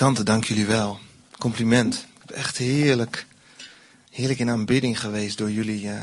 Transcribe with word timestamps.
Muzikanten, 0.00 0.32
dank 0.32 0.44
jullie 0.44 0.66
wel. 0.66 0.98
Compliment. 1.38 2.06
Echt 2.26 2.56
heerlijk. 2.56 3.26
Heerlijk 4.10 4.38
in 4.38 4.50
aanbidding 4.50 5.00
geweest 5.00 5.38
door 5.38 5.50
jullie 5.50 5.82
uh, 5.82 6.02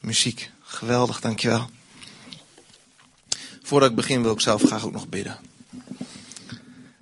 muziek. 0.00 0.50
Geweldig, 0.62 1.20
dankjewel. 1.20 1.70
Voordat 3.62 3.90
ik 3.90 3.96
begin 3.96 4.22
wil 4.22 4.32
ik 4.32 4.40
zelf 4.40 4.62
graag 4.62 4.84
ook 4.84 4.92
nog 4.92 5.08
bidden. 5.08 5.38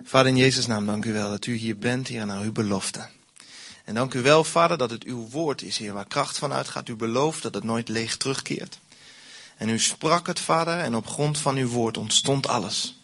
Vader 0.03 0.27
in 0.27 0.37
Jezus' 0.37 0.65
naam, 0.65 0.85
dank 0.85 1.05
u 1.05 1.13
wel 1.13 1.29
dat 1.29 1.45
u 1.45 1.55
hier 1.55 1.77
bent, 1.77 2.07
Heer, 2.07 2.25
naar 2.25 2.41
uw 2.41 2.51
belofte. 2.51 3.07
En 3.83 3.93
dank 3.93 4.13
u 4.13 4.21
wel, 4.21 4.43
Vader, 4.43 4.77
dat 4.77 4.89
het 4.89 5.03
uw 5.03 5.27
woord 5.29 5.61
is, 5.61 5.77
Heer, 5.77 5.93
waar 5.93 6.07
kracht 6.07 6.37
van 6.37 6.53
uitgaat. 6.53 6.89
U 6.89 6.95
belooft 6.95 7.43
dat 7.43 7.53
het 7.53 7.63
nooit 7.63 7.89
leeg 7.89 8.17
terugkeert. 8.17 8.79
En 9.57 9.69
u 9.69 9.79
sprak 9.79 10.27
het, 10.27 10.39
Vader, 10.39 10.79
en 10.79 10.95
op 10.95 11.07
grond 11.07 11.37
van 11.37 11.55
uw 11.55 11.67
woord 11.67 11.97
ontstond 11.97 12.47
alles. 12.47 12.96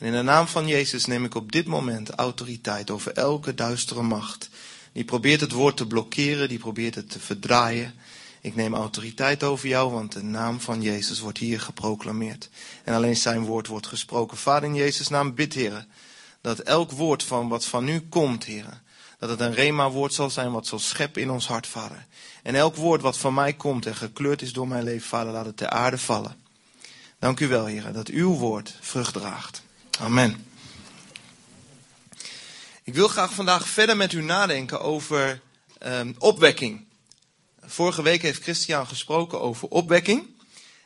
En 0.00 0.06
in 0.06 0.12
de 0.12 0.22
naam 0.22 0.46
van 0.46 0.66
Jezus 0.66 1.04
neem 1.06 1.24
ik 1.24 1.34
op 1.34 1.52
dit 1.52 1.66
moment 1.66 2.10
autoriteit 2.10 2.90
over 2.90 3.12
elke 3.12 3.54
duistere 3.54 4.02
macht. 4.02 4.48
Die 4.92 5.04
probeert 5.04 5.40
het 5.40 5.52
woord 5.52 5.76
te 5.76 5.86
blokkeren, 5.86 6.48
die 6.48 6.58
probeert 6.58 6.94
het 6.94 7.10
te 7.10 7.20
verdraaien. 7.20 7.94
Ik 8.40 8.54
neem 8.54 8.74
autoriteit 8.74 9.42
over 9.42 9.68
jou, 9.68 9.92
want 9.92 10.12
de 10.12 10.22
naam 10.22 10.60
van 10.60 10.82
Jezus 10.82 11.20
wordt 11.20 11.38
hier 11.38 11.60
geproclameerd. 11.60 12.48
En 12.84 12.94
alleen 12.94 13.16
zijn 13.16 13.44
woord 13.44 13.66
wordt 13.66 13.86
gesproken. 13.86 14.36
Vader 14.36 14.68
in 14.68 14.74
Jezus' 14.74 15.08
naam 15.08 15.34
bid, 15.34 15.54
heren, 15.54 15.86
dat 16.40 16.58
elk 16.58 16.90
woord 16.90 17.22
van 17.22 17.48
wat 17.48 17.64
van 17.64 17.88
u 17.88 18.00
komt, 18.00 18.44
heren, 18.44 18.82
dat 19.18 19.30
het 19.30 19.40
een 19.40 19.54
rema-woord 19.54 20.14
zal 20.14 20.30
zijn 20.30 20.52
wat 20.52 20.66
zal 20.66 20.78
scheppen 20.78 21.22
in 21.22 21.30
ons 21.30 21.46
hart, 21.46 21.66
vader. 21.66 22.06
En 22.42 22.54
elk 22.54 22.76
woord 22.76 23.02
wat 23.02 23.18
van 23.18 23.34
mij 23.34 23.52
komt 23.52 23.86
en 23.86 23.96
gekleurd 23.96 24.42
is 24.42 24.52
door 24.52 24.68
mijn 24.68 24.84
leven, 24.84 25.08
vader, 25.08 25.32
laat 25.32 25.46
het 25.46 25.56
ter 25.56 25.68
aarde 25.68 25.98
vallen. 25.98 26.36
Dank 27.18 27.40
u 27.40 27.48
wel, 27.48 27.64
heren, 27.64 27.92
dat 27.92 28.08
uw 28.08 28.34
woord 28.34 28.74
vrucht 28.80 29.12
draagt. 29.12 29.62
Amen. 29.98 30.46
Ik 32.84 32.94
wil 32.94 33.08
graag 33.08 33.32
vandaag 33.32 33.68
verder 33.68 33.96
met 33.96 34.12
u 34.12 34.22
nadenken 34.22 34.80
over 34.80 35.40
um, 35.86 36.14
opwekking. 36.18 36.84
Vorige 37.60 38.02
week 38.02 38.22
heeft 38.22 38.42
Christian 38.42 38.86
gesproken 38.86 39.40
over 39.40 39.68
opwekking. 39.68 40.26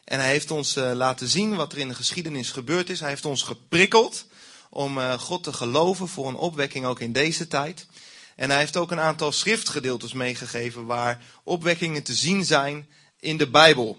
En 0.05 0.19
hij 0.19 0.28
heeft 0.28 0.50
ons 0.50 0.77
uh, 0.77 0.92
laten 0.92 1.28
zien 1.28 1.55
wat 1.55 1.72
er 1.72 1.78
in 1.78 1.88
de 1.88 1.94
geschiedenis 1.94 2.50
gebeurd 2.50 2.91
is. 2.91 3.00
Hij 3.00 3.08
heeft 3.08 3.25
ons 3.25 3.42
geprikkeld 3.42 4.27
om 4.70 4.98
uh, 4.98 5.12
God 5.12 5.42
te 5.42 5.52
geloven 5.52 6.08
voor 6.08 6.28
een 6.28 6.34
opwekking 6.34 6.86
ook 6.86 7.00
in 7.00 7.12
deze 7.12 7.48
tijd. 7.48 7.86
En 8.36 8.50
hij 8.50 8.58
heeft 8.58 8.77
ook 8.77 8.91
een 8.91 9.00
aantal 9.00 9.32
schriftgedeeltes 9.32 10.12
meegegeven 10.12 10.86
waar 10.86 11.22
opwekkingen 11.42 12.02
te 12.02 12.14
zien 12.14 12.44
zijn 12.44 12.88
in 13.20 13.36
de 13.36 13.50
Bijbel. 13.50 13.98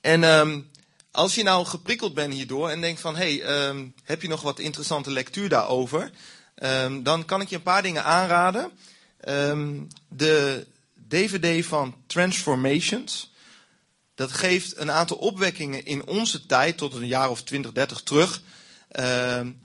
En 0.00 0.22
um, 0.22 0.70
als 1.12 1.34
je 1.34 1.42
nou 1.42 1.66
geprikkeld 1.66 2.14
bent 2.14 2.32
hierdoor 2.32 2.68
en 2.68 2.80
denkt 2.80 3.00
van, 3.00 3.16
hé, 3.16 3.36
hey, 3.36 3.68
um, 3.68 3.94
heb 4.04 4.22
je 4.22 4.28
nog 4.28 4.42
wat 4.42 4.58
interessante 4.58 5.10
lectuur 5.10 5.48
daarover? 5.48 6.10
Um, 6.56 7.02
dan 7.02 7.24
kan 7.24 7.40
ik 7.40 7.48
je 7.48 7.56
een 7.56 7.62
paar 7.62 7.82
dingen 7.82 8.04
aanraden. 8.04 8.70
Um, 9.28 9.88
de 10.08 10.66
DVD 11.08 11.66
van 11.66 11.94
Transformations, 12.06 13.32
dat 14.14 14.32
geeft 14.32 14.76
een 14.76 14.90
aantal 14.90 15.16
opwekkingen 15.16 15.84
in 15.84 16.06
onze 16.06 16.46
tijd, 16.46 16.76
tot 16.76 16.94
een 16.94 17.06
jaar 17.06 17.30
of 17.30 17.42
20, 17.42 17.72
30 17.72 18.00
terug, 18.02 18.42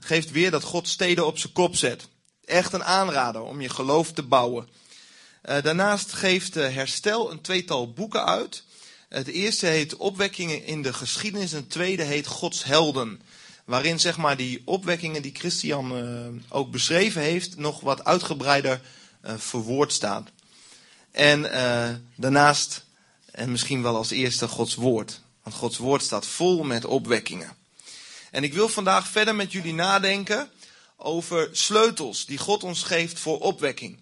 geeft 0.00 0.30
weer 0.30 0.50
dat 0.50 0.62
God 0.62 0.88
steden 0.88 1.26
op 1.26 1.38
zijn 1.38 1.52
kop 1.52 1.76
zet. 1.76 2.08
Echt 2.44 2.72
een 2.72 2.84
aanrader 2.84 3.42
om 3.42 3.60
je 3.60 3.68
geloof 3.68 4.12
te 4.12 4.22
bouwen. 4.22 4.68
Uh, 5.44 5.62
daarnaast 5.62 6.12
geeft 6.12 6.56
uh, 6.56 6.74
Herstel 6.74 7.30
een 7.30 7.40
tweetal 7.40 7.92
boeken 7.92 8.24
uit. 8.24 8.62
Het 9.08 9.26
eerste 9.26 9.66
heet 9.66 9.96
Opwekkingen 9.96 10.64
in 10.64 10.82
de 10.82 10.92
geschiedenis. 10.92 11.52
En 11.52 11.58
het 11.58 11.70
tweede 11.70 12.02
heet 12.02 12.26
Gods 12.26 12.64
helden. 12.64 13.20
Waarin 13.64 14.00
zeg 14.00 14.16
maar 14.16 14.36
die 14.36 14.62
opwekkingen 14.64 15.22
die 15.22 15.34
Christian 15.34 15.96
uh, 15.96 16.42
ook 16.48 16.70
beschreven 16.70 17.22
heeft, 17.22 17.56
nog 17.56 17.80
wat 17.80 18.04
uitgebreider 18.04 18.80
uh, 19.24 19.32
verwoord 19.36 19.92
staan. 19.92 20.28
En 21.10 21.40
uh, 21.40 21.88
daarnaast, 22.14 22.84
en 23.30 23.50
misschien 23.50 23.82
wel 23.82 23.96
als 23.96 24.10
eerste, 24.10 24.48
Gods 24.48 24.74
woord. 24.74 25.20
Want 25.42 25.56
Gods 25.56 25.76
woord 25.76 26.02
staat 26.02 26.26
vol 26.26 26.62
met 26.62 26.84
opwekkingen. 26.84 27.56
En 28.30 28.42
ik 28.42 28.54
wil 28.54 28.68
vandaag 28.68 29.08
verder 29.08 29.34
met 29.34 29.52
jullie 29.52 29.74
nadenken 29.74 30.50
over 30.96 31.48
sleutels 31.52 32.26
die 32.26 32.38
God 32.38 32.64
ons 32.64 32.82
geeft 32.82 33.18
voor 33.18 33.38
opwekking. 33.38 33.98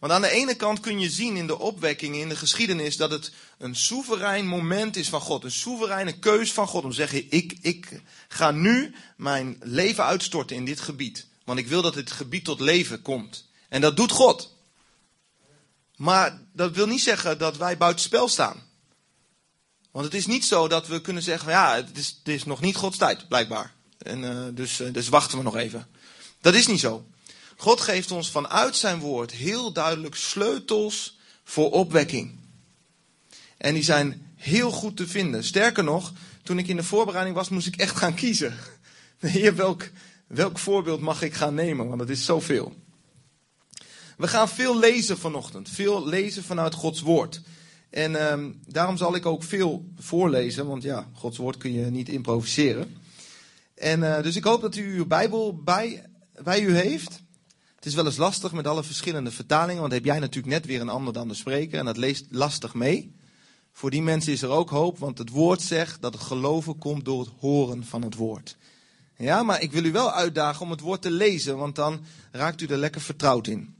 Want 0.00 0.12
aan 0.12 0.22
de 0.22 0.30
ene 0.30 0.54
kant 0.54 0.80
kun 0.80 1.00
je 1.00 1.10
zien 1.10 1.36
in 1.36 1.46
de 1.46 1.58
opwekking, 1.58 2.16
in 2.16 2.28
de 2.28 2.36
geschiedenis, 2.36 2.96
dat 2.96 3.10
het 3.10 3.32
een 3.58 3.76
soeverein 3.76 4.46
moment 4.46 4.96
is 4.96 5.08
van 5.08 5.20
God. 5.20 5.44
Een 5.44 5.50
soevereine 5.50 6.18
keus 6.18 6.52
van 6.52 6.66
God 6.66 6.84
om 6.84 6.90
te 6.90 6.96
zeggen, 6.96 7.26
ik, 7.30 7.56
ik 7.60 8.02
ga 8.28 8.50
nu 8.50 8.94
mijn 9.16 9.56
leven 9.62 10.04
uitstorten 10.04 10.56
in 10.56 10.64
dit 10.64 10.80
gebied. 10.80 11.26
Want 11.44 11.58
ik 11.58 11.66
wil 11.66 11.82
dat 11.82 11.94
dit 11.94 12.10
gebied 12.10 12.44
tot 12.44 12.60
leven 12.60 13.02
komt. 13.02 13.48
En 13.68 13.80
dat 13.80 13.96
doet 13.96 14.10
God. 14.10 14.56
Maar 15.96 16.40
dat 16.52 16.74
wil 16.74 16.86
niet 16.86 17.02
zeggen 17.02 17.38
dat 17.38 17.56
wij 17.56 17.76
buitenspel 17.76 18.28
staan. 18.28 18.62
Want 19.90 20.04
het 20.04 20.14
is 20.14 20.26
niet 20.26 20.44
zo 20.44 20.68
dat 20.68 20.86
we 20.86 21.00
kunnen 21.00 21.22
zeggen, 21.22 21.50
ja, 21.50 21.74
het 21.74 21.98
is, 21.98 22.16
het 22.18 22.34
is 22.34 22.44
nog 22.44 22.60
niet 22.60 22.76
Gods 22.76 22.98
tijd, 22.98 23.28
blijkbaar. 23.28 23.74
En, 23.98 24.22
uh, 24.22 24.44
dus, 24.52 24.80
uh, 24.80 24.92
dus 24.92 25.08
wachten 25.08 25.38
we 25.38 25.44
nog 25.44 25.56
even. 25.56 25.88
Dat 26.40 26.54
is 26.54 26.66
niet 26.66 26.80
zo. 26.80 27.06
God 27.60 27.80
geeft 27.80 28.10
ons 28.10 28.30
vanuit 28.30 28.76
zijn 28.76 28.98
woord 28.98 29.30
heel 29.30 29.72
duidelijk 29.72 30.14
sleutels 30.14 31.18
voor 31.44 31.70
opwekking. 31.70 32.38
En 33.56 33.74
die 33.74 33.82
zijn 33.82 34.32
heel 34.36 34.70
goed 34.70 34.96
te 34.96 35.06
vinden. 35.06 35.44
Sterker 35.44 35.84
nog, 35.84 36.12
toen 36.42 36.58
ik 36.58 36.68
in 36.68 36.76
de 36.76 36.82
voorbereiding 36.82 37.36
was, 37.36 37.48
moest 37.48 37.66
ik 37.66 37.76
echt 37.76 37.96
gaan 37.96 38.14
kiezen. 38.14 38.54
Welk, 39.54 39.90
welk 40.26 40.58
voorbeeld 40.58 41.00
mag 41.00 41.22
ik 41.22 41.34
gaan 41.34 41.54
nemen? 41.54 41.88
Want 41.88 42.00
het 42.00 42.10
is 42.10 42.24
zoveel. 42.24 42.74
We 44.16 44.28
gaan 44.28 44.48
veel 44.48 44.78
lezen 44.78 45.18
vanochtend. 45.18 45.68
Veel 45.68 46.06
lezen 46.06 46.44
vanuit 46.44 46.74
Gods 46.74 47.00
woord. 47.00 47.40
En 47.90 48.32
um, 48.32 48.60
daarom 48.66 48.96
zal 48.96 49.14
ik 49.14 49.26
ook 49.26 49.42
veel 49.42 49.84
voorlezen. 49.98 50.66
Want 50.66 50.82
ja, 50.82 51.08
Gods 51.12 51.36
woord 51.36 51.56
kun 51.56 51.72
je 51.72 51.84
niet 51.84 52.08
improviseren. 52.08 52.96
En 53.74 54.00
uh, 54.00 54.22
dus 54.22 54.36
ik 54.36 54.44
hoop 54.44 54.60
dat 54.60 54.76
u 54.76 54.96
uw 54.96 55.06
Bijbel 55.06 55.62
bij, 55.62 56.04
bij 56.42 56.60
u 56.60 56.76
heeft. 56.76 57.19
Het 57.80 57.88
is 57.88 57.94
wel 57.94 58.06
eens 58.06 58.16
lastig 58.16 58.52
met 58.52 58.66
alle 58.66 58.82
verschillende 58.82 59.30
vertalingen, 59.30 59.80
want 59.80 59.92
heb 59.92 60.04
jij 60.04 60.18
natuurlijk 60.18 60.52
net 60.54 60.66
weer 60.66 60.80
een 60.80 60.88
ander 60.88 61.12
dan 61.12 61.28
de 61.28 61.34
spreker 61.34 61.78
en 61.78 61.84
dat 61.84 61.96
leest 61.96 62.26
lastig 62.30 62.74
mee. 62.74 63.14
Voor 63.72 63.90
die 63.90 64.02
mensen 64.02 64.32
is 64.32 64.42
er 64.42 64.48
ook 64.48 64.70
hoop, 64.70 64.98
want 64.98 65.18
het 65.18 65.30
woord 65.30 65.62
zegt 65.62 66.02
dat 66.02 66.12
het 66.12 66.22
geloven 66.22 66.78
komt 66.78 67.04
door 67.04 67.20
het 67.20 67.30
horen 67.38 67.84
van 67.84 68.02
het 68.02 68.14
woord. 68.14 68.56
Ja, 69.16 69.42
maar 69.42 69.62
ik 69.62 69.72
wil 69.72 69.84
u 69.84 69.92
wel 69.92 70.12
uitdagen 70.12 70.62
om 70.62 70.70
het 70.70 70.80
woord 70.80 71.02
te 71.02 71.10
lezen, 71.10 71.56
want 71.56 71.74
dan 71.74 72.04
raakt 72.32 72.60
u 72.60 72.66
er 72.66 72.78
lekker 72.78 73.00
vertrouwd 73.00 73.46
in. 73.46 73.74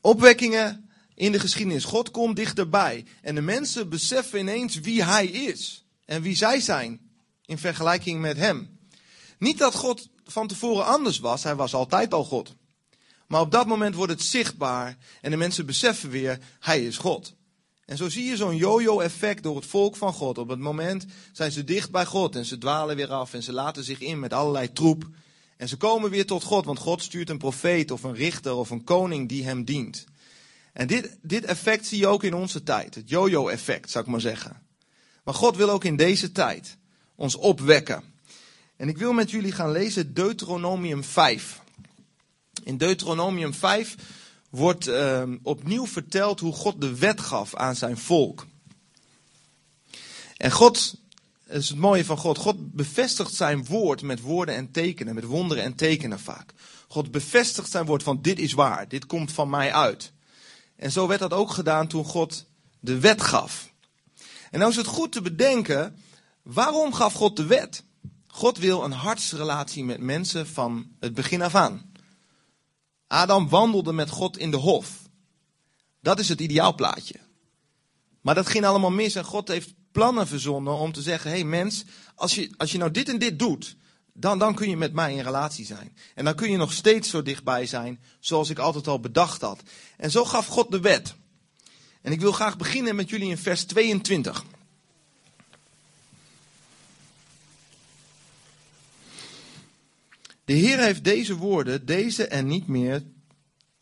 Opwekkingen 0.00 0.90
in 1.14 1.32
de 1.32 1.40
geschiedenis. 1.40 1.84
God 1.84 2.10
komt 2.10 2.36
dichterbij 2.36 3.04
en 3.22 3.34
de 3.34 3.40
mensen 3.40 3.88
beseffen 3.88 4.38
ineens 4.38 4.80
wie 4.80 5.04
hij 5.04 5.26
is 5.26 5.84
en 6.04 6.22
wie 6.22 6.36
zij 6.36 6.60
zijn 6.60 7.00
in 7.44 7.58
vergelijking 7.58 8.20
met 8.20 8.36
hem. 8.36 8.78
Niet 9.38 9.58
dat 9.58 9.74
God 9.74 10.08
van 10.26 10.46
tevoren 10.46 10.86
anders 10.86 11.18
was. 11.18 11.42
Hij 11.42 11.54
was 11.54 11.74
altijd 11.74 12.14
al 12.14 12.24
God. 12.24 12.54
Maar 13.26 13.40
op 13.40 13.50
dat 13.50 13.66
moment 13.66 13.94
wordt 13.94 14.12
het 14.12 14.22
zichtbaar 14.22 14.96
en 15.20 15.30
de 15.30 15.36
mensen 15.36 15.66
beseffen 15.66 16.10
weer, 16.10 16.38
hij 16.60 16.84
is 16.84 16.98
God. 16.98 17.34
En 17.84 17.96
zo 17.96 18.08
zie 18.08 18.24
je 18.24 18.36
zo'n 18.36 18.56
yo-yo-effect 18.56 19.42
door 19.42 19.56
het 19.56 19.66
volk 19.66 19.96
van 19.96 20.12
God. 20.12 20.38
Op 20.38 20.48
het 20.48 20.58
moment 20.58 21.06
zijn 21.32 21.52
ze 21.52 21.64
dicht 21.64 21.90
bij 21.90 22.04
God 22.06 22.36
en 22.36 22.44
ze 22.44 22.58
dwalen 22.58 22.96
weer 22.96 23.12
af 23.12 23.34
en 23.34 23.42
ze 23.42 23.52
laten 23.52 23.84
zich 23.84 24.00
in 24.00 24.18
met 24.18 24.32
allerlei 24.32 24.72
troep. 24.72 25.08
En 25.56 25.68
ze 25.68 25.76
komen 25.76 26.10
weer 26.10 26.26
tot 26.26 26.42
God, 26.42 26.64
want 26.64 26.78
God 26.78 27.02
stuurt 27.02 27.30
een 27.30 27.38
profeet 27.38 27.90
of 27.90 28.02
een 28.02 28.14
richter 28.14 28.54
of 28.54 28.70
een 28.70 28.84
koning 28.84 29.28
die 29.28 29.44
hem 29.44 29.64
dient. 29.64 30.04
En 30.72 30.86
dit, 30.86 31.16
dit 31.22 31.44
effect 31.44 31.86
zie 31.86 31.98
je 31.98 32.06
ook 32.06 32.22
in 32.22 32.34
onze 32.34 32.62
tijd. 32.62 32.94
Het 32.94 33.08
yo-yo-effect, 33.08 33.90
zou 33.90 34.04
ik 34.04 34.10
maar 34.10 34.20
zeggen. 34.20 34.62
Maar 35.24 35.34
God 35.34 35.56
wil 35.56 35.70
ook 35.70 35.84
in 35.84 35.96
deze 35.96 36.32
tijd 36.32 36.76
ons 37.14 37.36
opwekken. 37.36 38.15
En 38.76 38.88
ik 38.88 38.98
wil 38.98 39.12
met 39.12 39.30
jullie 39.30 39.52
gaan 39.52 39.70
lezen 39.70 40.14
Deuteronomium 40.14 41.04
5. 41.04 41.60
In 42.64 42.76
Deuteronomium 42.76 43.54
5 43.54 43.94
wordt 44.50 44.88
uh, 44.88 45.22
opnieuw 45.42 45.86
verteld 45.86 46.40
hoe 46.40 46.52
God 46.52 46.80
de 46.80 46.98
wet 46.98 47.20
gaf 47.20 47.54
aan 47.54 47.76
zijn 47.76 47.98
volk. 47.98 48.46
En 50.36 50.50
God, 50.50 50.94
dat 51.46 51.56
is 51.56 51.68
het 51.68 51.78
mooie 51.78 52.04
van 52.04 52.18
God, 52.18 52.38
God 52.38 52.72
bevestigt 52.72 53.34
zijn 53.34 53.64
woord 53.64 54.02
met 54.02 54.20
woorden 54.20 54.54
en 54.54 54.70
tekenen, 54.70 55.14
met 55.14 55.24
wonderen 55.24 55.64
en 55.64 55.74
tekenen 55.74 56.20
vaak. 56.20 56.52
God 56.88 57.10
bevestigt 57.10 57.70
zijn 57.70 57.86
woord 57.86 58.02
van 58.02 58.22
dit 58.22 58.38
is 58.38 58.52
waar, 58.52 58.88
dit 58.88 59.06
komt 59.06 59.32
van 59.32 59.50
mij 59.50 59.72
uit. 59.72 60.12
En 60.76 60.92
zo 60.92 61.06
werd 61.06 61.20
dat 61.20 61.32
ook 61.32 61.50
gedaan 61.50 61.86
toen 61.86 62.04
God 62.04 62.46
de 62.80 62.98
wet 62.98 63.22
gaf. 63.22 63.72
En 64.50 64.58
nou 64.58 64.70
is 64.70 64.76
het 64.76 64.86
goed 64.86 65.12
te 65.12 65.22
bedenken, 65.22 65.96
waarom 66.42 66.92
gaf 66.92 67.12
God 67.12 67.36
de 67.36 67.46
wet? 67.46 67.84
God 68.36 68.58
wil 68.58 68.84
een 68.84 68.92
hartsrelatie 68.92 69.84
met 69.84 70.00
mensen 70.00 70.46
van 70.46 70.86
het 71.00 71.14
begin 71.14 71.42
af 71.42 71.54
aan. 71.54 71.92
Adam 73.06 73.48
wandelde 73.48 73.92
met 73.92 74.10
God 74.10 74.38
in 74.38 74.50
de 74.50 74.56
hof. 74.56 75.02
Dat 76.00 76.18
is 76.18 76.28
het 76.28 76.40
ideaalplaatje. 76.40 77.14
Maar 78.20 78.34
dat 78.34 78.46
ging 78.46 78.64
allemaal 78.64 78.90
mis 78.90 79.14
en 79.14 79.24
God 79.24 79.48
heeft 79.48 79.74
plannen 79.92 80.26
verzonnen 80.26 80.74
om 80.74 80.92
te 80.92 81.02
zeggen: 81.02 81.30
hé 81.30 81.36
hey 81.36 81.46
mens, 81.46 81.84
als 82.14 82.34
je, 82.34 82.54
als 82.56 82.72
je 82.72 82.78
nou 82.78 82.90
dit 82.90 83.08
en 83.08 83.18
dit 83.18 83.38
doet, 83.38 83.76
dan, 84.12 84.38
dan 84.38 84.54
kun 84.54 84.68
je 84.68 84.76
met 84.76 84.92
mij 84.92 85.14
in 85.14 85.24
relatie 85.24 85.66
zijn. 85.66 85.96
En 86.14 86.24
dan 86.24 86.34
kun 86.34 86.50
je 86.50 86.56
nog 86.56 86.72
steeds 86.72 87.08
zo 87.08 87.22
dichtbij 87.22 87.66
zijn, 87.66 88.00
zoals 88.20 88.50
ik 88.50 88.58
altijd 88.58 88.86
al 88.86 89.00
bedacht 89.00 89.40
had. 89.40 89.62
En 89.96 90.10
zo 90.10 90.24
gaf 90.24 90.46
God 90.46 90.70
de 90.70 90.80
wet. 90.80 91.14
En 92.02 92.12
ik 92.12 92.20
wil 92.20 92.32
graag 92.32 92.56
beginnen 92.56 92.96
met 92.96 93.08
jullie 93.08 93.30
in 93.30 93.38
vers 93.38 93.64
22. 93.64 94.44
De 100.46 100.52
Heer 100.52 100.78
heeft 100.78 101.04
deze 101.04 101.36
woorden, 101.36 101.86
deze 101.86 102.26
en 102.26 102.46
niet 102.46 102.66
meer, 102.66 103.02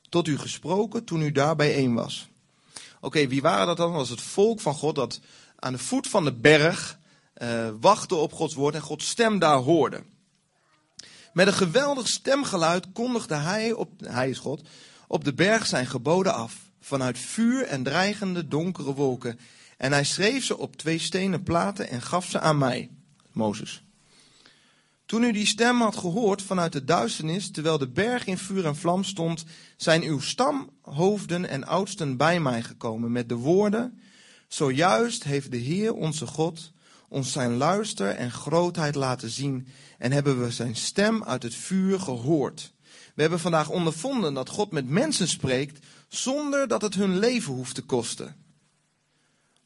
tot 0.08 0.28
u 0.28 0.38
gesproken 0.38 1.05
toen 1.05 1.20
u 1.20 1.32
daar 1.32 1.56
bijeen 1.56 1.94
was. 1.94 2.28
Oké, 3.00 3.28
wie 3.28 3.43
waren 3.43 3.66
dat 3.66 3.76
dan? 3.76 3.88
Dat 3.88 3.96
was 3.96 4.08
het 4.08 4.20
volk 4.20 4.61
van 4.61 4.75
God 4.75 4.94
dat 4.94 5.20
aan 5.56 5.72
de 5.72 5.78
voet 5.78 6.08
van 6.08 6.25
de 6.25 6.32
berg 6.32 6.99
uh, 7.37 7.69
wachtte 7.81 8.14
op 8.14 8.32
Gods 8.32 8.55
woord 8.55 8.75
en 8.75 8.81
Gods 8.81 9.08
stem 9.08 9.38
daar 9.38 9.56
hoorde. 9.56 10.05
Met 11.32 11.46
een 11.46 11.52
geweldig 11.52 12.08
stemgeluid 12.08 12.93
kondigde 12.93 13.34
hij, 13.34 13.72
op, 13.72 13.90
hij 14.00 14.31
is 14.31 14.38
God, 14.38 14.69
op 15.06 15.25
de 15.25 15.34
berg 15.34 15.66
zijn 15.66 15.87
geboden 15.87 16.34
af. 16.34 16.56
Vanuit 16.81 17.19
vuur 17.19 17.62
en 17.62 17.82
dreigende 17.82 18.49
donkere 18.49 18.94
wolken. 18.94 19.38
En 19.76 19.93
hij 19.93 20.05
schreef 20.05 20.44
ze 20.44 20.58
op 20.58 20.76
twee 20.76 20.99
stenen 20.99 21.43
platen 21.43 21.88
en 21.88 22.02
gaf 22.02 22.26
ze 22.26 22.40
aan 22.40 22.58
mij, 22.58 22.90
Mozes. 23.32 23.84
Toen 25.14 25.22
u 25.25 25.32
die 25.32 25.46
stem 25.46 25.81
had 25.81 25.96
gehoord 25.96 26.43
vanuit 26.43 26.72
de 26.72 26.84
duisternis, 26.84 27.50
terwijl 27.50 27.78
de 27.78 27.88
berg 27.88 28.26
in 28.26 28.38
vuur 28.38 28.66
en 28.66 28.76
vlam 28.76 29.05
stond, 29.05 29.44
zijn 29.76 30.02
uw 30.02 30.20
stamhoofden 30.20 31.49
en 31.49 31.66
oudsten 31.66 32.16
bij 32.16 32.40
mij 32.40 32.62
gekomen 32.62 33.12
met 33.12 33.28
de 33.28 33.34
woorden: 33.34 34.00
Zojuist 34.49 35.25
heeft 35.25 35.50
de 35.50 35.56
Heer 35.56 35.94
onze 35.94 36.26
God 36.26 36.72
ons 37.08 37.32
zijn 37.32 37.56
luister 37.56 38.08
en 38.08 38.31
grootheid 38.31 38.94
laten 38.94 39.31
zien 39.31 39.66
en 39.99 40.12
hebben 40.12 40.43
we 40.43 40.50
zijn 40.50 40.76
stem 40.76 41.25
uit 41.25 41.43
het 41.43 41.55
vuur 41.55 42.00
gehoord. 42.00 42.72
We 43.14 43.22
hebben 43.22 43.40
vandaag 43.40 43.69
ondervonden 43.69 44.34
dat 44.34 44.49
God 44.49 44.70
met 44.70 44.88
mensen 44.88 45.28
spreekt 45.28 45.87
zonder 46.08 46.69
dat 46.69 46.82
het 46.82 46.94
hun 46.94 47.19
leven 47.19 47.52
hoeft 47.52 47.75
te 47.75 47.82
kosten. 47.82 48.37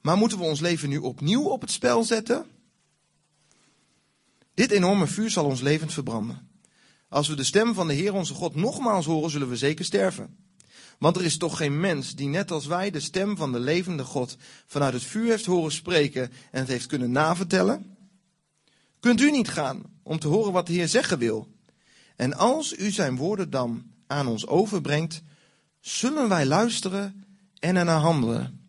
Maar 0.01 0.17
moeten 0.17 0.39
we 0.39 0.45
ons 0.45 0.61
leven 0.61 0.89
nu 0.89 0.97
opnieuw 0.97 1.45
op 1.45 1.61
het 1.61 1.71
spel 1.71 2.05
zetten? 2.05 2.47
Dit 4.59 4.71
enorme 4.71 5.07
vuur 5.07 5.31
zal 5.31 5.45
ons 5.45 5.61
levend 5.61 5.93
verbranden. 5.93 6.49
Als 7.09 7.29
we 7.29 7.37
de 7.37 7.45
stem 7.45 7.75
van 7.75 7.87
de 7.87 7.95
Heer 7.95 8.15
onze 8.15 8.35
God 8.35 8.55
nogmaals 8.55 9.07
horen, 9.07 9.31
zullen 9.31 9.49
we 9.49 9.57
zeker 9.57 9.85
sterven. 9.85 10.37
Want 10.99 11.17
er 11.17 11.25
is 11.25 11.37
toch 11.37 11.57
geen 11.57 11.81
mens 11.81 12.15
die 12.15 12.29
net 12.29 12.51
als 12.51 12.67
wij 12.67 12.91
de 12.91 13.01
stem 13.01 13.37
van 13.37 13.53
de 13.53 13.59
levende 13.59 14.05
God 14.05 14.37
vanuit 14.67 14.93
het 14.93 15.03
vuur 15.03 15.31
heeft 15.31 15.47
horen 15.47 15.73
spreken 15.73 16.23
en 16.51 16.61
het 16.61 16.69
heeft 16.69 16.87
kunnen 16.87 17.11
navertellen? 17.11 17.97
Kunt 19.01 19.21
u 19.21 19.31
niet 19.31 19.49
gaan 19.49 19.83
om 20.03 20.19
te 20.19 20.29
horen 20.29 20.53
wat 20.53 20.67
de 20.67 20.73
Heer 20.73 20.89
zeggen 20.89 21.19
wil? 21.19 21.49
En 22.17 22.35
als 22.35 22.79
u 22.79 22.91
zijn 22.91 23.17
woorden 23.17 23.51
dan 23.51 23.85
aan 24.07 24.27
ons 24.27 24.47
overbrengt, 24.47 25.23
zullen 25.81 26.29
wij 26.29 26.47
luisteren 26.47 27.25
en 27.59 27.77
ernaar 27.77 28.01
handelen. 28.01 28.69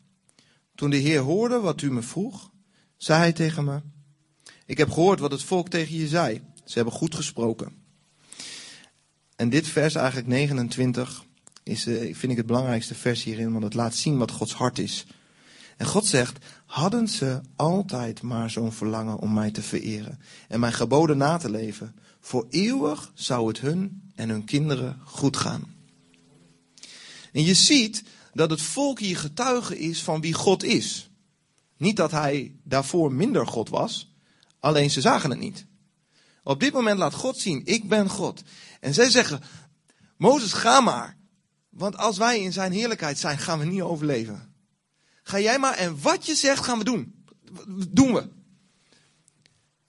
Toen 0.75 0.89
de 0.89 0.97
Heer 0.97 1.19
hoorde 1.19 1.59
wat 1.59 1.81
u 1.81 1.91
me 1.91 2.01
vroeg, 2.01 2.51
zei 2.97 3.19
hij 3.19 3.33
tegen 3.33 3.63
me: 3.63 3.81
Ik 4.69 4.77
heb 4.77 4.91
gehoord 4.91 5.19
wat 5.19 5.31
het 5.31 5.43
volk 5.43 5.69
tegen 5.69 5.95
je 5.95 6.07
zei. 6.07 6.41
Ze 6.63 6.73
hebben 6.73 6.93
goed 6.93 7.15
gesproken. 7.15 7.71
En 9.35 9.49
dit 9.49 9.67
vers, 9.67 9.95
eigenlijk 9.95 10.27
29, 10.27 11.25
is, 11.63 11.83
vind 11.83 12.23
ik 12.23 12.37
het 12.37 12.45
belangrijkste 12.45 12.95
vers 12.95 13.23
hierin, 13.23 13.51
want 13.51 13.63
het 13.63 13.73
laat 13.73 13.95
zien 13.95 14.17
wat 14.17 14.31
Gods 14.31 14.53
hart 14.53 14.79
is. 14.79 15.05
En 15.77 15.85
God 15.85 16.05
zegt, 16.05 16.45
hadden 16.65 17.07
ze 17.07 17.41
altijd 17.55 18.21
maar 18.21 18.49
zo'n 18.49 18.71
verlangen 18.71 19.17
om 19.17 19.33
mij 19.33 19.51
te 19.51 19.61
vereren 19.61 20.19
en 20.47 20.59
mijn 20.59 20.73
geboden 20.73 21.17
na 21.17 21.37
te 21.37 21.49
leven, 21.49 21.95
voor 22.19 22.47
eeuwig 22.49 23.11
zou 23.13 23.47
het 23.47 23.59
hun 23.59 24.11
en 24.15 24.29
hun 24.29 24.45
kinderen 24.45 25.01
goed 25.05 25.37
gaan. 25.37 25.75
En 27.31 27.43
je 27.43 27.53
ziet 27.53 28.03
dat 28.33 28.49
het 28.49 28.61
volk 28.61 28.99
hier 28.99 29.17
getuige 29.17 29.79
is 29.79 30.03
van 30.03 30.21
wie 30.21 30.33
God 30.33 30.63
is. 30.63 31.09
Niet 31.77 31.95
dat 31.95 32.11
hij 32.11 32.55
daarvoor 32.63 33.13
minder 33.13 33.47
God 33.47 33.69
was, 33.69 34.08
alleen 34.59 34.91
ze 34.91 35.01
zagen 35.01 35.29
het 35.29 35.39
niet. 35.39 35.65
Op 36.43 36.59
dit 36.59 36.73
moment 36.73 36.97
laat 36.97 37.13
God 37.13 37.37
zien, 37.37 37.61
ik 37.65 37.89
ben 37.89 38.09
God. 38.09 38.41
En 38.79 38.93
zij 38.93 39.09
zeggen, 39.09 39.41
Mozes, 40.17 40.53
ga 40.53 40.79
maar. 40.79 41.17
Want 41.69 41.97
als 41.97 42.17
wij 42.17 42.41
in 42.41 42.53
zijn 42.53 42.71
heerlijkheid 42.71 43.19
zijn, 43.19 43.37
gaan 43.37 43.59
we 43.59 43.65
niet 43.65 43.81
overleven. 43.81 44.53
Ga 45.23 45.39
jij 45.39 45.59
maar 45.59 45.73
en 45.73 46.01
wat 46.01 46.25
je 46.25 46.35
zegt, 46.35 46.63
gaan 46.63 46.77
we 46.77 46.83
doen. 46.83 47.25
Doen 47.89 48.13
we. 48.13 48.29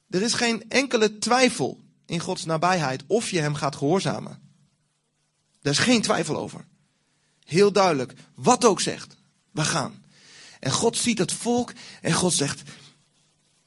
Er 0.09 0.23
is 0.23 0.35
geen 0.35 0.69
enkele 0.69 1.19
twijfel 1.19 1.81
in 2.07 2.21
Gods 2.21 2.45
nabijheid 2.45 3.05
of 3.07 3.31
je 3.31 3.41
hem 3.41 3.55
gaat 3.55 3.77
gehoorzamen. 3.77 4.43
Daar 5.61 5.73
is 5.73 5.79
geen 5.79 6.03
twijfel 6.03 6.37
over. 6.37 6.67
Heel 7.45 7.73
duidelijk, 7.73 8.15
wat 8.35 8.65
ook 8.65 8.81
zegt, 8.81 9.17
we 9.51 9.65
gaan. 9.65 10.05
En 10.61 10.71
God 10.71 10.97
ziet 10.97 11.19
het 11.19 11.33
volk 11.33 11.73
en 12.01 12.13
God 12.13 12.33
zegt, 12.33 12.63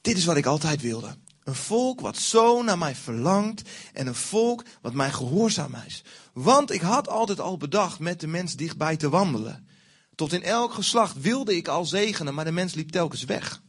dit 0.04 0.16
is 0.16 0.24
wat 0.24 0.36
ik 0.36 0.46
altijd 0.46 0.80
wilde. 0.80 1.16
Een 1.44 1.54
volk 1.54 2.00
wat 2.00 2.16
zo 2.16 2.62
naar 2.62 2.78
mij 2.78 2.94
verlangt 2.94 3.68
en 3.92 4.06
een 4.06 4.14
volk 4.14 4.64
wat 4.80 4.92
mij 4.92 5.12
gehoorzaam 5.12 5.74
is. 5.86 6.02
Want 6.32 6.70
ik 6.70 6.80
had 6.80 7.08
altijd 7.08 7.40
al 7.40 7.56
bedacht 7.56 7.98
met 7.98 8.20
de 8.20 8.26
mens 8.26 8.56
dichtbij 8.56 8.96
te 8.96 9.08
wandelen. 9.08 9.68
Tot 10.14 10.32
in 10.32 10.42
elk 10.42 10.74
geslacht 10.74 11.20
wilde 11.20 11.56
ik 11.56 11.68
al 11.68 11.84
zegenen, 11.84 12.34
maar 12.34 12.44
de 12.44 12.52
mens 12.52 12.74
liep 12.74 12.90
telkens 12.90 13.24
weg. 13.24 13.62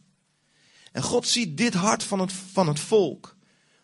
En 0.91 1.01
God 1.01 1.27
ziet 1.27 1.57
dit 1.57 1.73
hart 1.73 2.03
van 2.03 2.19
het, 2.19 2.33
van 2.51 2.67
het 2.67 2.79
volk. 2.79 3.35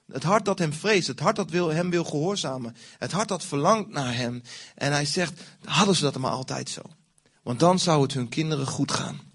Het 0.07 0.23
hart 0.23 0.45
dat 0.45 0.59
hem 0.59 0.73
vreest, 0.73 1.07
het 1.07 1.19
hart 1.19 1.35
dat 1.35 1.49
wil, 1.49 1.69
hem 1.69 1.89
wil 1.89 2.03
gehoorzamen. 2.03 2.75
Het 2.97 3.11
hart 3.11 3.27
dat 3.27 3.43
verlangt 3.43 3.89
naar 3.89 4.15
hem. 4.15 4.41
En 4.75 4.91
hij 4.91 5.05
zegt, 5.05 5.41
hadden 5.63 5.95
ze 5.95 6.03
dat 6.03 6.17
maar 6.17 6.31
altijd 6.31 6.69
zo. 6.69 6.81
Want 7.43 7.59
dan 7.59 7.79
zou 7.79 8.01
het 8.01 8.13
hun 8.13 8.29
kinderen 8.29 8.67
goed 8.67 8.91
gaan. 8.91 9.30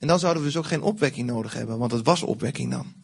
En 0.00 0.06
dan 0.08 0.18
zouden 0.18 0.42
we 0.42 0.48
dus 0.48 0.58
ook 0.58 0.66
geen 0.66 0.82
opwekking 0.82 1.26
nodig 1.26 1.52
hebben, 1.52 1.78
want 1.78 1.92
het 1.92 2.04
was 2.04 2.22
opwekking 2.22 2.70
dan. 2.70 2.94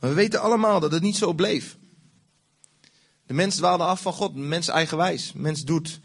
We 0.00 0.12
weten 0.12 0.40
allemaal 0.40 0.80
dat 0.80 0.92
het 0.92 1.02
niet 1.02 1.16
zo 1.16 1.32
bleef. 1.32 1.76
De 3.26 3.34
mens 3.34 3.56
dwaalde 3.56 3.84
af 3.84 4.00
van 4.00 4.12
God, 4.12 4.34
mens 4.34 4.68
eigenwijs. 4.68 5.32
Mens 5.32 5.64
doet 5.64 6.00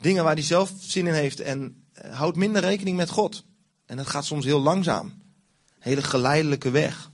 dingen 0.00 0.24
waar 0.24 0.34
hij 0.34 0.42
zelf 0.42 0.72
zin 0.78 1.06
in 1.06 1.14
heeft 1.14 1.40
en 1.40 1.84
eh, 1.92 2.16
houdt 2.16 2.36
minder 2.36 2.62
rekening 2.62 2.96
met 2.96 3.10
God. 3.10 3.44
En 3.86 3.96
dat 3.96 4.06
gaat 4.06 4.24
soms 4.24 4.44
heel 4.44 4.60
langzaam. 4.60 5.22
Hele 5.78 6.02
geleidelijke 6.02 6.70
weg. 6.70 7.10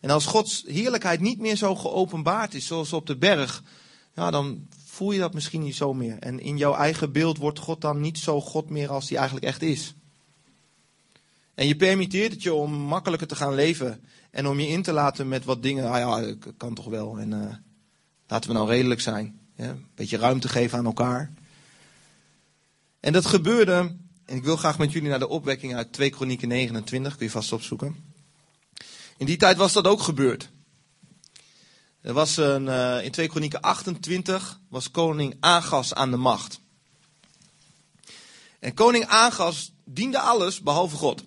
En 0.00 0.10
als 0.10 0.26
Gods 0.26 0.64
heerlijkheid 0.66 1.20
niet 1.20 1.38
meer 1.38 1.56
zo 1.56 1.74
geopenbaard 1.74 2.54
is, 2.54 2.66
zoals 2.66 2.92
op 2.92 3.06
de 3.06 3.16
berg, 3.16 3.62
ja, 4.14 4.30
dan 4.30 4.68
voel 4.96 5.12
je 5.12 5.18
dat 5.18 5.34
misschien 5.34 5.62
niet 5.62 5.76
zo 5.76 5.94
meer. 5.94 6.18
En 6.18 6.40
in 6.40 6.56
jouw 6.56 6.74
eigen 6.74 7.12
beeld 7.12 7.38
wordt 7.38 7.58
God 7.58 7.80
dan 7.80 8.00
niet 8.00 8.18
zo 8.18 8.40
God 8.40 8.70
meer 8.70 8.90
als 8.90 9.08
hij 9.08 9.18
eigenlijk 9.18 9.46
echt 9.46 9.62
is. 9.62 9.94
En 11.54 11.66
je 11.66 11.76
permitteert 11.76 12.32
het 12.32 12.42
je 12.42 12.54
om 12.54 12.72
makkelijker 12.72 13.26
te 13.26 13.36
gaan 13.36 13.54
leven. 13.54 14.04
En 14.30 14.46
om 14.46 14.60
je 14.60 14.68
in 14.68 14.82
te 14.82 14.92
laten 14.92 15.28
met 15.28 15.44
wat 15.44 15.62
dingen. 15.62 15.90
Ah 15.90 15.98
ja, 15.98 16.34
kan 16.56 16.74
toch 16.74 16.84
wel. 16.84 17.18
En 17.18 17.30
uh, 17.30 17.54
laten 18.26 18.50
we 18.50 18.56
nou 18.56 18.68
redelijk 18.68 19.00
zijn. 19.00 19.38
Ja, 19.56 19.68
een 19.68 19.86
beetje 19.94 20.16
ruimte 20.16 20.48
geven 20.48 20.78
aan 20.78 20.84
elkaar. 20.84 21.32
En 23.00 23.12
dat 23.12 23.26
gebeurde. 23.26 23.96
En 24.24 24.36
ik 24.36 24.44
wil 24.44 24.56
graag 24.56 24.78
met 24.78 24.92
jullie 24.92 25.08
naar 25.08 25.18
de 25.18 25.28
opwekking 25.28 25.74
uit 25.74 25.92
2 25.92 26.10
Kronieken 26.10 26.48
29. 26.48 27.16
Kun 27.16 27.26
je 27.26 27.32
vast 27.32 27.52
opzoeken. 27.52 27.96
In 29.16 29.26
die 29.26 29.36
tijd 29.36 29.56
was 29.56 29.72
dat 29.72 29.86
ook 29.86 30.00
gebeurd. 30.00 30.50
Er 32.06 32.12
was 32.12 32.36
een, 32.36 32.66
uh, 32.66 33.04
in 33.04 33.10
2 33.10 33.28
Kronieken 33.28 33.60
28 33.60 34.60
was 34.68 34.90
koning 34.90 35.36
Agas 35.40 35.94
aan 35.94 36.10
de 36.10 36.16
macht. 36.16 36.60
En 38.58 38.74
koning 38.74 39.06
Agas 39.06 39.72
diende 39.84 40.18
alles 40.18 40.60
behalve 40.60 40.96
God. 40.96 41.24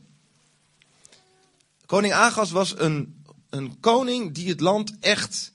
Koning 1.86 2.14
Agas 2.14 2.52
was 2.52 2.80
een, 2.80 3.24
een 3.50 3.80
koning 3.80 4.34
die 4.34 4.50
het 4.50 4.60
land 4.60 5.00
echt 5.00 5.54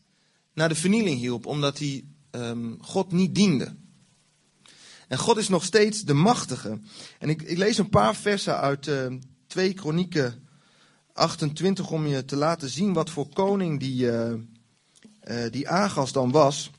naar 0.53 0.69
de 0.69 0.75
vernieling 0.75 1.19
hielp, 1.19 1.47
omdat 1.47 1.79
hij 1.79 2.05
um, 2.31 2.79
God 2.81 3.13
niet 3.13 3.35
diende. 3.35 3.77
En 5.09 5.19
God 5.19 5.37
is 5.37 5.49
nog 5.49 5.65
steeds 5.65 6.03
de 6.03 6.15
machtige. 6.15 6.81
En 7.19 7.29
ik, 7.29 7.43
ik 7.43 7.59
lees 7.59 7.79
een 7.79 7.89
paar 7.89 8.17
versen 8.17 8.59
uit 8.59 8.87
uh, 8.87 9.13
2 9.47 9.75
Kronieken 9.75 10.49
28 11.13 11.91
om 11.91 12.07
je 12.07 12.25
te 12.25 12.37
laten 12.37 12.69
zien 12.69 12.93
wat 12.93 13.11
voor 13.11 13.29
koning 13.29 13.81
die, 13.81 14.13
uh, 14.13 14.35
uh, 15.25 15.51
die 15.51 15.69
Agas 15.69 16.13
dan 16.13 16.31
was. 16.31 16.71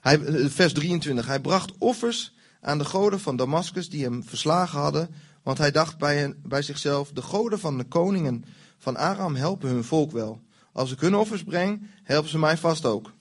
Hij, 0.00 0.24
eh, 0.24 0.46
vers 0.50 0.72
23. 0.72 1.26
Hij 1.26 1.40
bracht 1.40 1.72
offers 1.78 2.34
aan 2.60 2.78
de 2.78 2.84
goden 2.84 3.20
van 3.20 3.36
Damascus 3.36 3.88
die 3.88 4.02
hem 4.04 4.24
verslagen 4.24 4.80
hadden 4.80 5.14
want 5.42 5.58
hij 5.58 5.70
dacht 5.70 5.98
bij, 5.98 6.34
bij 6.42 6.62
zichzelf: 6.62 7.10
De 7.12 7.22
goden 7.22 7.58
van 7.58 7.78
de 7.78 7.84
koningen 7.84 8.44
van 8.78 8.96
Aram 8.96 9.34
helpen 9.34 9.68
hun 9.68 9.84
volk 9.84 10.10
wel. 10.10 10.40
Als 10.72 10.92
ik 10.92 11.00
hun 11.00 11.14
offers 11.14 11.42
breng, 11.42 11.90
helpen 12.02 12.30
ze 12.30 12.38
mij 12.38 12.56
vast 12.56 12.84
ook. 12.84 13.12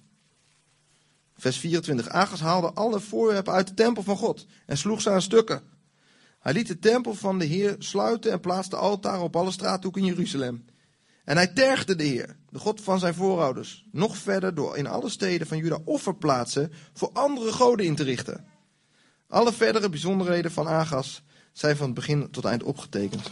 Vers 1.38 1.58
24. 1.58 2.10
Agas 2.10 2.40
haalde 2.40 2.74
alle 2.74 3.00
voorwerpen 3.00 3.54
uit 3.54 3.68
de 3.68 3.74
tempel 3.74 4.04
van 4.04 4.18
God 4.18 4.46
en 4.66 4.78
sloeg 4.78 5.02
ze 5.02 5.10
aan 5.10 5.22
stukken. 5.22 5.62
Hij 6.40 6.54
liet 6.54 6.68
de 6.68 6.80
tempel 6.80 7.14
van 7.14 7.40
de 7.40 7.46
Heer 7.46 7.76
sluiten 7.80 8.32
en 8.32 8.40
plaatste 8.40 8.76
altaren 8.76 9.22
op 9.22 9.36
alle 9.36 9.52
straathoeken 9.52 10.02
in 10.02 10.08
Jeruzalem. 10.08 10.66
En 11.32 11.38
hij 11.38 11.48
tergde 11.48 11.96
de 11.96 12.04
Heer, 12.04 12.36
de 12.50 12.60
God 12.60 12.82
van 12.82 13.00
zijn 13.00 13.14
voorouders, 13.14 13.86
nog 13.92 14.18
verder 14.18 14.56
door 14.56 14.78
in 14.78 14.88
alle 14.88 15.10
steden 15.10 15.48
van 15.48 15.58
Juda 15.58 15.80
offerplaatsen 15.86 16.72
voor 16.94 17.10
andere 17.14 17.52
goden 17.52 17.86
in 17.86 17.96
te 17.96 18.04
richten. 18.04 18.46
Alle 19.28 19.54
verdere 19.54 19.90
bijzonderheden 19.90 20.52
van 20.52 20.68
Agas 20.68 21.24
zijn 21.52 21.76
van 21.76 21.86
het 21.86 21.96
begin 21.96 22.32
tot 22.32 22.46
eind 22.46 22.64
opgetekend. 22.64 23.32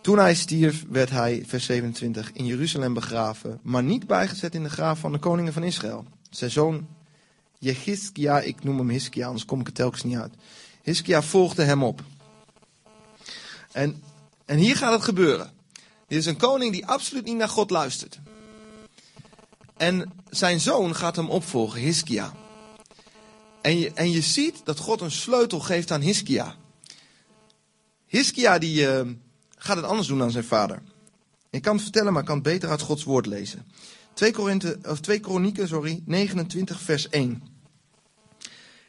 Toen 0.00 0.18
hij 0.18 0.34
stierf, 0.34 0.84
werd 0.88 1.10
hij, 1.10 1.44
vers 1.46 1.64
27, 1.64 2.32
in 2.32 2.46
Jeruzalem 2.46 2.94
begraven, 2.94 3.60
maar 3.62 3.82
niet 3.82 4.06
bijgezet 4.06 4.54
in 4.54 4.62
de 4.62 4.70
graaf 4.70 4.98
van 4.98 5.12
de 5.12 5.18
koningen 5.18 5.52
van 5.52 5.64
Israël. 5.64 6.04
Zijn 6.30 6.50
zoon 6.50 6.86
Jehiskia, 7.58 8.40
ik 8.40 8.64
noem 8.64 8.78
hem 8.78 8.88
Hiskia, 8.88 9.26
anders 9.26 9.44
kom 9.44 9.60
ik 9.60 9.66
er 9.66 9.72
telkens 9.72 10.02
niet 10.04 10.16
uit. 10.16 10.34
Hiskia 10.82 11.22
volgde 11.22 11.62
hem 11.62 11.82
op. 11.82 12.02
En, 13.76 14.02
en 14.44 14.58
hier 14.58 14.76
gaat 14.76 14.92
het 14.92 15.02
gebeuren. 15.02 15.52
Dit 16.06 16.18
is 16.18 16.26
een 16.26 16.36
koning 16.36 16.72
die 16.72 16.86
absoluut 16.86 17.24
niet 17.24 17.36
naar 17.36 17.48
God 17.48 17.70
luistert. 17.70 18.18
En 19.76 20.12
zijn 20.30 20.60
zoon 20.60 20.94
gaat 20.94 21.16
hem 21.16 21.30
opvolgen, 21.30 21.80
Hiskia. 21.80 22.32
En 23.62 23.78
je, 23.78 23.92
en 23.92 24.10
je 24.10 24.20
ziet 24.20 24.60
dat 24.64 24.78
God 24.78 25.00
een 25.00 25.10
sleutel 25.10 25.60
geeft 25.60 25.90
aan 25.90 26.00
Hiskia. 26.00 26.54
Hiskia 28.06 28.58
die 28.58 28.80
uh, 28.80 29.00
gaat 29.56 29.76
het 29.76 29.84
anders 29.84 30.08
doen 30.08 30.18
dan 30.18 30.30
zijn 30.30 30.44
vader. 30.44 30.82
Ik 31.50 31.62
kan 31.62 31.74
het 31.74 31.82
vertellen, 31.82 32.12
maar 32.12 32.22
ik 32.22 32.28
kan 32.28 32.38
het 32.38 32.44
beter 32.44 32.68
uit 32.68 32.80
Gods 32.80 33.04
woord 33.04 33.26
lezen. 33.26 33.66
2, 34.14 34.32
Korinthe, 34.32 34.78
of 34.82 35.00
2 35.00 35.18
Kronieken, 35.18 35.68
sorry, 35.68 36.02
29 36.04 36.80
vers 36.80 37.08
1. 37.08 37.42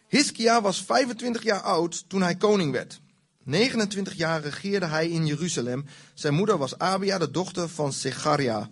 Hiskia 0.08 0.62
was 0.62 0.82
25 0.82 1.44
jaar 1.44 1.62
oud 1.62 2.10
toen 2.10 2.22
hij 2.22 2.36
koning 2.36 2.72
werd. 2.72 3.00
29 3.48 4.14
jaar 4.14 4.42
regeerde 4.42 4.86
hij 4.86 5.10
in 5.10 5.26
Jeruzalem. 5.26 5.86
Zijn 6.14 6.34
moeder 6.34 6.58
was 6.58 6.78
Abia, 6.78 7.18
de 7.18 7.32
dochter 7.32 7.70
van 7.70 7.94
Secharia. 7.94 8.68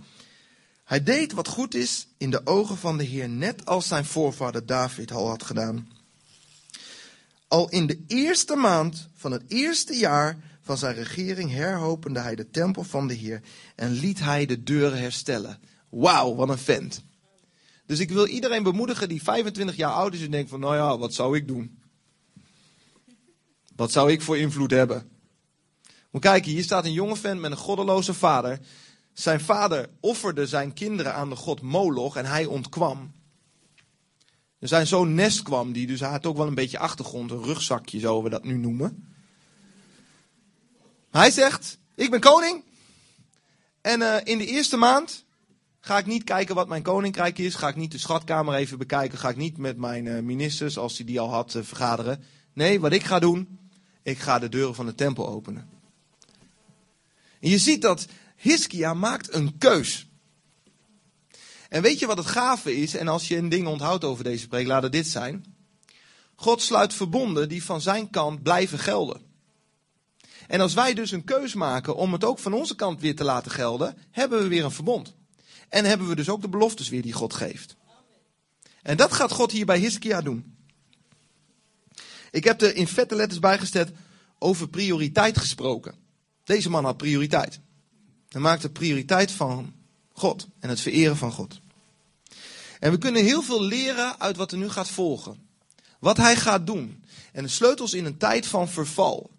Hij 0.84 1.04
deed 1.04 1.32
wat 1.32 1.48
goed 1.48 1.76
is 1.76 2.08
in 2.18 2.30
de 2.30 2.42
ogen 2.46 2.78
van 2.78 2.98
de 2.98 3.04
Heer, 3.04 3.30
net 3.30 3.66
als 3.66 3.88
zijn 3.88 4.06
voorvader 4.06 4.66
David 4.66 5.12
al 5.12 5.28
had 5.28 5.44
gedaan. 5.44 5.90
Al 7.48 7.70
in 7.70 7.88
de 7.88 8.04
eerste 8.08 8.56
maand 8.56 9.08
van 9.14 9.32
het 9.32 9.44
eerste 9.48 9.98
jaar 9.98 10.38
van 10.62 10.78
zijn 10.78 10.96
regering 10.96 11.52
herhopende 11.52 12.20
hij 12.20 12.36
de 12.36 12.50
tempel 12.50 12.84
van 12.84 13.08
de 13.08 13.14
Heer 13.14 13.42
en 13.76 13.92
liet 13.92 14.20
hij 14.20 14.46
de 14.46 14.64
deuren 14.64 15.00
herstellen. 15.00 15.60
Wauw, 15.90 16.36
wat 16.36 16.50
een 16.50 16.58
vent. 16.58 17.04
Dus 17.86 18.00
ik 18.00 18.10
wil 18.10 18.28
iedereen 18.28 18.64
bemoedigen 18.64 19.10
die 19.10 19.24
25 19.24 19.76
jaar 19.76 19.92
oud 19.92 20.14
is 20.14 20.22
en 20.22 20.32
denkt 20.32 20.50
van, 20.50 20.60
nou 20.60 20.76
ja, 20.76 20.98
wat 20.98 21.14
zou 21.14 21.38
ik 21.38 21.48
doen? 21.48 21.84
Wat 23.76 23.92
zou 23.92 24.12
ik 24.12 24.22
voor 24.22 24.38
invloed 24.38 24.72
hebben? 24.72 25.10
Maar 26.12 26.22
kijk, 26.22 26.46
hier 26.46 26.64
staat 26.64 26.86
een 26.86 26.94
jonge 26.94 27.16
vent 27.16 27.40
met 27.40 27.52
een 27.52 27.58
goddeloze 27.58 28.14
vader. 28.14 28.60
Zijn 29.14 29.40
vader 29.40 29.90
offerde 30.00 30.48
zijn 30.48 30.74
kinderen 30.74 31.14
aan 31.14 31.30
de 31.30 31.36
god 31.36 31.62
Moloch 31.62 32.16
en 32.16 32.26
hij 32.26 32.46
ontkwam. 32.46 33.14
En 34.60 34.68
zijn 34.68 34.88
zoon 34.88 35.14
Nest 35.14 35.42
kwam, 35.42 35.72
die 35.72 35.88
dus 35.88 36.00
hij 36.00 36.10
had 36.10 36.26
ook 36.26 36.38
wel 36.38 36.48
een 36.48 36.56
beetje 36.56 36.80
achtergrond, 36.80 37.32
een 37.32 37.44
rugzakje 37.44 38.00
zouden 38.00 38.24
we 38.24 38.30
dat 38.30 38.44
nu 38.44 38.58
noemen. 38.58 39.16
hij 41.12 41.32
zegt, 41.32 41.78
ik 41.96 42.10
ben 42.10 42.20
koning. 42.20 42.64
En 43.82 44.02
uh, 44.02 44.16
in 44.24 44.38
de 44.38 44.46
eerste 44.46 44.78
maand 44.78 45.26
Ga 45.86 45.98
ik 45.98 46.06
niet 46.06 46.24
kijken 46.24 46.56
wat 46.56 46.68
mijn 46.68 46.82
koninkrijk 46.82 47.38
is. 47.38 47.56
Ga 47.56 47.68
ik 47.68 47.76
niet 47.76 47.92
de 47.92 47.98
schatkamer 47.98 48.56
even 48.56 48.78
bekijken. 48.78 49.18
Ga 49.18 49.30
ik 49.30 49.36
niet 49.36 49.58
met 49.58 49.78
mijn 49.78 50.06
uh, 50.06 50.20
ministers, 50.20 50.78
als 50.78 50.98
hij 50.98 51.06
die 51.06 51.20
al 51.20 51.30
had, 51.30 51.54
uh, 51.54 51.64
vergaderen. 51.64 52.24
Nee, 52.54 52.80
wat 52.80 52.94
ik 52.94 53.04
ga 53.04 53.20
doen, 53.20 53.60
ik 54.06 54.20
ga 54.20 54.40
de 54.40 54.50
deuren 54.50 54.76
van 54.76 54.86
de 54.86 54.96
tempel 54.96 55.28
openen. 55.28 55.70
En 57.40 57.50
je 57.50 57.58
ziet 57.58 57.82
dat 57.82 58.08
Hiskia 58.36 58.94
maakt 58.94 59.34
een 59.34 59.58
keus. 59.58 60.08
En 61.70 61.82
weet 61.82 62.00
je 62.00 62.06
wat 62.06 62.18
het 62.18 62.26
gave 62.26 62.76
is? 62.76 62.96
En 62.96 63.08
als 63.08 63.28
je 63.28 63.38
een 63.38 63.50
ding 63.50 63.68
onthoudt 63.68 64.04
over 64.04 64.24
deze 64.24 64.48
preek, 64.48 64.68
laat 64.68 64.84
het 64.84 64.92
dit 64.92 65.08
zijn. 65.08 65.56
God 66.36 66.62
sluit 66.62 66.94
verbonden 66.94 67.50
die 67.50 67.64
van 67.64 67.82
zijn 67.82 68.10
kant 68.10 68.44
blijven 68.44 68.80
gelden. 68.80 69.22
En 70.48 70.62
als 70.62 70.74
wij 70.74 70.94
dus 70.94 71.12
een 71.12 71.24
keus 71.24 71.54
maken 71.54 71.96
om 71.96 72.14
het 72.14 72.24
ook 72.24 72.40
van 72.40 72.54
onze 72.54 72.76
kant 72.76 73.02
weer 73.02 73.16
te 73.16 73.24
laten 73.24 73.52
gelden, 73.52 73.98
hebben 74.12 74.42
we 74.42 74.48
weer 74.48 74.64
een 74.64 74.72
verbond. 74.72 75.14
En 75.70 75.86
hebben 75.86 76.08
we 76.08 76.16
dus 76.16 76.30
ook 76.30 76.42
de 76.42 76.50
beloftes 76.50 76.90
weer 76.90 77.02
die 77.02 77.14
God 77.14 77.34
geeft. 77.34 77.76
En 78.82 78.98
dat 78.98 79.14
gaat 79.14 79.32
God 79.32 79.52
hier 79.52 79.66
bij 79.66 79.80
Hiskia 79.80 80.22
doen. 80.22 80.55
Ik 82.36 82.44
heb 82.44 82.62
er 82.62 82.76
in 82.76 82.88
vette 82.88 83.16
letters 83.16 83.40
bijgesteld 83.40 83.90
over 84.40 84.68
prioriteit 84.68 85.38
gesproken. 85.38 85.96
Deze 86.44 86.70
man 86.70 86.86
had 86.86 86.98
prioriteit. 86.98 87.60
Hij 88.30 88.42
maakte 88.42 88.70
prioriteit 88.70 89.32
van 89.32 89.74
God 90.12 90.48
en 90.60 90.70
het 90.70 90.80
vereren 90.80 91.18
van 91.18 91.32
God. 91.32 91.62
En 92.80 92.92
we 92.92 92.98
kunnen 92.98 93.24
heel 93.24 93.42
veel 93.42 93.62
leren 93.62 94.20
uit 94.20 94.38
wat 94.38 94.52
er 94.52 94.58
nu 94.58 94.70
gaat 94.70 94.90
volgen. 94.90 95.48
Wat 96.00 96.18
hij 96.18 96.36
gaat 96.36 96.68
doen. 96.68 97.04
En 97.32 97.44
de 97.44 97.50
sleutels 97.50 97.94
in 97.94 98.06
een 98.06 98.18
tijd 98.18 98.46
van 98.46 98.70
verval. 98.70 99.32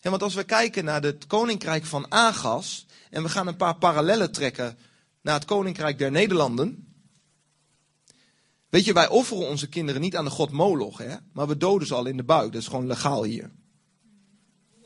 En 0.00 0.10
want 0.10 0.22
als 0.22 0.34
we 0.34 0.44
kijken 0.44 0.84
naar 0.84 1.02
het 1.02 1.26
koninkrijk 1.26 1.84
van 1.84 2.12
Agas. 2.12 2.86
En 3.10 3.22
we 3.22 3.28
gaan 3.28 3.46
een 3.46 3.56
paar 3.56 3.76
parallellen 3.76 4.32
trekken 4.32 4.78
naar 5.20 5.34
het 5.34 5.44
koninkrijk 5.44 5.98
der 5.98 6.10
Nederlanden. 6.10 6.93
Weet 8.74 8.84
je, 8.84 8.92
wij 8.92 9.08
offeren 9.08 9.48
onze 9.48 9.68
kinderen 9.68 10.00
niet 10.00 10.16
aan 10.16 10.24
de 10.24 10.30
god 10.30 10.50
Moloch, 10.50 10.98
hè? 10.98 11.16
maar 11.32 11.46
we 11.46 11.56
doden 11.56 11.86
ze 11.86 11.94
al 11.94 12.06
in 12.06 12.16
de 12.16 12.24
buik. 12.24 12.52
Dat 12.52 12.60
is 12.60 12.68
gewoon 12.68 12.86
legaal 12.86 13.24
hier. 13.24 13.50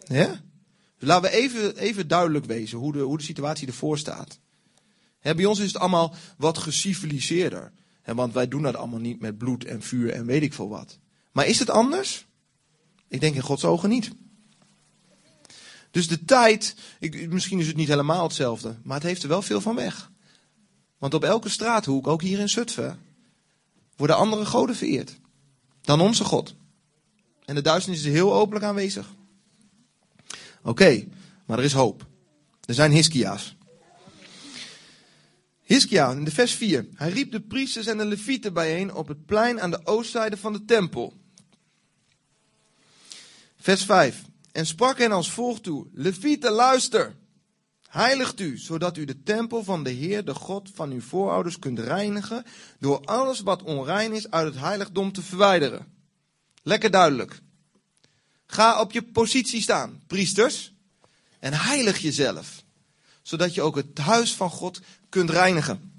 Ja? 0.06 0.40
Dus 0.98 1.08
laten 1.08 1.30
we 1.30 1.36
even, 1.36 1.76
even 1.76 2.08
duidelijk 2.08 2.44
wezen 2.44 2.78
hoe 2.78 2.92
de, 2.92 2.98
hoe 2.98 3.18
de 3.18 3.24
situatie 3.24 3.66
ervoor 3.66 3.98
staat. 3.98 4.40
Hè, 5.18 5.34
bij 5.34 5.44
ons 5.44 5.58
is 5.58 5.66
het 5.66 5.76
allemaal 5.76 6.14
wat 6.36 6.58
geciviliseerder. 6.58 7.72
Hè, 8.02 8.14
want 8.14 8.32
wij 8.32 8.48
doen 8.48 8.62
dat 8.62 8.76
allemaal 8.76 9.00
niet 9.00 9.20
met 9.20 9.38
bloed 9.38 9.64
en 9.64 9.82
vuur 9.82 10.10
en 10.10 10.26
weet 10.26 10.42
ik 10.42 10.54
veel 10.54 10.68
wat. 10.68 10.98
Maar 11.32 11.46
is 11.46 11.58
het 11.58 11.70
anders? 11.70 12.26
Ik 13.08 13.20
denk 13.20 13.34
in 13.34 13.42
Gods 13.42 13.64
ogen 13.64 13.88
niet. 13.88 14.10
Dus 15.90 16.08
de 16.08 16.24
tijd, 16.24 16.76
ik, 17.00 17.30
misschien 17.30 17.58
is 17.58 17.66
het 17.66 17.76
niet 17.76 17.88
helemaal 17.88 18.22
hetzelfde, 18.22 18.76
maar 18.82 18.96
het 18.96 19.06
heeft 19.06 19.22
er 19.22 19.28
wel 19.28 19.42
veel 19.42 19.60
van 19.60 19.74
weg. 19.74 20.10
Want 20.98 21.14
op 21.14 21.24
elke 21.24 21.48
straathoek, 21.48 22.06
ook 22.06 22.22
hier 22.22 22.38
in 22.38 22.48
Zutphen, 22.48 23.06
worden 23.98 24.16
andere 24.16 24.46
goden 24.46 24.76
vereerd 24.76 25.18
dan 25.80 26.00
onze 26.00 26.24
God. 26.24 26.54
En 27.44 27.54
de 27.54 27.60
duisternis 27.60 28.04
is 28.04 28.12
heel 28.12 28.34
openlijk 28.34 28.64
aanwezig. 28.64 29.14
Oké, 30.62 31.04
maar 31.46 31.58
er 31.58 31.64
is 31.64 31.72
hoop. 31.72 32.06
Er 32.64 32.74
zijn 32.74 32.92
Hiskia's. 32.92 33.56
Hiskia, 35.62 36.10
in 36.10 36.24
de 36.24 36.30
vers 36.30 36.52
4. 36.52 36.88
Hij 36.94 37.10
riep 37.10 37.32
de 37.32 37.40
priesters 37.40 37.86
en 37.86 37.98
de 37.98 38.04
levieten 38.04 38.52
bijeen 38.52 38.94
op 38.94 39.08
het 39.08 39.26
plein 39.26 39.60
aan 39.60 39.70
de 39.70 39.86
oostzijde 39.86 40.36
van 40.36 40.52
de 40.52 40.64
tempel. 40.64 41.14
Vers 43.56 43.84
5. 43.84 44.22
En 44.52 44.66
sprak 44.66 44.98
hen 44.98 45.12
als 45.12 45.30
volgt 45.30 45.62
toe. 45.62 45.86
Levieten, 45.92 46.52
luister. 46.52 47.16
Heiligt 47.88 48.40
u, 48.40 48.58
zodat 48.58 48.96
u 48.96 49.04
de 49.04 49.22
tempel 49.22 49.64
van 49.64 49.82
de 49.82 49.90
Heer, 49.90 50.24
de 50.24 50.34
God 50.34 50.70
van 50.74 50.90
uw 50.90 51.00
voorouders, 51.00 51.58
kunt 51.58 51.78
reinigen 51.78 52.44
door 52.78 53.00
alles 53.04 53.40
wat 53.40 53.62
onrein 53.62 54.12
is 54.12 54.30
uit 54.30 54.46
het 54.46 54.62
heiligdom 54.62 55.12
te 55.12 55.22
verwijderen. 55.22 55.86
Lekker 56.62 56.90
duidelijk. 56.90 57.40
Ga 58.46 58.80
op 58.80 58.92
je 58.92 59.02
positie 59.02 59.62
staan, 59.62 60.02
priesters, 60.06 60.74
en 61.38 61.52
heilig 61.52 61.98
jezelf, 61.98 62.64
zodat 63.22 63.54
je 63.54 63.62
ook 63.62 63.76
het 63.76 63.98
huis 63.98 64.34
van 64.34 64.50
God 64.50 64.80
kunt 65.08 65.30
reinigen. 65.30 65.92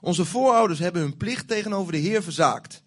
Onze 0.00 0.24
voorouders 0.24 0.78
hebben 0.78 1.02
hun 1.02 1.16
plicht 1.16 1.48
tegenover 1.48 1.92
de 1.92 1.98
Heer 1.98 2.22
verzaakt. 2.22 2.82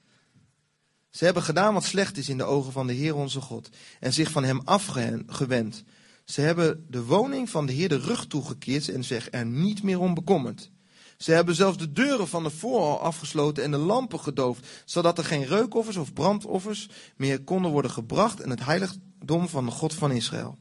Ze 1.10 1.26
hebben 1.26 1.44
gedaan 1.44 1.74
wat 1.74 1.84
slecht 1.84 2.18
is 2.18 2.30
in 2.30 2.38
de 2.38 2.44
ogen 2.44 2.72
van 2.72 2.88
de 2.88 2.94
Heer 2.94 3.16
onze 3.16 3.42
God 3.42 3.70
en 4.00 4.14
zich 4.14 4.32
van 4.32 4.44
Hem 4.44 4.62
afgewend. 4.66 5.84
Ze 6.26 6.42
hebben 6.42 6.86
de 6.90 7.04
woning 7.04 7.50
van 7.50 7.66
de 7.66 7.74
Heer 7.74 7.90
de 7.90 8.00
rug 8.00 8.26
toegekeerd 8.26 8.90
en 8.90 9.04
zich 9.04 9.28
er 9.32 9.46
niet 9.46 9.84
meer 9.84 10.00
om 10.00 10.14
bekommerd. 10.14 10.72
Ze 11.18 11.32
hebben 11.32 11.56
zelfs 11.56 11.78
de 11.78 11.92
deuren 11.92 12.28
van 12.28 12.44
de 12.44 12.50
voorhal 12.50 13.00
afgesloten 13.00 13.64
en 13.64 13.72
de 13.72 13.78
lampen 13.78 14.20
gedoofd, 14.20 14.68
zodat 14.86 15.18
er 15.18 15.26
geen 15.26 15.46
reukoffers 15.46 15.98
of 15.98 16.14
brandoffers 16.14 16.90
meer 17.16 17.44
konden 17.44 17.72
worden 17.72 17.92
gebracht 17.92 18.44
in 18.44 18.50
het 18.50 18.66
heiligdom 18.66 19.50
van 19.50 19.66
de 19.66 19.72
God 19.72 19.94
van 19.94 20.12
Israël. 20.12 20.58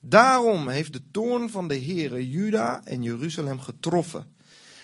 Daarom 0.00 0.68
heeft 0.68 0.92
de 0.92 1.02
toorn 1.10 1.50
van 1.50 1.68
de 1.68 1.80
Heere 1.80 2.28
Juda 2.28 2.80
en 2.84 3.02
Jeruzalem 3.02 3.60
getroffen. 3.60 4.34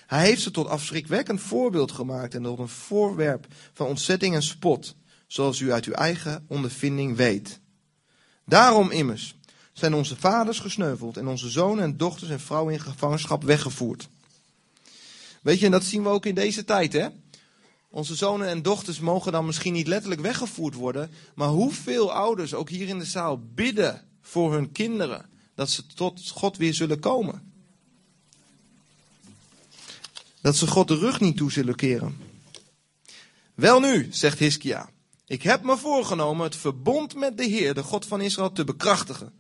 Hij 0.07 0.25
heeft 0.27 0.43
ze 0.43 0.51
tot 0.51 0.69
afschrikwekkend 0.69 1.41
voorbeeld 1.41 1.93
gemaakt 1.93 2.35
en 2.35 2.43
tot 2.43 2.59
een 2.59 2.69
voorwerp 2.69 3.47
van 3.73 3.87
ontzetting 3.87 4.35
en 4.35 4.43
spot, 4.43 4.97
zoals 5.27 5.61
u 5.61 5.73
uit 5.73 5.85
uw 5.85 5.93
eigen 5.93 6.45
ondervinding 6.49 7.17
weet. 7.17 7.61
Daarom 8.45 8.91
immers, 8.91 9.37
zijn 9.79 9.95
onze 9.95 10.17
vaders 10.17 10.59
gesneuveld 10.59 11.17
en 11.17 11.27
onze 11.27 11.51
zonen 11.51 11.85
en 11.85 11.97
dochters 11.97 12.31
en 12.31 12.41
vrouwen 12.41 12.73
in 12.73 12.81
gevangenschap 12.81 13.45
weggevoerd. 13.45 14.09
Weet 15.43 15.59
je, 15.59 15.65
en 15.65 15.71
dat 15.71 15.85
zien 15.85 16.03
we 16.03 16.09
ook 16.09 16.27
in 16.27 16.35
deze 16.35 16.65
tijd, 16.65 16.93
hè? 16.93 17.09
Onze 17.91 18.15
zonen 18.15 18.49
en 18.49 18.63
dochters 18.63 19.01
mogen 19.01 19.33
dan 19.33 19.47
misschien 19.47 19.73
niet 19.73 19.87
letterlijk 19.87 20.21
weggevoerd 20.21 20.75
worden, 20.75 21.11
maar 21.35 21.49
hoeveel 21.49 22.13
ouders, 22.13 22.55
ook 22.55 22.69
hier 22.69 22.89
in 22.89 22.99
de 22.99 23.05
zaal, 23.05 23.41
bidden 23.55 24.03
voor 24.23 24.53
hun 24.53 24.73
kinderen 24.73 25.27
dat 25.55 25.71
ze 25.71 25.87
tot 25.87 26.29
God 26.29 26.57
weer 26.57 26.75
zullen 26.75 27.01
komen? 27.01 27.53
Dat 30.41 30.57
ze 30.57 30.67
God 30.67 30.89
de 30.89 30.99
rug 30.99 31.21
niet 31.21 31.37
toe 31.37 31.53
zullen 31.53 31.75
keren. 31.75 32.17
Wel 33.55 33.81
nu, 33.81 34.09
zegt 34.11 34.39
Hiskia, 34.39 34.89
ik 35.27 35.43
heb 35.43 35.63
me 35.63 35.77
voorgenomen 35.77 36.45
het 36.45 36.57
verbond 36.57 37.15
met 37.15 37.37
de 37.37 37.45
Heer, 37.45 37.75
de 37.75 37.83
God 37.83 38.07
van 38.07 38.21
Israël, 38.21 38.53
te 38.53 38.65
bekrachtigen, 38.65 39.33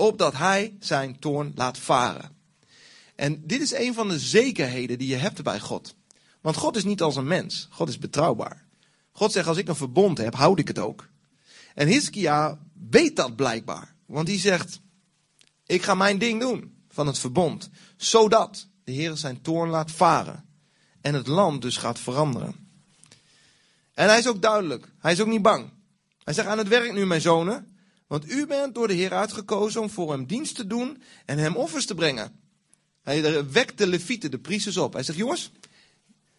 opdat 0.00 0.36
hij 0.36 0.76
zijn 0.78 1.18
toorn 1.18 1.52
laat 1.54 1.78
varen. 1.78 2.36
En 3.14 3.42
dit 3.46 3.60
is 3.60 3.72
een 3.72 3.94
van 3.94 4.08
de 4.08 4.18
zekerheden 4.18 4.98
die 4.98 5.08
je 5.08 5.16
hebt 5.16 5.42
bij 5.42 5.60
God. 5.60 5.94
Want 6.40 6.56
God 6.56 6.76
is 6.76 6.84
niet 6.84 7.02
als 7.02 7.16
een 7.16 7.26
mens. 7.26 7.68
God 7.70 7.88
is 7.88 7.98
betrouwbaar. 7.98 8.66
God 9.12 9.32
zegt, 9.32 9.46
als 9.46 9.56
ik 9.56 9.68
een 9.68 9.76
verbond 9.76 10.18
heb, 10.18 10.34
houd 10.34 10.58
ik 10.58 10.68
het 10.68 10.78
ook. 10.78 11.08
En 11.74 11.86
Hiskia 11.86 12.58
weet 12.90 13.16
dat 13.16 13.36
blijkbaar. 13.36 13.94
Want 14.06 14.26
die 14.26 14.38
zegt, 14.38 14.80
ik 15.66 15.82
ga 15.82 15.94
mijn 15.94 16.18
ding 16.18 16.40
doen 16.40 16.74
van 16.88 17.06
het 17.06 17.18
verbond. 17.18 17.70
Zodat 17.96 18.66
de 18.84 18.92
Heer 18.92 19.16
zijn 19.16 19.42
toorn 19.42 19.70
laat 19.70 19.90
varen. 19.90 20.44
En 21.00 21.14
het 21.14 21.26
land 21.26 21.62
dus 21.62 21.76
gaat 21.76 21.98
veranderen. 21.98 22.68
En 23.94 24.08
hij 24.08 24.18
is 24.18 24.28
ook 24.28 24.42
duidelijk. 24.42 24.92
Hij 24.98 25.12
is 25.12 25.20
ook 25.20 25.26
niet 25.26 25.42
bang. 25.42 25.70
Hij 26.24 26.34
zegt 26.34 26.48
aan 26.48 26.58
het 26.58 26.68
werk 26.68 26.92
nu, 26.92 27.06
mijn 27.06 27.20
zonen. 27.20 27.69
Want 28.10 28.30
u 28.30 28.46
bent 28.46 28.74
door 28.74 28.88
de 28.88 28.94
Heer 28.94 29.12
uitgekozen 29.12 29.80
om 29.80 29.90
voor 29.90 30.12
hem 30.12 30.26
dienst 30.26 30.54
te 30.54 30.66
doen 30.66 31.02
en 31.24 31.38
hem 31.38 31.56
offers 31.56 31.86
te 31.86 31.94
brengen. 31.94 32.32
Hij 33.02 33.50
wekt 33.50 33.78
de 33.78 33.86
levieten, 33.86 34.30
de 34.30 34.38
priesters 34.38 34.76
op. 34.76 34.92
Hij 34.92 35.02
zegt, 35.02 35.18
jongens, 35.18 35.50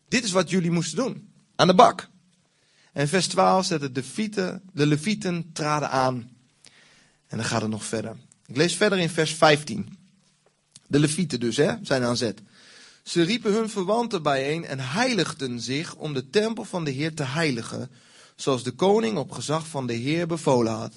dit 0.07 0.23
is 0.23 0.31
wat 0.31 0.49
jullie 0.49 0.71
moesten 0.71 0.97
doen. 0.97 1.33
Aan 1.55 1.67
de 1.67 1.75
bak. 1.75 2.09
En 2.93 3.07
vers 3.07 3.27
12 3.27 3.65
zegt 3.65 3.81
het, 3.81 3.95
de, 3.95 4.03
fieten, 4.03 4.61
de 4.73 4.85
levieten 4.85 5.49
traden 5.53 5.89
aan. 5.89 6.29
En 7.27 7.37
dan 7.37 7.45
gaat 7.45 7.61
het 7.61 7.71
nog 7.71 7.85
verder. 7.85 8.15
Ik 8.45 8.57
lees 8.57 8.75
verder 8.75 8.99
in 8.99 9.09
vers 9.09 9.33
15. 9.33 9.97
De 10.87 10.99
levieten 10.99 11.39
dus, 11.39 11.57
hè, 11.57 11.73
zijn 11.81 12.03
aan 12.03 12.17
zet. 12.17 12.41
Ze 13.03 13.21
riepen 13.21 13.53
hun 13.53 13.69
verwanten 13.69 14.23
bijeen 14.23 14.65
en 14.65 14.79
heiligden 14.79 15.59
zich 15.59 15.95
om 15.95 16.13
de 16.13 16.29
tempel 16.29 16.63
van 16.63 16.83
de 16.83 16.91
Heer 16.91 17.15
te 17.15 17.23
heiligen, 17.23 17.91
zoals 18.35 18.63
de 18.63 18.71
koning 18.71 19.17
op 19.17 19.31
gezag 19.31 19.67
van 19.67 19.87
de 19.87 19.93
Heer 19.93 20.27
bevolen 20.27 20.73
had. 20.73 20.93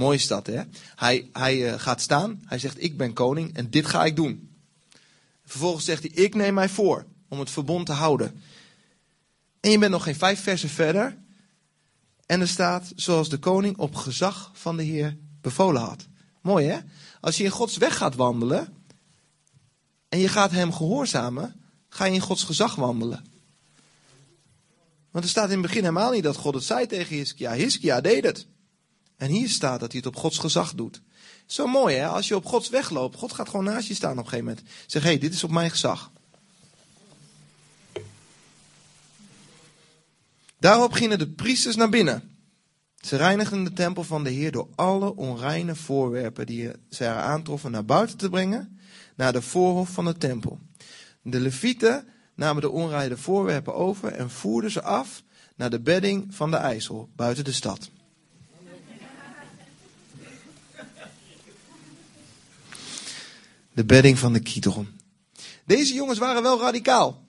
Mooi 0.00 0.16
is 0.16 0.26
dat, 0.26 0.46
hè? 0.46 0.62
Hij, 0.96 1.28
hij 1.32 1.72
uh, 1.72 1.80
gaat 1.80 2.00
staan, 2.00 2.42
hij 2.44 2.58
zegt, 2.58 2.82
ik 2.82 2.96
ben 2.96 3.12
koning 3.12 3.56
en 3.56 3.70
dit 3.70 3.86
ga 3.86 4.04
ik 4.04 4.16
doen. 4.16 4.50
Vervolgens 5.44 5.84
zegt 5.84 6.02
hij, 6.02 6.10
ik 6.10 6.34
neem 6.34 6.54
mij 6.54 6.68
voor 6.68 7.06
om 7.28 7.38
het 7.38 7.50
verbond 7.50 7.86
te 7.86 7.92
houden. 7.92 8.42
En 9.60 9.70
je 9.70 9.78
bent 9.78 9.92
nog 9.92 10.02
geen 10.02 10.16
vijf 10.16 10.42
versen 10.42 10.68
verder. 10.68 11.18
En 12.26 12.40
er 12.40 12.48
staat, 12.48 12.92
zoals 12.96 13.28
de 13.28 13.38
koning 13.38 13.76
op 13.76 13.94
gezag 13.94 14.50
van 14.54 14.76
de 14.76 14.82
Heer 14.82 15.16
bevolen 15.40 15.82
had. 15.82 16.06
Mooi 16.40 16.66
hè? 16.66 16.78
Als 17.20 17.36
je 17.36 17.44
in 17.44 17.50
Gods 17.50 17.76
weg 17.76 17.96
gaat 17.96 18.14
wandelen 18.14 18.74
en 20.08 20.18
je 20.18 20.28
gaat 20.28 20.50
hem 20.50 20.72
gehoorzamen, 20.72 21.60
ga 21.88 22.04
je 22.04 22.14
in 22.14 22.20
Gods 22.20 22.44
gezag 22.44 22.74
wandelen. 22.74 23.24
Want 25.10 25.24
er 25.24 25.30
staat 25.30 25.48
in 25.50 25.58
het 25.58 25.62
begin 25.62 25.82
helemaal 25.82 26.12
niet 26.12 26.22
dat 26.22 26.36
God 26.36 26.54
het 26.54 26.64
zei 26.64 26.86
tegen 26.86 27.16
Hiskia. 27.16 27.52
Hiskia 27.52 28.00
deed 28.00 28.24
het. 28.24 28.46
En 29.20 29.30
hier 29.30 29.48
staat 29.48 29.80
dat 29.80 29.92
hij 29.92 30.00
het 30.04 30.14
op 30.14 30.20
Gods 30.20 30.38
gezag 30.38 30.74
doet. 30.74 31.02
Zo 31.46 31.66
mooi 31.66 31.96
hè, 31.96 32.06
als 32.06 32.28
je 32.28 32.36
op 32.36 32.44
Gods 32.44 32.68
weg 32.68 32.90
loopt, 32.90 33.16
God 33.16 33.32
gaat 33.32 33.48
gewoon 33.48 33.64
naast 33.64 33.88
je 33.88 33.94
staan 33.94 34.10
op 34.10 34.18
een 34.18 34.24
gegeven 34.24 34.44
moment. 34.44 34.66
Zeg, 34.86 35.02
hé, 35.02 35.08
hey, 35.08 35.18
dit 35.18 35.34
is 35.34 35.44
op 35.44 35.50
mijn 35.50 35.70
gezag. 35.70 36.10
Daarop 40.58 40.92
gingen 40.92 41.18
de 41.18 41.28
priesters 41.28 41.76
naar 41.76 41.88
binnen. 41.88 42.36
Ze 42.96 43.16
reinigden 43.16 43.64
de 43.64 43.72
tempel 43.72 44.04
van 44.04 44.24
de 44.24 44.30
Heer 44.30 44.52
door 44.52 44.68
alle 44.74 45.16
onreine 45.16 45.74
voorwerpen 45.74 46.46
die 46.46 46.70
ze 46.90 47.04
er 47.04 47.16
aantroffen 47.16 47.70
naar 47.70 47.84
buiten 47.84 48.16
te 48.16 48.28
brengen, 48.28 48.78
naar 49.16 49.32
de 49.32 49.42
voorhof 49.42 49.90
van 49.90 50.04
de 50.04 50.16
tempel. 50.16 50.58
De 51.22 51.40
levieten 51.40 52.08
namen 52.34 52.62
de 52.62 52.70
onreine 52.70 53.16
voorwerpen 53.16 53.74
over 53.74 54.12
en 54.12 54.30
voerden 54.30 54.70
ze 54.70 54.82
af 54.82 55.22
naar 55.56 55.70
de 55.70 55.80
bedding 55.80 56.34
van 56.34 56.50
de 56.50 56.56
IJssel 56.56 57.08
buiten 57.16 57.44
de 57.44 57.52
stad. 57.52 57.90
De 63.72 63.84
bedding 63.84 64.18
van 64.18 64.32
de 64.32 64.40
Kidron. 64.40 64.88
Deze 65.64 65.94
jongens 65.94 66.18
waren 66.18 66.42
wel 66.42 66.60
radicaal. 66.60 67.24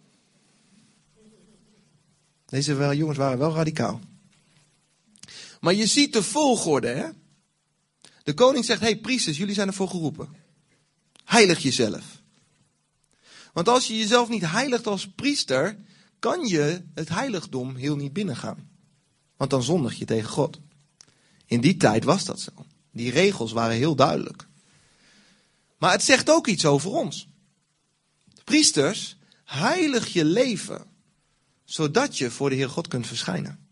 Deze 2.45 2.95
jongens 2.95 3.17
waren 3.17 3.37
wel 3.37 3.53
radicaal. 3.53 3.99
Maar 5.59 5.73
je 5.73 5.85
ziet 5.85 6.13
de 6.13 6.23
volgorde, 6.23 6.87
hè? 6.87 7.09
De 8.23 8.33
koning 8.33 8.65
zegt: 8.65 8.81
hey, 8.81 8.97
priesters, 8.97 9.37
jullie 9.37 9.53
zijn 9.53 9.67
ervoor 9.67 9.89
geroepen. 9.89 10.29
Heilig 11.23 11.59
jezelf. 11.59 12.21
Want 13.53 13.69
als 13.69 13.87
je 13.87 13.97
jezelf 13.97 14.29
niet 14.29 14.45
heiligt 14.45 14.87
als 14.87 15.09
priester, 15.09 15.77
kan 16.19 16.47
je 16.47 16.83
het 16.93 17.09
heiligdom 17.09 17.75
heel 17.75 17.95
niet 17.95 18.13
binnengaan. 18.13 18.69
Want 19.37 19.49
dan 19.49 19.63
zondig 19.63 19.95
je 19.95 20.05
tegen 20.05 20.29
God. 20.29 20.59
In 21.45 21.61
die 21.61 21.77
tijd 21.77 22.03
was 22.03 22.25
dat 22.25 22.39
zo. 22.39 22.51
Die 22.91 23.11
regels 23.11 23.51
waren 23.51 23.75
heel 23.75 23.95
duidelijk. 23.95 24.47
Maar 25.81 25.91
het 25.91 26.03
zegt 26.03 26.29
ook 26.29 26.47
iets 26.47 26.65
over 26.65 26.91
ons. 26.91 27.27
Priesters, 28.43 29.17
heilig 29.43 30.07
je 30.07 30.25
leven 30.25 30.85
zodat 31.63 32.17
je 32.17 32.31
voor 32.31 32.49
de 32.49 32.55
Heer 32.55 32.69
God 32.69 32.87
kunt 32.87 33.07
verschijnen. 33.07 33.67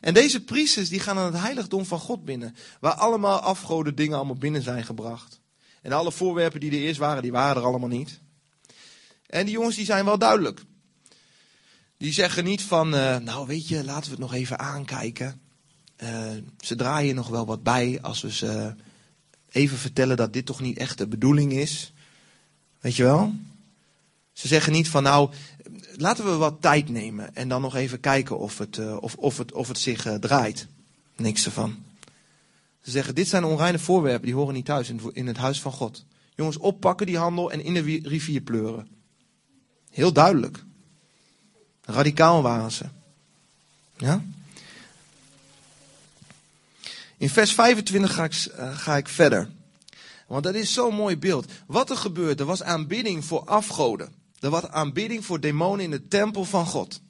En 0.00 0.14
deze 0.14 0.44
priesters 0.44 0.88
die 0.88 1.00
gaan 1.00 1.18
aan 1.18 1.32
het 1.32 1.42
heiligdom 1.42 1.84
van 1.84 1.98
God 1.98 2.24
binnen, 2.24 2.56
waar 2.80 2.92
allemaal 2.92 3.38
afgoden 3.38 3.94
dingen 3.94 4.16
allemaal 4.16 4.36
binnen 4.36 4.62
zijn 4.62 4.84
gebracht. 4.84 5.40
En 5.82 5.92
alle 5.92 6.12
voorwerpen 6.12 6.60
die 6.60 6.70
er 6.70 6.78
eerst 6.78 6.98
waren, 6.98 7.22
die 7.22 7.32
waren 7.32 7.62
er 7.62 7.68
allemaal 7.68 7.88
niet. 7.88 8.20
En 9.26 9.44
die 9.44 9.54
jongens 9.54 9.76
die 9.76 9.84
zijn 9.84 10.04
wel 10.04 10.18
duidelijk. 10.18 10.62
Die 11.96 12.12
zeggen 12.12 12.44
niet 12.44 12.62
van, 12.62 12.94
uh, 12.94 13.16
nou 13.16 13.46
weet 13.46 13.68
je, 13.68 13.84
laten 13.84 14.04
we 14.04 14.10
het 14.10 14.18
nog 14.18 14.34
even 14.34 14.58
aankijken. 14.58 15.40
Uh, 16.02 16.30
ze 16.58 16.76
draaien 16.76 17.14
nog 17.14 17.28
wel 17.28 17.46
wat 17.46 17.62
bij 17.62 17.98
als 18.02 18.20
we 18.20 18.32
ze 18.32 18.74
even 19.50 19.78
vertellen 19.78 20.16
dat 20.16 20.32
dit 20.32 20.46
toch 20.46 20.60
niet 20.60 20.76
echt 20.76 20.98
de 20.98 21.06
bedoeling 21.06 21.52
is. 21.52 21.92
Weet 22.80 22.96
je 22.96 23.02
wel? 23.02 23.34
Ze 24.32 24.48
zeggen 24.48 24.72
niet 24.72 24.88
van 24.88 25.02
nou, 25.02 25.30
laten 25.96 26.24
we 26.24 26.30
wat 26.30 26.56
tijd 26.60 26.88
nemen 26.88 27.34
en 27.34 27.48
dan 27.48 27.60
nog 27.60 27.74
even 27.74 28.00
kijken 28.00 28.38
of 28.38 28.58
het, 28.58 28.76
uh, 28.76 28.96
of, 29.00 29.14
of 29.14 29.38
het, 29.38 29.52
of 29.52 29.68
het 29.68 29.78
zich 29.78 30.06
uh, 30.06 30.14
draait. 30.14 30.66
Niks 31.16 31.44
ervan. 31.44 31.76
Ze 32.80 32.90
zeggen, 32.90 33.14
dit 33.14 33.28
zijn 33.28 33.44
onreine 33.44 33.78
voorwerpen, 33.78 34.26
die 34.26 34.34
horen 34.34 34.54
niet 34.54 34.64
thuis 34.64 34.88
in, 34.88 35.00
in 35.12 35.26
het 35.26 35.36
huis 35.36 35.60
van 35.60 35.72
God. 35.72 36.04
Jongens, 36.34 36.56
oppakken 36.56 37.06
die 37.06 37.18
handel 37.18 37.52
en 37.52 37.64
in 37.64 37.74
de 37.74 38.00
rivier 38.02 38.40
pleuren. 38.40 38.88
Heel 39.90 40.12
duidelijk. 40.12 40.64
Radicaal 41.84 42.42
waren 42.42 42.72
ze. 42.72 42.84
Ja? 43.96 44.24
In 47.20 47.30
vers 47.30 47.52
25 47.52 48.14
ga 48.14 48.24
ik, 48.24 48.46
uh, 48.58 48.78
ga 48.78 48.96
ik 48.96 49.08
verder. 49.08 49.48
Want 50.26 50.44
dat 50.44 50.54
is 50.54 50.72
zo'n 50.72 50.94
mooi 50.94 51.18
beeld. 51.18 51.52
Wat 51.66 51.90
er 51.90 51.96
gebeurde, 51.96 52.44
was 52.44 52.62
aanbidding 52.62 53.24
voor 53.24 53.44
afgoden. 53.44 54.12
Er 54.38 54.50
was 54.50 54.66
aanbidding 54.66 55.24
voor 55.24 55.40
demonen 55.40 55.84
in 55.84 55.90
de 55.90 56.08
tempel 56.08 56.44
van 56.44 56.66
God. 56.66 57.00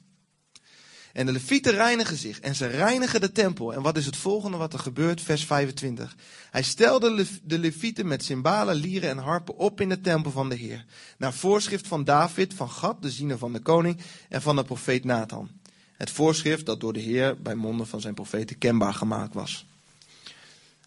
En 1.13 1.25
de 1.25 1.31
levieten 1.31 1.73
reinigen 1.73 2.17
zich 2.17 2.39
en 2.39 2.55
ze 2.55 2.65
reinigen 2.65 3.21
de 3.21 3.31
tempel. 3.31 3.73
En 3.73 3.81
wat 3.81 3.97
is 3.97 4.05
het 4.05 4.15
volgende 4.15 4.57
wat 4.57 4.73
er 4.73 4.79
gebeurt? 4.79 5.21
Vers 5.21 5.45
25. 5.45 6.15
Hij 6.49 6.63
stelde 6.63 7.25
de 7.43 7.59
levieten 7.59 8.07
met 8.07 8.23
cymbalen, 8.23 8.75
lieren 8.75 9.09
en 9.09 9.17
harpen 9.17 9.57
op 9.57 9.81
in 9.81 9.89
de 9.89 10.01
tempel 10.01 10.31
van 10.31 10.49
de 10.49 10.55
Heer. 10.55 10.85
Naar 11.17 11.33
voorschrift 11.33 11.87
van 11.87 12.03
David, 12.03 12.53
van 12.53 12.69
Gad, 12.69 13.01
de 13.01 13.11
ziener 13.11 13.37
van 13.37 13.53
de 13.53 13.59
koning 13.59 13.97
en 14.29 14.41
van 14.41 14.55
de 14.55 14.63
profeet 14.63 15.03
Nathan. 15.03 15.49
Het 15.97 16.09
voorschrift 16.09 16.65
dat 16.65 16.79
door 16.79 16.93
de 16.93 16.99
Heer 16.99 17.41
bij 17.41 17.55
monden 17.55 17.87
van 17.87 18.01
zijn 18.01 18.13
profeten 18.13 18.57
kenbaar 18.57 18.93
gemaakt 18.93 19.33
was. 19.33 19.65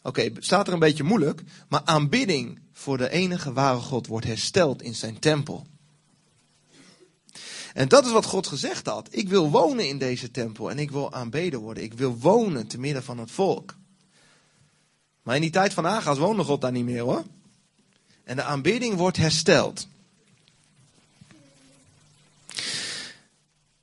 Oké, 0.07 0.31
staat 0.39 0.67
er 0.67 0.73
een 0.73 0.79
beetje 0.79 1.03
moeilijk, 1.03 1.43
maar 1.69 1.81
aanbidding 1.85 2.59
voor 2.73 2.99
de 2.99 3.11
enige 3.11 3.53
ware 3.53 3.79
God 3.79 4.07
wordt 4.07 4.27
hersteld 4.27 4.83
in 4.83 4.95
zijn 4.95 5.19
tempel. 5.19 5.67
En 7.73 7.89
dat 7.89 8.07
is 8.07 8.13
wat 8.13 8.25
God 8.25 8.47
gezegd 8.47 8.87
had. 8.87 9.09
Ik 9.11 9.29
wil 9.29 9.51
wonen 9.51 9.89
in 9.89 9.99
deze 9.99 10.31
tempel 10.31 10.71
en 10.71 10.79
ik 10.79 10.91
wil 10.91 11.13
aanbeden 11.13 11.61
worden. 11.61 11.83
Ik 11.83 11.93
wil 11.93 12.19
wonen 12.19 12.67
te 12.67 12.79
midden 12.79 13.03
van 13.03 13.19
het 13.19 13.31
volk. 13.31 13.77
Maar 15.23 15.35
in 15.35 15.41
die 15.41 15.51
tijd 15.51 15.75
van 15.75 15.87
Aga's 15.87 16.19
woonde 16.19 16.45
God 16.45 16.61
daar 16.61 16.73
niet 16.73 16.85
meer 16.85 17.03
hoor. 17.03 17.25
En 18.25 18.37
de 18.37 18.43
aanbidding 18.43 18.95
wordt 18.95 19.17
hersteld. 19.17 19.89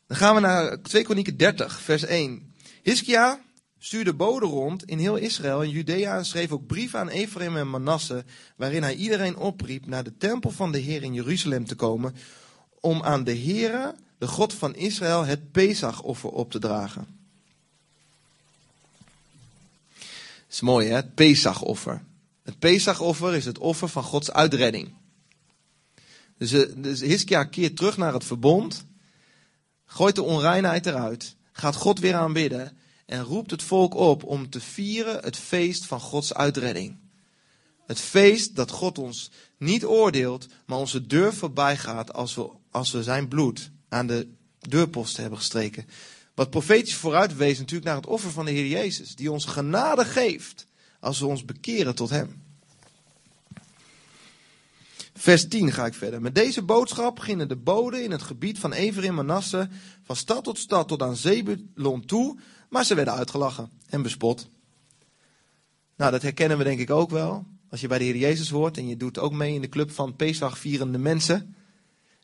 Dan 0.07 0.17
gaan 0.17 0.35
we 0.35 0.41
naar 0.41 0.81
2 0.81 1.03
Kronieken 1.03 1.37
30, 1.37 1.81
vers 1.81 2.03
1. 2.03 2.53
Hiskia 2.81 3.39
stuurde 3.83 4.13
boden 4.13 4.49
rond 4.49 4.85
in 4.85 4.99
heel 4.99 5.15
Israël 5.15 5.61
en 5.61 5.69
Judea 5.69 6.17
en 6.17 6.25
schreef 6.25 6.51
ook 6.51 6.65
brieven 6.65 6.99
aan 6.99 7.09
Ephraim 7.09 7.57
en 7.57 7.69
Manasse, 7.69 8.25
waarin 8.55 8.83
hij 8.83 8.95
iedereen 8.95 9.37
opriep 9.37 9.85
naar 9.85 10.03
de 10.03 10.17
tempel 10.17 10.51
van 10.51 10.71
de 10.71 10.77
Heer 10.77 11.03
in 11.03 11.13
Jeruzalem 11.13 11.65
te 11.65 11.75
komen, 11.75 12.15
om 12.79 13.03
aan 13.03 13.23
de 13.23 13.37
Heere, 13.37 13.95
de 14.17 14.27
God 14.27 14.53
van 14.53 14.75
Israël, 14.75 15.25
het 15.25 15.51
Pesachoffer 15.51 16.29
op 16.29 16.51
te 16.51 16.59
dragen. 16.59 17.07
Het 19.93 20.49
is 20.49 20.61
mooi 20.61 20.87
hè, 20.87 20.95
het 20.95 21.15
Pesachoffer. 21.15 22.03
Het 22.43 22.59
Pesachoffer 22.59 23.35
is 23.35 23.45
het 23.45 23.57
offer 23.57 23.89
van 23.89 24.03
Gods 24.03 24.31
uitredding. 24.31 24.93
Dus, 26.37 26.51
eh, 26.51 26.73
dus 26.75 26.99
Hiskia 26.99 27.43
keert 27.43 27.75
terug 27.75 27.97
naar 27.97 28.13
het 28.13 28.23
verbond, 28.23 28.85
gooit 29.85 30.15
de 30.15 30.23
onreinheid 30.23 30.85
eruit, 30.85 31.35
gaat 31.51 31.75
God 31.75 31.99
weer 31.99 32.15
aanbidden 32.15 32.79
en 33.11 33.23
roept 33.23 33.51
het 33.51 33.63
volk 33.63 33.93
op 33.93 34.23
om 34.23 34.49
te 34.49 34.59
vieren 34.59 35.23
het 35.23 35.37
feest 35.37 35.85
van 35.85 35.99
Gods 35.99 36.33
uitredding. 36.33 36.97
Het 37.85 37.99
feest 37.99 38.55
dat 38.55 38.71
God 38.71 38.97
ons 38.97 39.31
niet 39.57 39.85
oordeelt, 39.85 40.47
maar 40.65 40.77
onze 40.77 41.07
deur 41.07 41.33
voorbij 41.33 41.77
gaat 41.77 42.13
als 42.13 42.35
we, 42.35 42.49
als 42.71 42.91
we 42.91 43.03
zijn 43.03 43.27
bloed 43.27 43.71
aan 43.89 44.07
de 44.07 44.27
deurposten 44.59 45.21
hebben 45.21 45.39
gestreken. 45.39 45.85
Wat 46.35 46.49
profetisch 46.49 46.95
vooruit 46.95 47.35
wees 47.35 47.57
natuurlijk 47.57 47.85
naar 47.85 47.95
het 47.95 48.07
offer 48.07 48.31
van 48.31 48.45
de 48.45 48.51
Heer 48.51 48.67
Jezus, 48.67 49.15
die 49.15 49.31
ons 49.31 49.45
genade 49.45 50.05
geeft 50.05 50.67
als 50.99 51.19
we 51.19 51.25
ons 51.25 51.45
bekeren 51.45 51.95
tot 51.95 52.09
Hem. 52.09 52.41
Vers 55.13 55.47
10 55.47 55.71
ga 55.71 55.85
ik 55.85 55.93
verder. 55.93 56.21
Met 56.21 56.35
deze 56.35 56.61
boodschap 56.61 57.19
gingen 57.19 57.47
de 57.47 57.55
boden 57.55 58.03
in 58.03 58.11
het 58.11 58.21
gebied 58.21 58.59
van 58.59 58.73
Everin 58.73 59.15
Manasse 59.15 59.69
van 60.03 60.15
stad 60.15 60.43
tot 60.43 60.57
stad 60.57 60.87
tot 60.87 61.01
aan 61.01 61.15
Zebulon 61.15 62.05
toe, 62.05 62.39
maar 62.71 62.85
ze 62.85 62.95
werden 62.95 63.13
uitgelachen 63.13 63.69
en 63.89 64.01
bespot. 64.01 64.49
Nou, 65.95 66.11
dat 66.11 66.21
herkennen 66.21 66.57
we 66.57 66.63
denk 66.63 66.79
ik 66.79 66.89
ook 66.89 67.09
wel. 67.09 67.45
Als 67.69 67.81
je 67.81 67.87
bij 67.87 67.97
de 67.97 68.03
Heer 68.03 68.17
Jezus 68.17 68.49
hoort 68.49 68.77
en 68.77 68.87
je 68.87 68.97
doet 68.97 69.19
ook 69.19 69.31
mee 69.31 69.53
in 69.53 69.61
de 69.61 69.69
club 69.69 69.91
van 69.91 70.15
Pesach 70.15 70.57
vierende 70.57 70.97
mensen. 70.97 71.55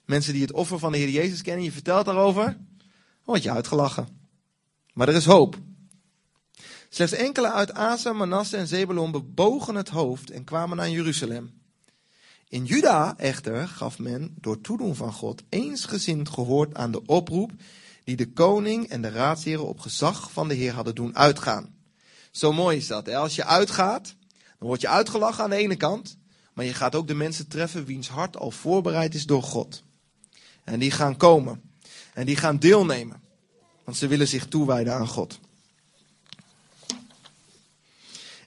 Mensen 0.06 0.34
die 0.34 0.42
het 0.42 0.52
offer 0.52 0.80
van 0.80 0.92
de 0.92 0.98
Heer 0.98 1.10
Jezus 1.10 1.42
kennen, 1.42 1.64
je 1.64 1.72
vertelt 1.72 2.06
daarover, 2.06 2.44
dan 2.44 2.56
word 3.24 3.44
je 3.44 3.52
uitgelachen. 3.52 4.08
Maar 4.94 5.08
er 5.08 5.16
is 5.16 5.26
hoop. 5.26 5.58
Slechts 6.90 7.16
enkele 7.16 7.52
uit 7.52 7.74
Asa, 7.74 8.14
Manasse 8.14 8.58
en 8.58 8.68
Zebulon 8.68 9.12
bebogen 9.12 9.76
het 9.76 9.90
hoofd 9.90 10.32
en 10.32 10.44
kwamen 10.44 10.78
naar 10.78 10.90
Jeruzalem. 10.90 11.62
In 12.48 12.66
Juda 12.66 13.18
echter 13.18 13.68
gaf 13.68 14.00
men 14.00 14.36
door 14.42 14.62
toedoen 14.62 14.96
van 14.96 15.14
God 15.14 15.44
eensgezind 15.50 16.30
gehoord 16.30 16.76
aan 16.76 16.92
de 16.92 17.06
oproep 17.06 17.52
die 18.08 18.16
de 18.16 18.32
koning 18.32 18.88
en 18.88 19.02
de 19.02 19.10
raadsheren 19.10 19.68
op 19.68 19.80
gezag 19.80 20.32
van 20.32 20.48
de 20.48 20.54
Heer 20.54 20.74
hadden 20.74 20.96
doen 20.96 21.16
uitgaan. 21.16 21.76
Zo 22.32 22.54
mooi 22.54 22.78
is 22.78 22.88
dat. 22.88 23.10
Als 23.10 23.36
je 23.36 23.46
uitgaat, 23.46 24.16
dan 24.60 24.68
word 24.68 24.82
je 24.82 24.88
uitgelachen 24.88 25.44
aan 25.44 25.50
de 25.50 25.56
ene 25.56 25.76
kant, 25.76 26.18
maar 26.54 26.66
je 26.66 26.74
gaat 26.74 26.96
ook 26.96 27.08
de 27.08 27.14
mensen 27.14 27.48
treffen 27.48 27.86
wiens 27.86 28.10
hart 28.10 28.38
al 28.38 28.52
voorbereid 28.52 29.16
is 29.16 29.26
door 29.26 29.44
God. 29.44 29.84
En 30.64 30.80
die 30.80 30.92
gaan 30.92 31.18
komen 31.18 31.62
en 32.14 32.26
die 32.26 32.36
gaan 32.36 32.58
deelnemen, 32.58 33.22
want 33.84 33.98
ze 33.98 34.08
willen 34.08 34.28
zich 34.28 34.48
toewijden 34.48 34.94
aan 34.94 35.08
God. 35.08 35.40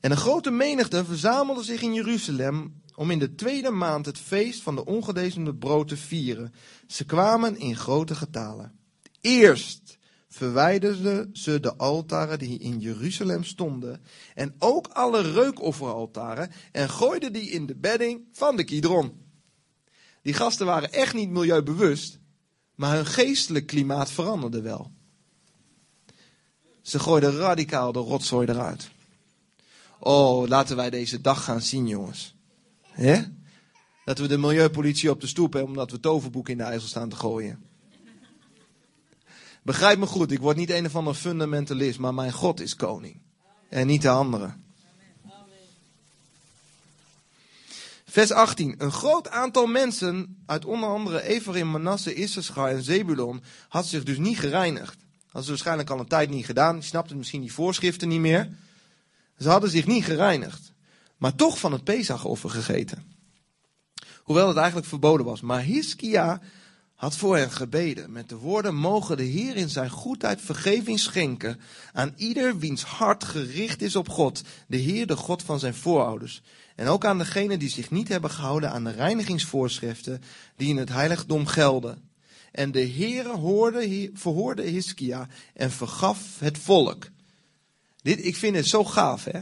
En 0.00 0.10
een 0.10 0.16
grote 0.16 0.50
menigte 0.50 1.04
verzamelde 1.04 1.62
zich 1.62 1.82
in 1.82 1.94
Jeruzalem 1.94 2.82
om 2.94 3.10
in 3.10 3.18
de 3.18 3.34
tweede 3.34 3.70
maand 3.70 4.06
het 4.06 4.18
feest 4.18 4.62
van 4.62 4.74
de 4.74 4.84
ongedezemde 4.84 5.54
brood 5.54 5.88
te 5.88 5.96
vieren. 5.96 6.54
Ze 6.86 7.04
kwamen 7.04 7.58
in 7.58 7.76
grote 7.76 8.14
getalen. 8.14 8.78
Eerst 9.20 9.98
verwijderden 10.28 11.30
ze 11.32 11.60
de 11.60 11.76
altaren 11.76 12.38
die 12.38 12.58
in 12.58 12.78
Jeruzalem 12.78 13.44
stonden 13.44 14.02
en 14.34 14.54
ook 14.58 14.86
alle 14.86 15.32
reukofferaltaren 15.32 16.50
en 16.72 16.90
gooiden 16.90 17.32
die 17.32 17.50
in 17.50 17.66
de 17.66 17.74
bedding 17.74 18.28
van 18.32 18.56
de 18.56 18.64
Kidron. 18.64 19.12
Die 20.22 20.34
gasten 20.34 20.66
waren 20.66 20.92
echt 20.92 21.14
niet 21.14 21.30
milieubewust, 21.30 22.18
maar 22.74 22.94
hun 22.94 23.06
geestelijk 23.06 23.66
klimaat 23.66 24.10
veranderde 24.10 24.60
wel. 24.60 24.92
Ze 26.82 26.98
gooiden 26.98 27.36
radicaal 27.36 27.92
de 27.92 27.98
rotzooi 27.98 28.46
eruit. 28.46 28.90
Oh, 29.98 30.48
laten 30.48 30.76
wij 30.76 30.90
deze 30.90 31.20
dag 31.20 31.44
gaan 31.44 31.60
zien, 31.60 31.86
jongens. 31.86 32.34
He? 32.82 33.22
Dat 34.04 34.18
we 34.18 34.26
de 34.26 34.38
milieupolitie 34.38 35.10
op 35.10 35.20
de 35.20 35.26
stoep 35.26 35.52
hebben 35.52 35.70
omdat 35.70 35.90
we 35.90 36.00
toverboeken 36.00 36.52
in 36.52 36.58
de 36.58 36.64
IJssel 36.64 36.88
staan 36.88 37.08
te 37.08 37.16
gooien. 37.16 37.69
Begrijp 39.62 39.98
me 39.98 40.06
goed, 40.06 40.30
ik 40.30 40.38
word 40.38 40.56
niet 40.56 40.70
een 40.70 40.86
of 40.86 40.96
ander 40.96 41.14
fundamentalist, 41.14 41.98
maar 41.98 42.14
mijn 42.14 42.32
God 42.32 42.60
is 42.60 42.76
koning. 42.76 43.20
En 43.68 43.86
niet 43.86 44.02
de 44.02 44.08
andere. 44.08 44.52
Vers 48.04 48.32
18. 48.32 48.74
Een 48.78 48.92
groot 48.92 49.28
aantal 49.28 49.66
mensen 49.66 50.42
uit 50.46 50.64
onder 50.64 50.88
andere 50.88 51.22
Ephraim, 51.22 51.70
Manasse, 51.70 52.14
Issachar 52.14 52.70
en 52.70 52.82
Zebulon 52.82 53.42
had 53.68 53.86
zich 53.86 54.02
dus 54.02 54.18
niet 54.18 54.38
gereinigd. 54.38 54.96
Hadden 55.24 55.42
ze 55.42 55.50
waarschijnlijk 55.50 55.90
al 55.90 55.98
een 55.98 56.06
tijd 56.06 56.30
niet 56.30 56.44
gedaan. 56.44 56.74
Die 56.74 56.84
snapten 56.84 57.16
misschien 57.16 57.40
die 57.40 57.52
voorschriften 57.52 58.08
niet 58.08 58.20
meer. 58.20 58.50
Ze 59.38 59.48
hadden 59.48 59.70
zich 59.70 59.86
niet 59.86 60.04
gereinigd. 60.04 60.72
Maar 61.16 61.34
toch 61.34 61.58
van 61.58 61.72
het 61.72 61.84
Pesachoffer 61.84 62.50
gegeten. 62.50 63.04
Hoewel 64.22 64.48
het 64.48 64.56
eigenlijk 64.56 64.86
verboden 64.86 65.26
was. 65.26 65.40
Maar 65.40 65.60
Hiskia 65.60 66.40
had 67.00 67.16
voor 67.16 67.36
hen 67.36 67.50
gebeden 67.50 68.12
met 68.12 68.28
de 68.28 68.36
woorden: 68.36 68.74
Mogen 68.74 69.16
de 69.16 69.22
Heer 69.22 69.56
in 69.56 69.68
zijn 69.68 69.90
goedheid 69.90 70.40
vergeving 70.40 70.98
schenken 70.98 71.60
aan 71.92 72.14
ieder 72.16 72.58
wiens 72.58 72.82
hart 72.82 73.24
gericht 73.24 73.82
is 73.82 73.96
op 73.96 74.08
God, 74.08 74.42
de 74.66 74.76
Heer, 74.76 75.06
de 75.06 75.16
God 75.16 75.42
van 75.42 75.58
zijn 75.58 75.74
voorouders. 75.74 76.42
En 76.76 76.86
ook 76.86 77.04
aan 77.04 77.18
degenen 77.18 77.58
die 77.58 77.68
zich 77.68 77.90
niet 77.90 78.08
hebben 78.08 78.30
gehouden 78.30 78.70
aan 78.70 78.84
de 78.84 78.90
reinigingsvoorschriften 78.90 80.22
die 80.56 80.68
in 80.68 80.76
het 80.76 80.88
heiligdom 80.88 81.46
gelden. 81.46 82.10
En 82.52 82.72
de 82.72 82.88
Heere 82.88 83.36
hoorde, 83.36 84.10
verhoorde 84.14 84.62
Hiskia 84.62 85.28
en 85.54 85.70
vergaf 85.70 86.38
het 86.38 86.58
volk. 86.58 87.08
Dit, 88.02 88.24
ik 88.24 88.36
vind 88.36 88.56
het 88.56 88.66
zo 88.66 88.84
gaaf, 88.84 89.24
hè? 89.24 89.40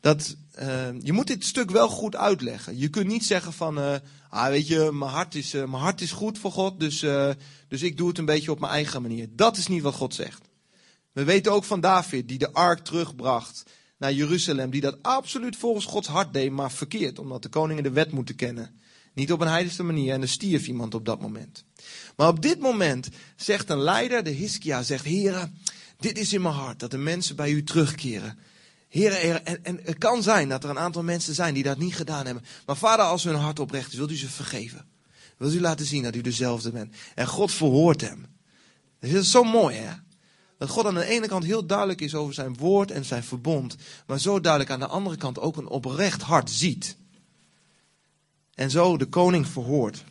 Dat, 0.00 0.36
uh, 0.60 0.88
je 1.00 1.12
moet 1.12 1.26
dit 1.26 1.44
stuk 1.44 1.70
wel 1.70 1.88
goed 1.88 2.16
uitleggen. 2.16 2.78
Je 2.78 2.88
kunt 2.88 3.06
niet 3.06 3.24
zeggen 3.24 3.52
van, 3.52 3.78
uh, 3.78 3.94
ah, 4.28 4.48
weet 4.48 4.66
je, 4.66 4.90
mijn 4.92 5.10
hart 5.10 5.34
is, 5.34 5.54
uh, 5.54 5.64
mijn 5.64 5.82
hart 5.82 6.00
is 6.00 6.12
goed 6.12 6.38
voor 6.38 6.52
God, 6.52 6.80
dus, 6.80 6.98
dus 7.68 7.82
ik 7.82 7.96
doe 7.96 8.08
het 8.08 8.18
een 8.18 8.24
beetje 8.24 8.50
op 8.50 8.60
mijn 8.60 8.72
eigen 8.72 9.02
manier. 9.02 9.28
Dat 9.30 9.56
is 9.56 9.66
niet 9.66 9.82
wat 9.82 9.94
God 9.94 10.14
zegt. 10.14 10.42
We 11.12 11.24
weten 11.24 11.52
ook 11.52 11.64
van 11.64 11.80
David, 11.80 12.28
die 12.28 12.38
de 12.38 12.52
ark 12.52 12.84
terugbracht 12.84 13.62
naar 13.96 14.12
Jeruzalem, 14.12 14.70
die 14.70 14.80
dat 14.80 15.02
absoluut 15.02 15.56
volgens 15.56 15.84
Gods 15.84 16.08
hart 16.08 16.32
deed, 16.32 16.50
maar 16.50 16.72
verkeerd, 16.72 17.18
omdat 17.18 17.42
de 17.42 17.48
koningen 17.48 17.82
de 17.82 17.90
wet 17.90 18.12
moeten 18.12 18.34
kennen. 18.34 18.80
Niet 19.12 19.32
op 19.32 19.40
een 19.40 19.48
heiligste 19.48 19.82
manier 19.82 20.12
en 20.12 20.22
er 20.22 20.28
stierf 20.28 20.66
iemand 20.66 20.94
op 20.94 21.04
dat 21.04 21.20
moment. 21.20 21.64
Maar 22.16 22.28
op 22.28 22.42
dit 22.42 22.58
moment 22.58 23.08
zegt 23.36 23.70
een 23.70 23.78
leider, 23.78 24.24
de 24.24 24.30
Hiskia, 24.30 24.82
zegt, 24.82 25.04
heren, 25.04 25.58
dit 25.98 26.18
is 26.18 26.32
in 26.32 26.42
mijn 26.42 26.54
hart, 26.54 26.80
dat 26.80 26.90
de 26.90 26.98
mensen 26.98 27.36
bij 27.36 27.50
u 27.50 27.64
terugkeren. 27.64 28.38
Heren, 28.94 29.46
en, 29.46 29.64
en 29.64 29.80
het 29.82 29.98
kan 29.98 30.22
zijn 30.22 30.48
dat 30.48 30.64
er 30.64 30.70
een 30.70 30.78
aantal 30.78 31.02
mensen 31.02 31.34
zijn 31.34 31.54
die 31.54 31.62
dat 31.62 31.78
niet 31.78 31.96
gedaan 31.96 32.24
hebben. 32.24 32.44
Maar 32.66 32.76
vader, 32.76 33.04
als 33.04 33.24
hun 33.24 33.34
hart 33.34 33.58
oprecht 33.58 33.92
is, 33.92 33.98
wilt 33.98 34.10
u 34.10 34.16
ze 34.16 34.28
vergeven. 34.28 34.86
Wilt 35.36 35.54
u 35.54 35.60
laten 35.60 35.86
zien 35.86 36.02
dat 36.02 36.14
u 36.14 36.20
dezelfde 36.20 36.70
bent. 36.70 36.94
En 37.14 37.26
God 37.26 37.52
verhoort 37.52 38.00
hem. 38.00 38.26
Dat 39.00 39.10
is 39.10 39.30
zo 39.30 39.44
mooi, 39.44 39.76
hè? 39.76 39.92
Dat 40.58 40.68
God 40.68 40.86
aan 40.86 40.94
de 40.94 41.04
ene 41.04 41.26
kant 41.26 41.44
heel 41.44 41.66
duidelijk 41.66 42.00
is 42.00 42.14
over 42.14 42.34
zijn 42.34 42.56
woord 42.56 42.90
en 42.90 43.04
zijn 43.04 43.24
verbond. 43.24 43.76
Maar 44.06 44.20
zo 44.20 44.40
duidelijk 44.40 44.72
aan 44.72 44.80
de 44.80 44.86
andere 44.86 45.16
kant 45.16 45.38
ook 45.38 45.56
een 45.56 45.68
oprecht 45.68 46.22
hart 46.22 46.50
ziet. 46.50 46.96
En 48.54 48.70
zo 48.70 48.96
de 48.96 49.06
koning 49.06 49.48
verhoort. 49.48 50.04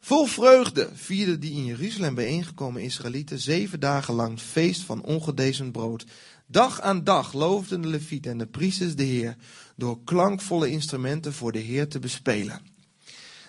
Vol 0.00 0.26
vreugde 0.26 0.90
vierden 0.94 1.40
die 1.40 1.52
in 1.52 1.64
Jeruzalem 1.64 2.14
bijeengekomen 2.14 2.82
Israëlieten 2.82 3.38
zeven 3.38 3.80
dagen 3.80 4.14
lang 4.14 4.40
feest 4.40 4.80
van 4.80 5.02
ongedezend 5.02 5.72
brood. 5.72 6.04
Dag 6.52 6.80
aan 6.80 7.04
dag 7.04 7.32
loofden 7.32 7.80
de 7.80 7.88
levieten 7.88 8.30
en 8.30 8.38
de 8.38 8.46
priesters 8.46 8.94
de 8.94 9.02
Heer 9.02 9.36
door 9.76 10.04
klankvolle 10.04 10.70
instrumenten 10.70 11.32
voor 11.32 11.52
de 11.52 11.58
Heer 11.58 11.88
te 11.88 11.98
bespelen. 11.98 12.60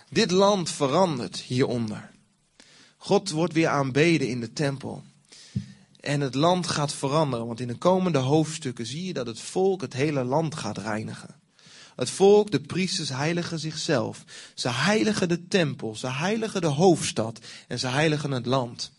Dit 0.09 0.31
land 0.31 0.69
verandert 0.69 1.37
hieronder. 1.39 2.11
God 2.97 3.29
wordt 3.29 3.53
weer 3.53 3.67
aanbeden 3.67 4.27
in 4.27 4.39
de 4.39 4.53
tempel. 4.53 5.03
En 5.99 6.21
het 6.21 6.35
land 6.35 6.67
gaat 6.67 6.93
veranderen, 6.93 7.47
want 7.47 7.59
in 7.59 7.67
de 7.67 7.77
komende 7.77 8.17
hoofdstukken 8.17 8.85
zie 8.85 9.05
je 9.05 9.13
dat 9.13 9.27
het 9.27 9.39
volk 9.39 9.81
het 9.81 9.93
hele 9.93 10.23
land 10.23 10.55
gaat 10.55 10.77
reinigen. 10.77 11.35
Het 11.95 12.09
volk, 12.09 12.51
de 12.51 12.61
priesters, 12.61 13.09
heiligen 13.09 13.59
zichzelf. 13.59 14.23
Ze 14.53 14.69
heiligen 14.69 15.29
de 15.29 15.47
tempel, 15.47 15.95
ze 15.95 16.11
heiligen 16.11 16.61
de 16.61 16.67
hoofdstad 16.67 17.39
en 17.67 17.79
ze 17.79 17.87
heiligen 17.87 18.31
het 18.31 18.45
land. 18.45 18.91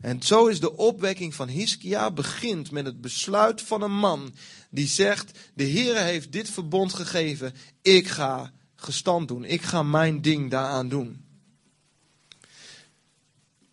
En 0.00 0.22
zo 0.22 0.46
is 0.46 0.60
de 0.60 0.76
opwekking 0.76 1.34
van 1.34 1.48
Hiskia 1.48 2.10
begint 2.10 2.70
met 2.70 2.86
het 2.86 3.00
besluit 3.00 3.62
van 3.62 3.82
een 3.82 3.98
man 3.98 4.34
die 4.70 4.86
zegt: 4.86 5.38
De 5.54 5.64
Heer 5.64 5.96
heeft 5.96 6.32
dit 6.32 6.50
verbond 6.50 6.94
gegeven, 6.94 7.54
ik 7.82 8.08
ga 8.08 8.52
gestand 8.74 9.28
doen, 9.28 9.44
ik 9.44 9.62
ga 9.62 9.82
mijn 9.82 10.22
ding 10.22 10.50
daaraan 10.50 10.88
doen. 10.88 11.24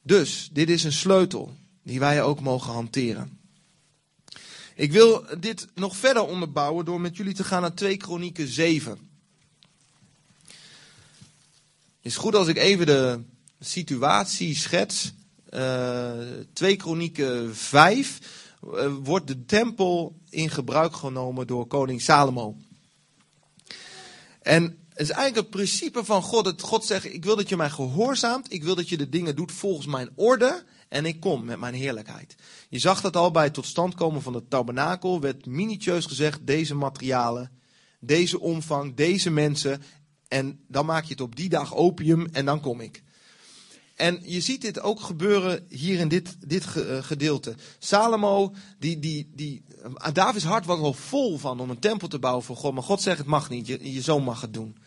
Dus 0.01 0.49
dit 0.51 0.69
is 0.69 0.83
een 0.83 0.93
sleutel 0.93 1.55
die 1.83 1.99
wij 1.99 2.23
ook 2.23 2.39
mogen 2.39 2.73
hanteren. 2.73 3.39
Ik 4.75 4.91
wil 4.91 5.25
dit 5.39 5.67
nog 5.75 5.95
verder 5.95 6.25
onderbouwen 6.25 6.85
door 6.85 7.01
met 7.01 7.17
jullie 7.17 7.33
te 7.33 7.43
gaan 7.43 7.61
naar 7.61 7.73
2 7.73 7.97
Kronieken 7.97 8.47
7. 8.47 8.91
Het 12.01 12.11
is 12.11 12.17
goed 12.17 12.35
als 12.35 12.47
ik 12.47 12.57
even 12.57 12.85
de 12.85 13.19
situatieschets, 13.59 15.05
uh, 15.05 15.22
2 16.53 16.75
Kronieken 16.75 17.55
5, 17.55 18.19
uh, 18.63 18.93
wordt 19.03 19.27
de 19.27 19.45
tempel 19.45 20.15
in 20.29 20.49
gebruik 20.49 20.95
genomen 20.95 21.47
door 21.47 21.67
koning 21.67 22.01
Salomo. 22.01 22.55
En 24.41 24.63
het 24.89 25.01
is 25.01 25.09
eigenlijk 25.09 25.35
het 25.35 25.49
principe 25.49 26.05
van 26.05 26.21
God. 26.21 26.45
Dat 26.45 26.61
God 26.61 26.85
zegt, 26.85 27.13
ik 27.13 27.23
wil 27.23 27.35
dat 27.35 27.49
je 27.49 27.57
mij 27.57 27.69
gehoorzaamt. 27.69 28.53
Ik 28.53 28.63
wil 28.63 28.75
dat 28.75 28.89
je 28.89 28.97
de 28.97 29.09
dingen 29.09 29.35
doet 29.35 29.51
volgens 29.51 29.87
mijn 29.87 30.09
orde. 30.15 30.63
En 30.89 31.05
ik 31.05 31.19
kom 31.19 31.45
met 31.45 31.59
mijn 31.59 31.73
heerlijkheid. 31.73 32.35
Je 32.69 32.79
zag 32.79 33.01
dat 33.01 33.15
al 33.15 33.31
bij 33.31 33.43
het 33.43 33.53
tot 33.53 33.65
stand 33.65 33.95
komen 33.95 34.21
van 34.21 34.33
het 34.33 34.49
tabernakel. 34.49 35.19
Werd 35.19 35.45
minutieus 35.45 36.05
gezegd, 36.05 36.47
deze 36.47 36.75
materialen, 36.75 37.51
deze 37.99 38.39
omvang, 38.39 38.95
deze 38.95 39.29
mensen. 39.29 39.81
En 40.27 40.59
dan 40.67 40.85
maak 40.85 41.03
je 41.03 41.11
het 41.11 41.21
op 41.21 41.35
die 41.35 41.49
dag 41.49 41.75
opium 41.75 42.27
en 42.31 42.45
dan 42.45 42.61
kom 42.61 42.81
ik. 42.81 43.02
En 43.95 44.19
je 44.23 44.41
ziet 44.41 44.61
dit 44.61 44.79
ook 44.79 45.01
gebeuren 45.01 45.65
hier 45.69 45.99
in 45.99 46.07
dit, 46.07 46.35
dit 46.47 46.65
gedeelte. 47.01 47.55
Salomo, 47.79 48.53
die, 48.79 48.99
die, 48.99 49.31
die, 49.35 49.63
Davids 50.13 50.45
hart 50.45 50.65
was 50.65 50.79
al 50.79 50.93
vol 50.93 51.37
van 51.37 51.59
om 51.59 51.69
een 51.69 51.79
tempel 51.79 52.07
te 52.07 52.19
bouwen 52.19 52.43
voor 52.43 52.55
God. 52.55 52.73
Maar 52.73 52.83
God 52.83 53.01
zegt 53.01 53.17
het 53.17 53.27
mag 53.27 53.49
niet, 53.49 53.67
je, 53.67 53.93
je 53.93 54.01
zoon 54.01 54.23
mag 54.23 54.41
het 54.41 54.53
doen. 54.53 54.77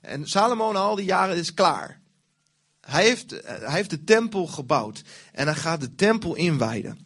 En 0.00 0.28
Salomo 0.28 0.72
na 0.72 0.78
al 0.78 0.94
die 0.94 1.04
jaren 1.04 1.36
is 1.36 1.54
klaar. 1.54 2.00
Hij 2.80 3.04
heeft, 3.04 3.30
hij 3.44 3.72
heeft 3.72 3.90
de 3.90 4.04
tempel 4.04 4.46
gebouwd. 4.46 5.02
En 5.32 5.46
hij 5.46 5.56
gaat 5.56 5.80
de 5.80 5.94
tempel 5.94 6.34
inwijden. 6.34 6.98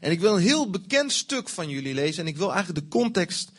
En 0.00 0.10
ik 0.10 0.20
wil 0.20 0.34
een 0.34 0.42
heel 0.42 0.70
bekend 0.70 1.12
stuk 1.12 1.48
van 1.48 1.68
jullie 1.68 1.94
lezen. 1.94 2.22
En 2.22 2.28
ik 2.28 2.36
wil 2.36 2.52
eigenlijk 2.52 2.84
de 2.84 2.98
context 2.98 3.50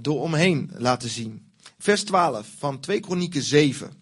door 0.00 0.20
omheen 0.20 0.70
laten 0.76 1.08
zien. 1.08 1.52
Vers 1.78 2.04
12 2.04 2.48
van 2.58 2.80
2 2.80 3.00
Kronieken 3.00 3.42
7. 3.42 4.01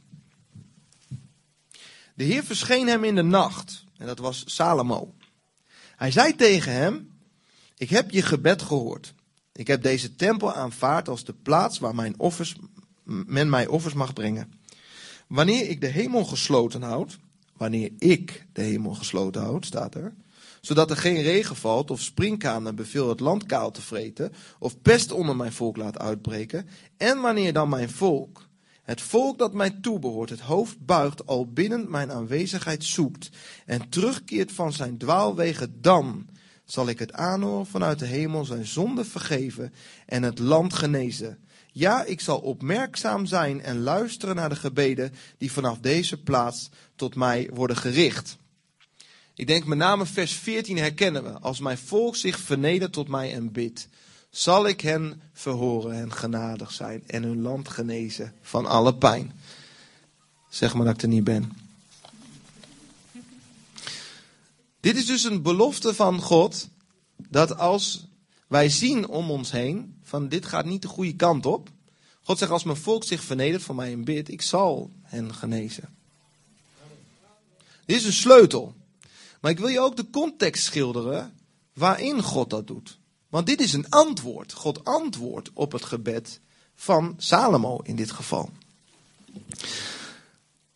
De 2.21 2.27
Heer 2.27 2.45
verscheen 2.45 2.89
hem 2.89 3.05
in 3.05 3.15
de 3.15 3.23
nacht. 3.23 3.85
En 3.97 4.07
dat 4.07 4.19
was 4.19 4.43
Salomo. 4.47 5.15
Hij 5.97 6.11
zei 6.11 6.35
tegen 6.35 6.73
hem: 6.73 7.11
Ik 7.77 7.91
heb 7.91 8.11
je 8.11 8.23
gebed 8.23 8.63
gehoord. 8.63 9.15
Ik 9.53 9.67
heb 9.67 9.83
deze 9.83 10.17
tempel 10.17 10.53
aanvaard 10.53 11.09
als 11.09 11.25
de 11.25 11.33
plaats 11.33 11.79
waar 11.79 11.95
mijn 11.95 12.19
offers, 12.19 12.57
men 13.05 13.49
mij 13.49 13.67
offers 13.67 13.95
mag 13.95 14.13
brengen. 14.13 14.53
Wanneer 15.27 15.69
ik 15.69 15.81
de 15.81 15.87
hemel 15.87 16.25
gesloten 16.25 16.83
houd, 16.83 17.19
wanneer 17.57 17.91
ik 17.99 18.47
de 18.53 18.63
hemel 18.63 18.95
gesloten 18.95 19.43
houd, 19.43 19.67
staat 19.67 19.95
er, 19.95 20.15
zodat 20.61 20.91
er 20.91 20.97
geen 20.97 21.23
regen 21.23 21.57
valt 21.57 21.91
of 21.91 22.01
springkanen 22.01 22.75
beveel 22.75 23.09
het 23.09 23.21
land 23.21 23.47
kaal 23.47 23.71
te 23.71 23.83
vreten 23.83 24.33
of 24.59 24.83
pest 24.83 25.13
onder 25.13 25.37
mijn 25.37 25.53
volk 25.53 25.77
laat 25.77 25.99
uitbreken, 25.99 26.69
en 26.97 27.21
wanneer 27.21 27.53
dan 27.53 27.69
mijn 27.69 27.91
volk, 27.91 28.49
het 28.83 29.01
volk 29.01 29.39
dat 29.39 29.53
mij 29.53 29.71
toebehoort, 29.71 30.31
het 30.31 30.41
hoofd 30.41 30.87
buigt, 30.87 31.27
al 31.27 31.53
binnen 31.53 31.91
mijn 31.91 32.13
aanwezigheid 32.13 32.85
zoekt 32.85 33.31
en 33.67 33.89
terugkeert 33.89 34.53
van 34.53 34.73
zijn 34.73 34.99
dwaalwegen, 34.99 35.81
dan 35.81 36.29
zal 36.65 36.89
ik 36.89 36.99
het 36.99 37.13
aanhoren 37.13 37.67
vanuit 37.67 37.99
de 37.99 38.07
hemel 38.07 38.45
zijn 38.45 38.67
zonde 38.67 39.05
vergeven 39.05 39.73
en 40.07 40.23
het 40.23 40.39
land 40.39 40.75
genezen. 40.75 41.39
Ja, 41.73 42.05
ik 42.05 42.21
zal 42.21 42.39
opmerkzaam 42.39 43.27
zijn 43.27 43.63
en 43.63 43.81
luisteren 43.81 44.37
naar 44.37 44.49
de 44.49 44.57
gebeden 44.57 45.13
die 45.39 45.53
vanaf 45.53 45.79
deze 45.79 46.23
plaats 46.23 46.71
tot 46.97 47.15
mij 47.15 47.51
worden 47.55 47.77
gericht. 47.77 48.39
Ik 49.35 49.47
denk 49.47 49.65
met 49.65 49.79
name 49.79 50.07
vers 50.07 50.33
14 50.33 50.77
herkennen 50.77 51.25
we. 51.25 51.31
Als 51.31 51.61
mijn 51.61 51.79
volk 51.79 52.17
zich 52.17 52.39
vernedert 52.39 52.93
tot 52.93 53.09
mij 53.09 53.33
en 53.35 53.53
bidt, 53.53 53.89
zal 54.31 54.67
ik 54.67 54.81
hen 54.81 55.23
verhoren 55.33 55.95
en 55.95 56.13
genadig 56.13 56.73
zijn 56.73 57.03
en 57.07 57.23
hun 57.23 57.41
land 57.41 57.69
genezen 57.69 58.35
van 58.43 58.67
alle 58.67 58.95
pijn. 58.95 59.33
Zeg 60.49 60.75
maar 60.75 60.85
dat 60.85 60.95
ik 60.95 61.03
er 61.03 61.09
niet 61.09 61.25
ben. 61.25 61.53
Dit 64.81 64.97
is 64.97 65.07
dus 65.07 65.25
een 65.25 65.43
belofte 65.43 65.95
van 65.95 66.21
God 66.21 66.69
dat 67.17 67.59
als 67.59 68.07
wij 68.47 68.69
zien 68.69 69.09
om 69.09 69.31
ons 69.31 69.51
heen 69.51 69.99
van 70.03 70.29
dit 70.29 70.47
gaat 70.47 70.65
niet 70.65 70.83
de 70.83 70.89
goede 70.89 71.17
kant 71.17 71.47
op. 71.47 71.69
God 72.23 72.39
zegt 72.39 72.51
als 72.51 72.65
mijn 72.65 72.77
volk 72.77 73.05
zich 73.05 73.23
vernedert 73.23 73.63
voor 73.63 73.75
mij 73.75 73.93
en 73.93 74.05
bidt, 74.05 74.29
ik 74.29 74.43
zal 74.43 74.91
hen 75.03 75.35
genezen. 75.35 75.89
Dit 77.87 77.97
is 77.97 78.05
een 78.05 78.13
sleutel. 78.13 78.75
Maar 79.41 79.51
ik 79.51 79.59
wil 79.59 79.69
je 79.69 79.81
ook 79.81 79.97
de 79.97 80.11
context 80.11 80.65
schilderen 80.65 81.33
waarin 81.73 82.23
God 82.23 82.51
dat 82.51 82.67
doet. 82.67 83.00
Want 83.31 83.47
dit 83.47 83.61
is 83.61 83.73
een 83.73 83.89
antwoord. 83.89 84.53
God 84.53 84.85
antwoordt 84.85 85.51
op 85.53 85.73
het 85.73 85.85
gebed 85.85 86.41
van 86.75 87.15
Salomo 87.17 87.81
in 87.83 87.97
dit 87.97 88.11
geval. 88.11 88.51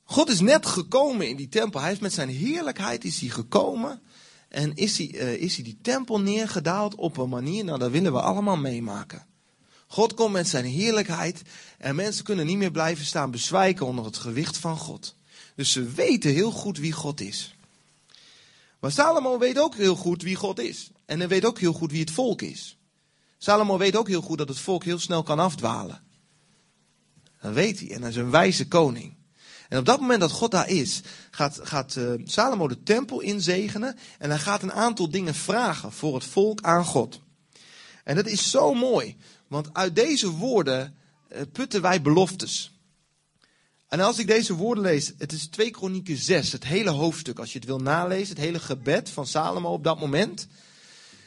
God 0.05 0.29
is 0.29 0.41
net 0.41 0.67
gekomen 0.67 1.29
in 1.29 1.37
die 1.37 1.49
tempel. 1.49 1.81
Hij 1.81 1.93
is 1.93 1.99
met 1.99 2.13
zijn 2.13 2.29
heerlijkheid 2.29 3.05
is 3.05 3.21
hij 3.21 3.29
gekomen. 3.29 4.01
En 4.49 4.75
is 4.75 4.99
hij, 4.99 5.13
uh, 5.13 5.33
is 5.33 5.55
hij 5.55 5.65
die 5.65 5.79
tempel 5.83 6.21
neergedaald 6.21 6.95
op 6.95 7.17
een 7.17 7.29
manier, 7.29 7.65
nou 7.65 7.79
dat 7.79 7.91
willen 7.91 8.13
we 8.13 8.21
allemaal 8.21 8.57
meemaken. 8.57 9.27
God 9.87 10.15
komt 10.15 10.33
met 10.33 10.49
zijn 10.49 10.65
heerlijkheid 10.65 11.43
en 11.79 11.95
mensen 11.95 12.25
kunnen 12.25 12.47
niet 12.47 12.57
meer 12.57 12.71
blijven 12.71 13.05
staan 13.05 13.31
bezwijken 13.31 13.87
onder 13.87 14.05
het 14.05 14.17
gewicht 14.17 14.57
van 14.57 14.77
God. 14.77 15.15
Dus 15.55 15.73
ze 15.73 15.85
weten 15.85 16.33
heel 16.33 16.51
goed 16.51 16.79
wie 16.79 16.93
God 16.93 17.21
is. 17.21 17.55
Maar 18.81 18.93
Salomo 18.93 19.39
weet 19.39 19.59
ook 19.59 19.75
heel 19.75 19.97
goed 19.97 20.23
wie 20.23 20.37
God 20.37 20.61
is. 20.61 20.91
En 21.07 21.19
hij 21.19 21.29
weet 21.29 21.45
ook 21.45 21.59
heel 21.59 21.73
goed 21.73 21.91
wie 21.91 22.01
het 22.01 22.11
volk 22.11 22.43
is. 22.43 22.79
Salomo 23.39 23.79
weet 23.79 23.97
ook 23.97 24.09
heel 24.09 24.23
goed 24.23 24.39
dat 24.39 24.49
het 24.49 24.59
volk 24.59 24.85
heel 24.85 24.99
snel 24.99 25.23
kan 25.23 25.39
afdwalen. 25.39 26.03
Dat 27.41 27.53
weet 27.53 27.81
hij. 27.81 27.91
En 27.91 28.01
hij 28.01 28.11
is 28.11 28.17
een 28.17 28.31
wijze 28.31 28.69
koning. 28.69 29.17
En 29.69 29.79
op 29.79 29.85
dat 29.85 30.01
moment 30.01 30.21
dat 30.21 30.31
God 30.31 30.51
daar 30.51 30.69
is, 30.69 31.01
gaat, 31.31 31.61
gaat 31.63 31.97
uh, 31.97 32.13
Salomo 32.25 32.69
de 32.69 32.83
tempel 32.83 33.21
inzegenen. 33.21 33.97
En 34.19 34.31
hij 34.31 34.39
gaat 34.39 34.63
een 34.63 34.73
aantal 34.73 35.11
dingen 35.11 35.35
vragen 35.35 35.93
voor 35.93 36.15
het 36.15 36.25
volk 36.25 36.63
aan 36.63 36.85
God. 36.85 37.21
En 38.05 38.17
dat 38.17 38.27
is 38.27 38.51
zo 38.51 38.75
mooi. 38.75 39.17
Want 39.49 39.75
uit 39.75 39.95
deze 39.95 40.31
woorden 40.31 40.97
uh, 41.33 41.41
putten 41.53 41.83
wij 41.83 42.03
beloftes. 42.03 42.73
En 43.89 44.01
als 44.01 44.19
ik 44.19 44.27
deze 44.27 44.55
woorden 44.55 44.85
lees, 44.85 45.13
het 45.19 45.33
is 45.33 45.47
2 45.47 45.71
Kronieken 45.71 46.17
6, 46.17 46.53
het 46.53 46.65
hele 46.65 46.91
hoofdstuk, 46.91 47.39
als 47.39 47.53
je 47.53 47.59
het 47.59 47.69
wil 47.69 47.79
nalezen, 47.79 48.35
het 48.35 48.45
hele 48.45 48.61
gebed 48.61 49.11
van 49.11 49.27
Salomo 49.27 49.73
op 49.73 49.85
dat 49.85 50.01
moment. 50.01 50.47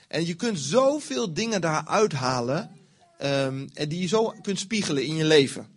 En 0.08 0.26
je 0.26 0.34
kunt 0.34 0.60
zoveel 0.60 1.34
dingen 1.34 1.62
daaruit 1.62 2.14
halen, 2.14 2.72
um, 3.24 3.70
die 3.74 4.00
je 4.00 4.08
zo 4.08 4.34
kunt 4.42 4.60
spiegelen 4.60 5.04
in 5.06 5.16
je 5.16 5.26
leven. 5.26 5.68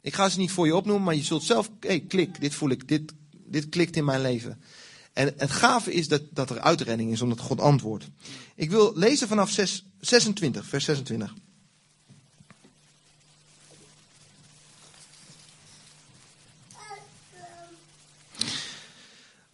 Ik 0.00 0.14
ga 0.14 0.28
ze 0.28 0.38
niet 0.38 0.50
voor 0.50 0.66
je 0.66 0.76
opnoemen, 0.76 1.04
maar 1.04 1.14
je 1.14 1.22
zult 1.22 1.42
zelf, 1.42 1.70
hey, 1.80 2.00
klik, 2.00 2.40
dit 2.40 2.54
voel 2.54 2.70
ik, 2.70 2.88
dit, 2.88 3.12
dit 3.30 3.68
klikt 3.68 3.96
in 3.96 4.04
mijn 4.04 4.20
leven. 4.20 4.62
En 5.12 5.34
het 5.36 5.50
gave 5.50 5.92
is 5.92 6.08
dat, 6.08 6.22
dat 6.30 6.50
er 6.50 6.60
uitredding 6.60 7.12
is, 7.12 7.22
omdat 7.22 7.40
God 7.40 7.60
antwoordt. 7.60 8.08
Ik 8.54 8.70
wil 8.70 8.92
lezen 8.94 9.28
vanaf 9.28 9.50
6, 9.50 9.86
26, 10.00 10.66
vers 10.66 10.84
26. 10.84 11.34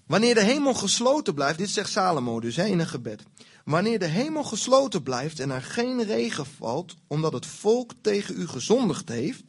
Wanneer 0.06 0.34
de 0.34 0.44
hemel 0.44 0.74
gesloten 0.74 1.34
blijft, 1.34 1.58
dit 1.58 1.70
zegt 1.70 1.90
Salomo 1.90 2.40
dus 2.40 2.58
in 2.58 2.78
een 2.78 2.86
gebed. 2.86 3.22
Wanneer 3.66 3.98
de 3.98 4.06
hemel 4.06 4.44
gesloten 4.44 5.02
blijft 5.02 5.40
en 5.40 5.50
er 5.50 5.62
geen 5.62 6.02
regen 6.02 6.46
valt, 6.46 6.96
omdat 7.06 7.32
het 7.32 7.46
volk 7.46 7.92
tegen 8.00 8.40
u 8.40 8.46
gezondigd 8.46 9.08
heeft, 9.08 9.44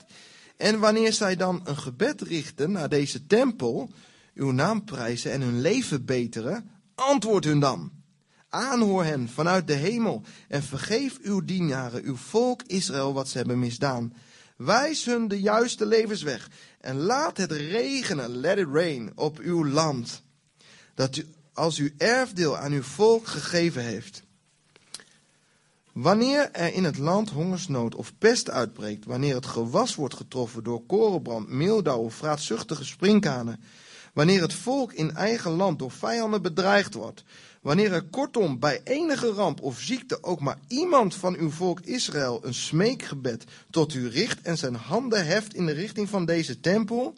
en 0.56 0.80
wanneer 0.80 1.14
zij 1.14 1.36
dan 1.36 1.62
een 1.64 1.78
gebed 1.78 2.22
richten 2.22 2.72
naar 2.72 2.90
deze 2.90 3.26
tempel, 3.28 3.90
uw 4.34 4.52
naam 4.52 4.84
prijzen 4.84 5.32
en 5.32 5.42
hun 5.42 5.62
leven 5.62 6.06
beteren, 6.06 6.70
antwoord 6.96 7.44
hun 7.44 7.60
dan. 7.60 7.92
Aanhoor 8.50 9.04
hen 9.04 9.30
vanuit 9.30 9.68
de 9.68 9.74
hemel 9.74 10.24
en 10.48 10.64
vergeef 10.64 11.20
uw 11.22 11.46
dienaren, 11.46 12.04
uw 12.04 12.16
volk 12.16 12.64
Israël, 12.64 13.14
wat 13.14 13.30
ze 13.30 13.38
hebben 13.38 13.60
misdaan. 13.60 14.14
Wijs 14.56 15.06
hun 15.06 15.28
de 15.28 15.42
juiste 15.42 15.86
levensweg 15.86 16.50
en 16.80 16.98
laat 16.98 17.38
het 17.38 17.52
regenen, 17.52 18.38
let 18.38 18.58
it 18.58 18.68
rain, 18.72 19.12
op 19.16 19.40
uw 19.40 19.66
land 19.66 20.22
dat 20.94 21.18
u 21.18 21.26
als 21.58 21.78
uw 21.78 21.90
erfdeel 21.98 22.58
aan 22.58 22.72
uw 22.72 22.84
volk 22.84 23.28
gegeven 23.28 23.84
heeft. 23.84 24.24
Wanneer 25.92 26.52
er 26.52 26.74
in 26.74 26.84
het 26.84 26.98
land 26.98 27.30
hongersnood 27.30 27.96
of 27.96 28.14
pest 28.18 28.50
uitbreekt, 28.50 29.06
wanneer 29.06 29.36
het 29.36 29.46
gewas 29.46 29.96
wordt 29.96 30.14
getroffen 30.14 30.64
door 30.64 30.86
korenbrand, 30.86 31.50
meeldauw 31.50 32.00
of 32.00 32.14
vraatzuchtige 32.14 32.86
sprinkhanen, 32.86 33.60
wanneer 34.14 34.42
het 34.42 34.54
volk 34.54 34.94
in 34.94 35.16
eigen 35.16 35.52
land 35.52 35.80
door 35.80 35.92
vijanden 35.92 36.42
bedreigd 36.42 36.94
wordt, 36.94 37.24
wanneer 37.62 37.94
er 37.94 38.04
kortom 38.04 38.60
bij 38.60 38.82
enige 38.84 39.28
ramp 39.28 39.62
of 39.62 39.80
ziekte 39.80 40.24
ook 40.24 40.40
maar 40.40 40.60
iemand 40.68 41.16
van 41.16 41.36
uw 41.36 41.50
volk 41.50 41.80
Israël 41.80 42.40
een 42.44 42.54
smeekgebed 42.54 43.44
tot 43.70 43.94
u 43.94 44.08
richt 44.08 44.42
en 44.42 44.58
zijn 44.58 44.76
handen 44.76 45.26
heft 45.26 45.54
in 45.54 45.66
de 45.66 45.72
richting 45.74 46.10
van 46.10 46.26
deze 46.26 46.60
tempel, 46.60 47.14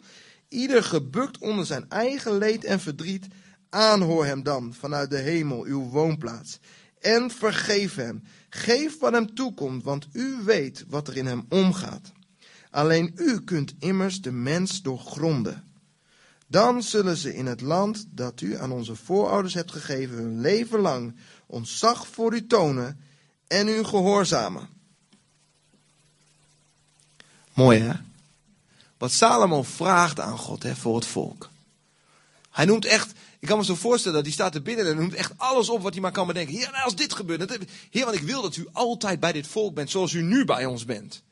ieder 0.48 0.82
gebukt 0.82 1.38
onder 1.38 1.66
zijn 1.66 1.84
eigen 1.88 2.38
leed 2.38 2.64
en 2.64 2.80
verdriet, 2.80 3.26
Aanhoor 3.70 4.24
hem 4.24 4.42
dan 4.42 4.74
vanuit 4.74 5.10
de 5.10 5.18
hemel, 5.18 5.64
uw 5.64 5.88
woonplaats. 5.88 6.58
En 7.00 7.30
vergeef 7.30 7.94
hem. 7.94 8.22
Geef 8.48 8.98
wat 8.98 9.12
hem 9.12 9.34
toekomt, 9.34 9.82
want 9.82 10.08
u 10.12 10.36
weet 10.44 10.84
wat 10.88 11.08
er 11.08 11.16
in 11.16 11.26
hem 11.26 11.44
omgaat. 11.48 12.12
Alleen 12.70 13.12
u 13.16 13.40
kunt 13.40 13.74
immers 13.78 14.20
de 14.20 14.32
mens 14.32 14.82
doorgronden. 14.82 15.64
Dan 16.46 16.82
zullen 16.82 17.16
ze 17.16 17.34
in 17.34 17.46
het 17.46 17.60
land 17.60 18.06
dat 18.10 18.40
u 18.40 18.56
aan 18.56 18.72
onze 18.72 18.96
voorouders 18.96 19.54
hebt 19.54 19.72
gegeven 19.72 20.16
hun 20.16 20.40
leven 20.40 20.80
lang 20.80 21.14
ontzag 21.46 22.06
voor 22.06 22.34
u 22.34 22.46
tonen 22.46 23.00
en 23.46 23.68
u 23.68 23.84
gehoorzamen. 23.84 24.68
Mooi 27.52 27.78
hè? 27.78 27.92
Wat 28.98 29.12
Salomo 29.12 29.62
vraagt 29.62 30.20
aan 30.20 30.38
God 30.38 30.62
hè, 30.62 30.76
voor 30.76 30.94
het 30.94 31.06
volk. 31.06 31.48
Hij 32.50 32.64
noemt 32.64 32.84
echt, 32.84 33.12
ik 33.40 33.48
kan 33.48 33.58
me 33.58 33.64
zo 33.64 33.74
voorstellen 33.74 34.16
dat 34.16 34.26
hij 34.26 34.34
staat 34.34 34.54
er 34.54 34.62
binnen 34.62 34.86
en 34.86 34.96
noemt 34.96 35.14
echt 35.14 35.32
alles 35.36 35.68
op 35.68 35.82
wat 35.82 35.92
hij 35.92 36.02
maar 36.02 36.12
kan 36.12 36.26
bedenken. 36.26 36.54
Heer, 36.54 36.70
nou, 36.70 36.84
als 36.84 36.96
dit 36.96 37.12
gebeurt, 37.12 37.58
Heer, 37.90 38.04
want 38.04 38.16
ik 38.16 38.22
wil 38.22 38.42
dat 38.42 38.56
u 38.56 38.66
altijd 38.72 39.20
bij 39.20 39.32
dit 39.32 39.46
volk 39.46 39.74
bent 39.74 39.90
zoals 39.90 40.12
u 40.12 40.22
nu 40.22 40.44
bij 40.44 40.66
ons 40.66 40.84
bent. 40.84 41.22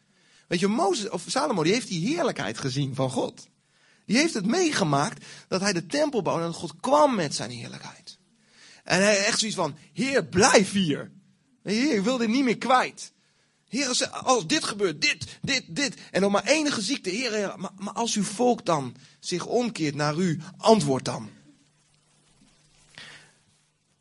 Weet 0.47 0.61
je, 0.61 0.67
Mozes, 0.67 1.09
of 1.09 1.25
Salomo, 1.27 1.63
die 1.63 1.73
heeft 1.73 1.89
die 1.89 2.09
heerlijkheid 2.09 2.59
gezien 2.59 2.95
van 2.95 3.11
God. 3.11 3.49
Die 4.07 4.17
heeft 4.17 4.35
het 4.35 4.47
meegemaakt 4.47 5.25
dat 5.49 5.61
hij 5.61 5.73
de 5.73 5.87
tempel 5.87 6.23
bouwde 6.23 6.45
en 6.45 6.51
dat 6.51 6.61
God 6.61 6.75
kwam 6.81 7.15
met 7.15 7.35
zijn 7.35 7.51
heerlijkheid. 7.51 8.19
En 8.85 9.03
hij 9.03 9.25
echt 9.25 9.39
zoiets 9.39 9.57
van, 9.57 9.77
Heer, 9.93 10.25
blijf 10.25 10.73
hier. 10.73 11.11
Heer, 11.63 11.95
ik 11.95 12.03
wil 12.03 12.17
dit 12.17 12.29
niet 12.29 12.45
meer 12.45 12.59
kwijt. 12.59 13.13
Heer, 13.69 14.11
als 14.25 14.47
dit 14.47 14.65
gebeurt, 14.65 15.01
dit, 15.01 15.39
dit, 15.43 15.65
dit. 15.69 15.95
En 16.11 16.21
nog 16.21 16.33
maar 16.33 16.45
enige 16.45 16.81
ziekte. 16.81 17.11
Heer, 17.11 17.55
maar, 17.57 17.71
maar 17.77 17.95
als 17.95 18.15
uw 18.15 18.23
volk 18.23 18.67
dan 18.67 18.97
zich 19.21 19.47
omkeert 19.47 19.95
naar 19.95 20.17
u, 20.17 20.41
antwoord 20.57 21.05
dan. 21.05 21.31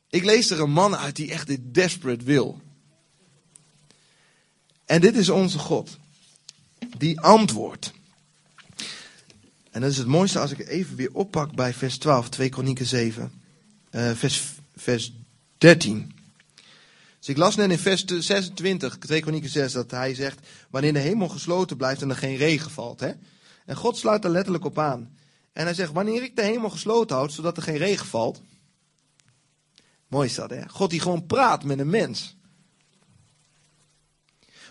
Ik 0.09 0.23
lees 0.23 0.49
er 0.49 0.61
een 0.61 0.71
man 0.71 0.95
uit 0.95 1.15
die 1.15 1.31
echt 1.31 1.47
dit 1.47 1.73
desperate 1.73 2.23
wil. 2.23 2.61
En 4.85 5.01
dit 5.01 5.15
is 5.15 5.29
onze 5.29 5.59
God. 5.59 5.97
Die 6.97 7.19
antwoordt. 7.19 7.93
En 9.71 9.81
dat 9.81 9.91
is 9.91 9.97
het 9.97 10.07
mooiste 10.07 10.39
als 10.39 10.51
ik 10.51 10.67
even 10.67 10.95
weer 10.95 11.13
oppak 11.13 11.55
bij 11.55 11.73
vers 11.73 11.97
12, 11.97 12.29
2 12.29 12.49
Kronieken 12.49 12.85
7. 12.85 13.31
Uh, 13.91 14.11
vers, 14.11 14.43
vers 14.75 15.13
13. 15.57 16.11
Dus 17.19 17.29
ik 17.29 17.37
las 17.37 17.55
net 17.55 17.71
in 17.71 17.77
vers 17.77 18.05
26, 18.05 18.97
2 18.97 19.21
Kronieken 19.21 19.49
6, 19.49 19.71
dat 19.71 19.91
hij 19.91 20.15
zegt, 20.15 20.47
wanneer 20.69 20.93
de 20.93 20.99
hemel 20.99 21.27
gesloten 21.27 21.77
blijft 21.77 22.01
en 22.01 22.09
er 22.09 22.15
geen 22.15 22.37
regen 22.37 22.71
valt. 22.71 22.99
Hè? 22.99 23.11
En 23.65 23.75
God 23.75 23.97
sluit 23.97 24.23
er 24.23 24.29
letterlijk 24.29 24.65
op 24.65 24.79
aan. 24.79 25.17
En 25.53 25.65
hij 25.65 25.73
zegt, 25.73 25.91
wanneer 25.91 26.23
ik 26.23 26.35
de 26.35 26.43
hemel 26.43 26.69
gesloten 26.69 27.15
houd, 27.15 27.33
zodat 27.33 27.57
er 27.57 27.63
geen 27.63 27.77
regen 27.77 28.05
valt. 28.05 28.41
Mooi 30.07 30.27
is 30.27 30.35
dat, 30.35 30.49
hè? 30.49 30.69
God 30.69 30.89
die 30.89 30.99
gewoon 30.99 31.25
praat 31.25 31.63
met 31.63 31.79
een 31.79 31.89
mens. 31.89 32.37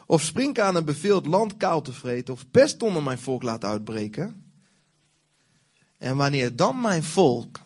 Of 0.06 0.22
springkanen 0.22 0.84
beveelt 0.84 1.26
land 1.26 1.56
kaal 1.56 1.82
te 1.82 1.92
vreten, 1.92 2.34
of 2.34 2.50
pest 2.50 2.82
onder 2.82 3.02
mijn 3.02 3.18
volk 3.18 3.42
laat 3.42 3.64
uitbreken. 3.64 4.44
En 5.98 6.16
wanneer 6.16 6.56
dan 6.56 6.80
mijn 6.80 7.02
volk, 7.02 7.60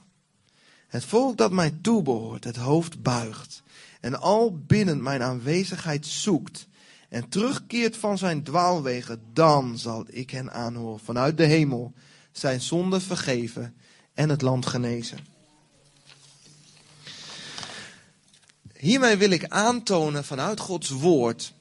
het 0.87 1.05
volk 1.05 1.37
dat 1.37 1.53
mij 1.53 1.71
toebehoort, 1.83 2.45
het 2.45 2.57
hoofd 2.57 3.03
buigt 3.03 3.63
en 4.01 4.21
al 4.21 4.59
binnen 4.59 5.03
mijn 5.03 5.23
aanwezigheid 5.23 6.07
zoekt 6.07 6.69
en 7.09 7.29
terugkeert 7.29 7.97
van 7.97 8.19
zijn 8.19 8.43
dwaalwegen, 8.43 9.23
dan 9.33 9.79
zal 9.79 10.05
ik 10.09 10.31
hen 10.31 10.53
aanhoren 10.53 11.01
vanuit 11.01 11.37
de 11.37 11.45
hemel, 11.45 11.93
zijn 12.33 12.61
zonde 12.61 13.01
vergeven 13.01 13.77
en 14.15 14.29
het 14.29 14.43
land 14.43 14.67
genezen. 14.67 15.19
Hiermee 18.81 19.17
wil 19.17 19.31
ik 19.31 19.49
aantonen 19.49 20.25
vanuit 20.25 20.61
Gods 20.61 20.89
woord 20.89 21.53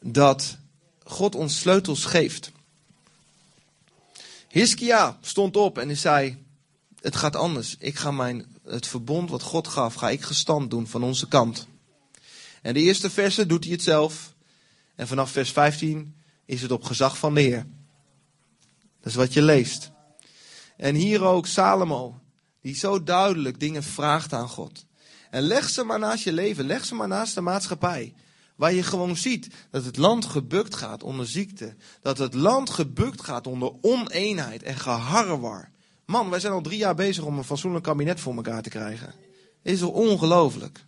dat 0.00 0.56
God 1.04 1.34
ons 1.34 1.58
sleutels 1.58 2.04
geeft. 2.04 2.52
Hiskia 4.48 5.18
stond 5.20 5.56
op 5.56 5.78
en 5.78 5.86
hij 5.86 5.96
zei: 5.96 6.44
Het 7.00 7.16
gaat 7.16 7.36
anders. 7.36 7.76
Ik 7.78 7.96
ga 7.96 8.10
mijn, 8.10 8.46
het 8.64 8.86
verbond 8.86 9.30
wat 9.30 9.42
God 9.42 9.68
gaf, 9.68 9.94
ga 9.94 10.10
ik 10.10 10.22
gestand 10.22 10.70
doen 10.70 10.86
van 10.86 11.02
onze 11.02 11.28
kant. 11.28 11.66
En 12.62 12.74
de 12.74 12.80
eerste 12.80 13.10
versen 13.10 13.48
doet 13.48 13.64
hij 13.64 13.72
het 13.72 13.82
zelf. 13.82 14.34
En 14.94 15.06
vanaf 15.06 15.30
vers 15.30 15.50
15 15.50 16.14
is 16.44 16.62
het 16.62 16.70
op 16.70 16.84
gezag 16.84 17.18
van 17.18 17.34
de 17.34 17.40
Heer. 17.40 17.66
Dat 19.00 19.10
is 19.10 19.14
wat 19.14 19.32
je 19.32 19.42
leest. 19.42 19.90
En 20.76 20.94
hier 20.94 21.22
ook 21.22 21.46
Salomo, 21.46 22.20
die 22.60 22.74
zo 22.74 23.02
duidelijk 23.02 23.60
dingen 23.60 23.82
vraagt 23.82 24.32
aan 24.32 24.48
God. 24.48 24.86
En 25.36 25.42
leg 25.42 25.68
ze 25.68 25.84
maar 25.84 25.98
naast 25.98 26.24
je 26.24 26.32
leven, 26.32 26.66
leg 26.66 26.84
ze 26.84 26.94
maar 26.94 27.08
naast 27.08 27.34
de 27.34 27.40
maatschappij. 27.40 28.14
Waar 28.54 28.72
je 28.72 28.82
gewoon 28.82 29.16
ziet 29.16 29.48
dat 29.70 29.84
het 29.84 29.96
land 29.96 30.24
gebukt 30.24 30.74
gaat 30.74 31.02
onder 31.02 31.26
ziekte. 31.26 31.74
Dat 32.02 32.18
het 32.18 32.34
land 32.34 32.70
gebukt 32.70 33.22
gaat 33.22 33.46
onder 33.46 33.72
oneenheid 33.80 34.62
en 34.62 34.76
geharrewar. 34.76 35.70
Man, 36.04 36.30
wij 36.30 36.40
zijn 36.40 36.52
al 36.52 36.60
drie 36.60 36.78
jaar 36.78 36.94
bezig 36.94 37.24
om 37.24 37.38
een 37.38 37.44
fatsoenlijk 37.44 37.84
kabinet 37.84 38.20
voor 38.20 38.34
elkaar 38.34 38.62
te 38.62 38.68
krijgen. 38.68 39.14
Is 39.62 39.80
er 39.80 39.92
ongelooflijk. 39.92 40.84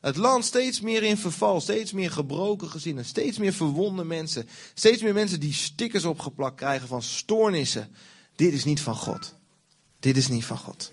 Het 0.00 0.16
land 0.16 0.44
steeds 0.44 0.80
meer 0.80 1.02
in 1.02 1.16
verval, 1.16 1.60
steeds 1.60 1.92
meer 1.92 2.10
gebroken 2.10 2.70
gezinnen, 2.70 3.04
steeds 3.04 3.38
meer 3.38 3.52
verwonde 3.52 4.04
mensen, 4.04 4.48
steeds 4.74 5.02
meer 5.02 5.14
mensen 5.14 5.40
die 5.40 5.52
stickers 5.52 6.04
opgeplakt 6.04 6.56
krijgen 6.56 6.88
van 6.88 7.02
stoornissen. 7.02 7.88
Dit 8.36 8.52
is 8.52 8.64
niet 8.64 8.80
van 8.80 8.96
God. 8.96 9.34
Dit 10.00 10.16
is 10.16 10.28
niet 10.28 10.44
van 10.44 10.58
God. 10.58 10.92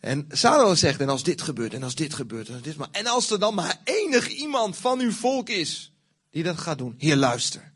En 0.00 0.26
Salomo 0.30 0.74
zegt, 0.74 1.00
en 1.00 1.08
als 1.08 1.22
dit 1.22 1.42
gebeurt, 1.42 1.74
en 1.74 1.82
als 1.82 1.94
dit 1.94 2.14
gebeurt, 2.14 2.48
en 2.48 2.54
als 2.54 2.62
dit 2.62 2.76
maar. 2.76 2.88
En 2.92 3.06
als 3.06 3.30
er 3.30 3.38
dan 3.38 3.54
maar 3.54 3.80
enig 3.84 4.28
iemand 4.28 4.76
van 4.76 5.00
uw 5.00 5.12
volk 5.12 5.48
is 5.48 5.92
die 6.30 6.42
dat 6.42 6.58
gaat 6.58 6.78
doen. 6.78 6.94
Heer, 6.98 7.16
luister. 7.16 7.72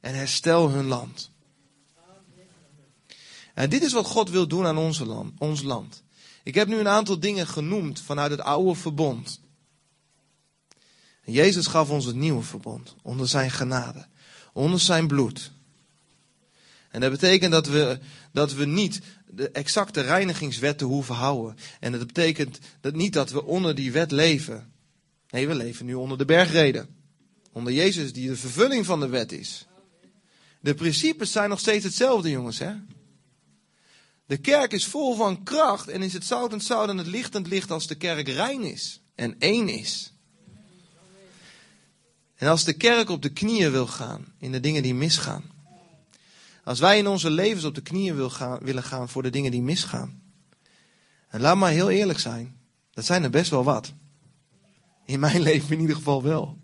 En 0.00 0.14
herstel 0.14 0.70
hun 0.70 0.86
land. 0.86 1.30
En 3.54 3.70
dit 3.70 3.82
is 3.82 3.92
wat 3.92 4.06
God 4.06 4.30
wil 4.30 4.46
doen 4.46 4.66
aan 4.66 4.78
onze 4.78 5.06
land, 5.06 5.32
ons 5.38 5.62
land. 5.62 6.02
Ik 6.42 6.54
heb 6.54 6.68
nu 6.68 6.78
een 6.78 6.88
aantal 6.88 7.20
dingen 7.20 7.46
genoemd 7.46 8.00
vanuit 8.00 8.30
het 8.30 8.40
oude 8.40 8.74
verbond. 8.74 9.40
Jezus 11.24 11.66
gaf 11.66 11.90
ons 11.90 12.04
het 12.04 12.14
nieuwe 12.14 12.42
verbond. 12.42 12.94
Onder 13.02 13.28
zijn 13.28 13.50
genade. 13.50 14.06
Onder 14.52 14.80
zijn 14.80 15.06
bloed. 15.06 15.52
En 16.90 17.00
dat 17.00 17.10
betekent 17.10 17.52
dat 17.52 17.66
we, 17.66 17.98
dat 18.32 18.52
we 18.52 18.64
niet 18.64 19.00
de 19.34 19.50
exacte 19.50 20.00
reinigingswetten 20.00 20.86
hoeven 20.86 21.14
houden. 21.14 21.56
En 21.80 21.92
dat 21.92 22.06
betekent 22.06 22.58
dat 22.80 22.94
niet 22.94 23.12
dat 23.12 23.30
we 23.30 23.44
onder 23.44 23.74
die 23.74 23.92
wet 23.92 24.10
leven. 24.10 24.72
Nee, 25.30 25.48
we 25.48 25.54
leven 25.54 25.86
nu 25.86 25.94
onder 25.94 26.18
de 26.18 26.24
bergreden. 26.24 26.88
Onder 27.52 27.72
Jezus 27.72 28.12
die 28.12 28.28
de 28.28 28.36
vervulling 28.36 28.86
van 28.86 29.00
de 29.00 29.08
wet 29.08 29.32
is. 29.32 29.66
De 30.60 30.74
principes 30.74 31.32
zijn 31.32 31.48
nog 31.48 31.58
steeds 31.58 31.84
hetzelfde, 31.84 32.30
jongens. 32.30 32.58
Hè? 32.58 32.72
De 34.26 34.36
kerk 34.36 34.72
is 34.72 34.84
vol 34.84 35.14
van 35.14 35.42
kracht 35.42 35.88
en 35.88 36.02
is 36.02 36.12
het 36.12 36.24
zout 36.24 36.52
en 36.52 36.60
zout 36.60 36.88
en 36.88 36.98
het 36.98 37.06
licht 37.06 37.34
en 37.34 37.42
het 37.42 37.50
licht 37.50 37.70
als 37.70 37.86
de 37.86 37.94
kerk 37.94 38.28
rein 38.28 38.62
is 38.62 39.00
en 39.14 39.36
één 39.38 39.68
is. 39.68 40.12
En 42.34 42.48
als 42.48 42.64
de 42.64 42.72
kerk 42.72 43.08
op 43.08 43.22
de 43.22 43.32
knieën 43.32 43.70
wil 43.70 43.86
gaan 43.86 44.34
in 44.38 44.52
de 44.52 44.60
dingen 44.60 44.82
die 44.82 44.94
misgaan, 44.94 45.51
als 46.64 46.80
wij 46.80 46.98
in 46.98 47.06
onze 47.06 47.30
levens 47.30 47.64
op 47.64 47.74
de 47.74 47.82
knieën 47.82 48.14
wil 48.14 48.30
gaan, 48.30 48.58
willen 48.58 48.82
gaan 48.82 49.08
voor 49.08 49.22
de 49.22 49.30
dingen 49.30 49.50
die 49.50 49.62
misgaan. 49.62 50.22
En 51.28 51.40
laat 51.40 51.56
maar 51.56 51.70
heel 51.70 51.90
eerlijk 51.90 52.18
zijn. 52.18 52.56
Dat 52.90 53.04
zijn 53.04 53.22
er 53.22 53.30
best 53.30 53.50
wel 53.50 53.64
wat. 53.64 53.92
In 55.04 55.20
mijn 55.20 55.40
leven 55.48 55.72
in 55.72 55.80
ieder 55.80 55.96
geval 55.96 56.22
wel. 56.22 56.60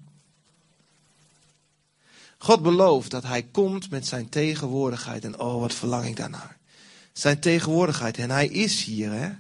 God 2.38 2.62
belooft 2.62 3.11
dat 3.11 3.22
hij 3.22 3.42
komt 3.42 3.90
met 3.90 4.07
zijn 4.07 4.28
tegenwoordigheid. 4.28 5.24
En 5.24 5.40
oh, 5.40 5.61
wat 5.61 5.74
verlang 5.74 6.05
ik 6.05 6.16
daarnaar. 6.16 6.59
Zijn 7.12 7.40
tegenwoordigheid. 7.40 8.18
En 8.18 8.30
hij 8.30 8.46
is 8.46 8.84
hier, 8.84 9.12
hè. 9.12 9.30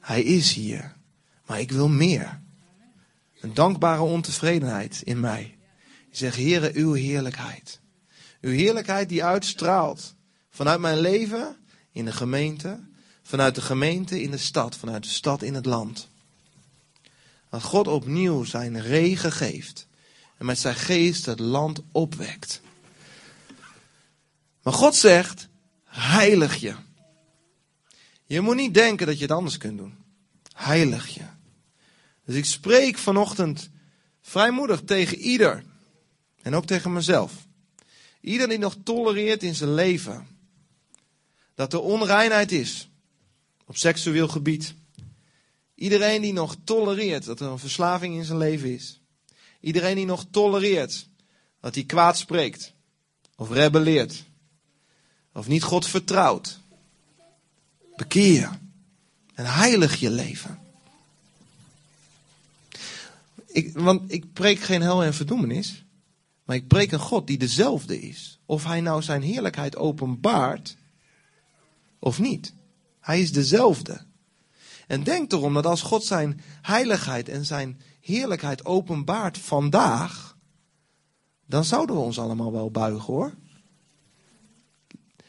Hij 0.00 0.22
is 0.22 0.52
hier. 0.52 0.96
Maar 1.46 1.60
ik 1.60 1.70
wil 1.70 1.88
meer. 1.88 2.40
Een 3.40 3.54
dankbare 3.54 4.02
ontevredenheid 4.02 5.02
in 5.04 5.20
mij. 5.20 5.58
Ik 6.10 6.16
zeg, 6.16 6.36
Heere, 6.36 6.70
uw 6.74 6.92
heerlijkheid. 6.92 7.80
Uw 8.40 8.50
heerlijkheid 8.50 9.08
die 9.08 9.24
uitstraalt. 9.24 10.14
Vanuit 10.50 10.80
mijn 10.80 10.98
leven 10.98 11.56
in 11.92 12.04
de 12.04 12.12
gemeente. 12.12 12.80
Vanuit 13.22 13.54
de 13.54 13.60
gemeente 13.60 14.22
in 14.22 14.30
de 14.30 14.38
stad. 14.38 14.76
Vanuit 14.76 15.02
de 15.02 15.08
stad 15.08 15.42
in 15.42 15.54
het 15.54 15.66
land. 15.66 16.08
Dat 17.50 17.62
God 17.62 17.86
opnieuw 17.86 18.44
zijn 18.44 18.80
regen 18.80 19.32
geeft. 19.32 19.86
En 20.36 20.46
met 20.46 20.58
zijn 20.58 20.74
geest 20.74 21.26
het 21.26 21.38
land 21.38 21.80
opwekt. 21.92 22.60
Maar 24.62 24.72
God 24.72 24.94
zegt, 24.94 25.48
heilig 25.84 26.56
je. 26.56 26.74
Je 28.24 28.40
moet 28.40 28.56
niet 28.56 28.74
denken 28.74 29.06
dat 29.06 29.16
je 29.16 29.22
het 29.22 29.32
anders 29.32 29.56
kunt 29.56 29.78
doen. 29.78 29.94
Heilig 30.54 31.08
je. 31.08 31.24
Dus 32.24 32.36
ik 32.36 32.44
spreek 32.44 32.98
vanochtend 32.98 33.70
vrijmoedig 34.20 34.82
tegen 34.84 35.18
ieder. 35.18 35.64
En 36.42 36.54
ook 36.54 36.66
tegen 36.66 36.92
mezelf. 36.92 37.47
Ieder 38.28 38.48
die 38.48 38.58
nog 38.58 38.76
tolereert 38.82 39.42
in 39.42 39.54
zijn 39.54 39.74
leven 39.74 40.26
dat 41.54 41.72
er 41.72 41.80
onreinheid 41.80 42.52
is 42.52 42.88
op 43.66 43.76
seksueel 43.76 44.28
gebied. 44.28 44.74
Iedereen 45.74 46.22
die 46.22 46.32
nog 46.32 46.56
tolereert 46.64 47.24
dat 47.24 47.40
er 47.40 47.46
een 47.46 47.58
verslaving 47.58 48.16
in 48.16 48.24
zijn 48.24 48.38
leven 48.38 48.74
is. 48.74 49.00
Iedereen 49.60 49.94
die 49.94 50.06
nog 50.06 50.26
tolereert 50.30 51.08
dat 51.60 51.74
hij 51.74 51.84
kwaad 51.84 52.18
spreekt 52.18 52.72
of 53.36 53.50
rebelleert 53.50 54.24
of 55.32 55.48
niet 55.48 55.62
God 55.62 55.86
vertrouwt. 55.86 56.60
bekeer 57.96 58.58
en 59.34 59.46
heilig 59.46 60.00
je 60.00 60.10
leven. 60.10 60.58
Want 63.72 64.12
ik 64.12 64.32
preek 64.32 64.60
geen 64.60 64.82
hel 64.82 65.04
en 65.04 65.14
verdoemenis, 65.14 65.84
maar 66.48 66.56
ik 66.56 66.68
preek 66.68 66.92
een 66.92 66.98
God 66.98 67.26
die 67.26 67.38
dezelfde 67.38 68.00
is. 68.00 68.38
Of 68.46 68.64
hij 68.64 68.80
nou 68.80 69.02
zijn 69.02 69.22
heerlijkheid 69.22 69.76
openbaart 69.76 70.76
of 71.98 72.18
niet. 72.18 72.54
Hij 73.00 73.20
is 73.20 73.32
dezelfde. 73.32 74.06
En 74.86 75.04
denk 75.04 75.32
erom 75.32 75.54
dat 75.54 75.66
als 75.66 75.82
God 75.82 76.04
zijn 76.04 76.40
heiligheid 76.62 77.28
en 77.28 77.46
zijn 77.46 77.80
heerlijkheid 78.00 78.64
openbaart 78.64 79.38
vandaag, 79.38 80.36
dan 81.46 81.64
zouden 81.64 81.96
we 81.96 82.02
ons 82.02 82.18
allemaal 82.18 82.52
wel 82.52 82.70
buigen 82.70 83.12
hoor. 83.12 83.34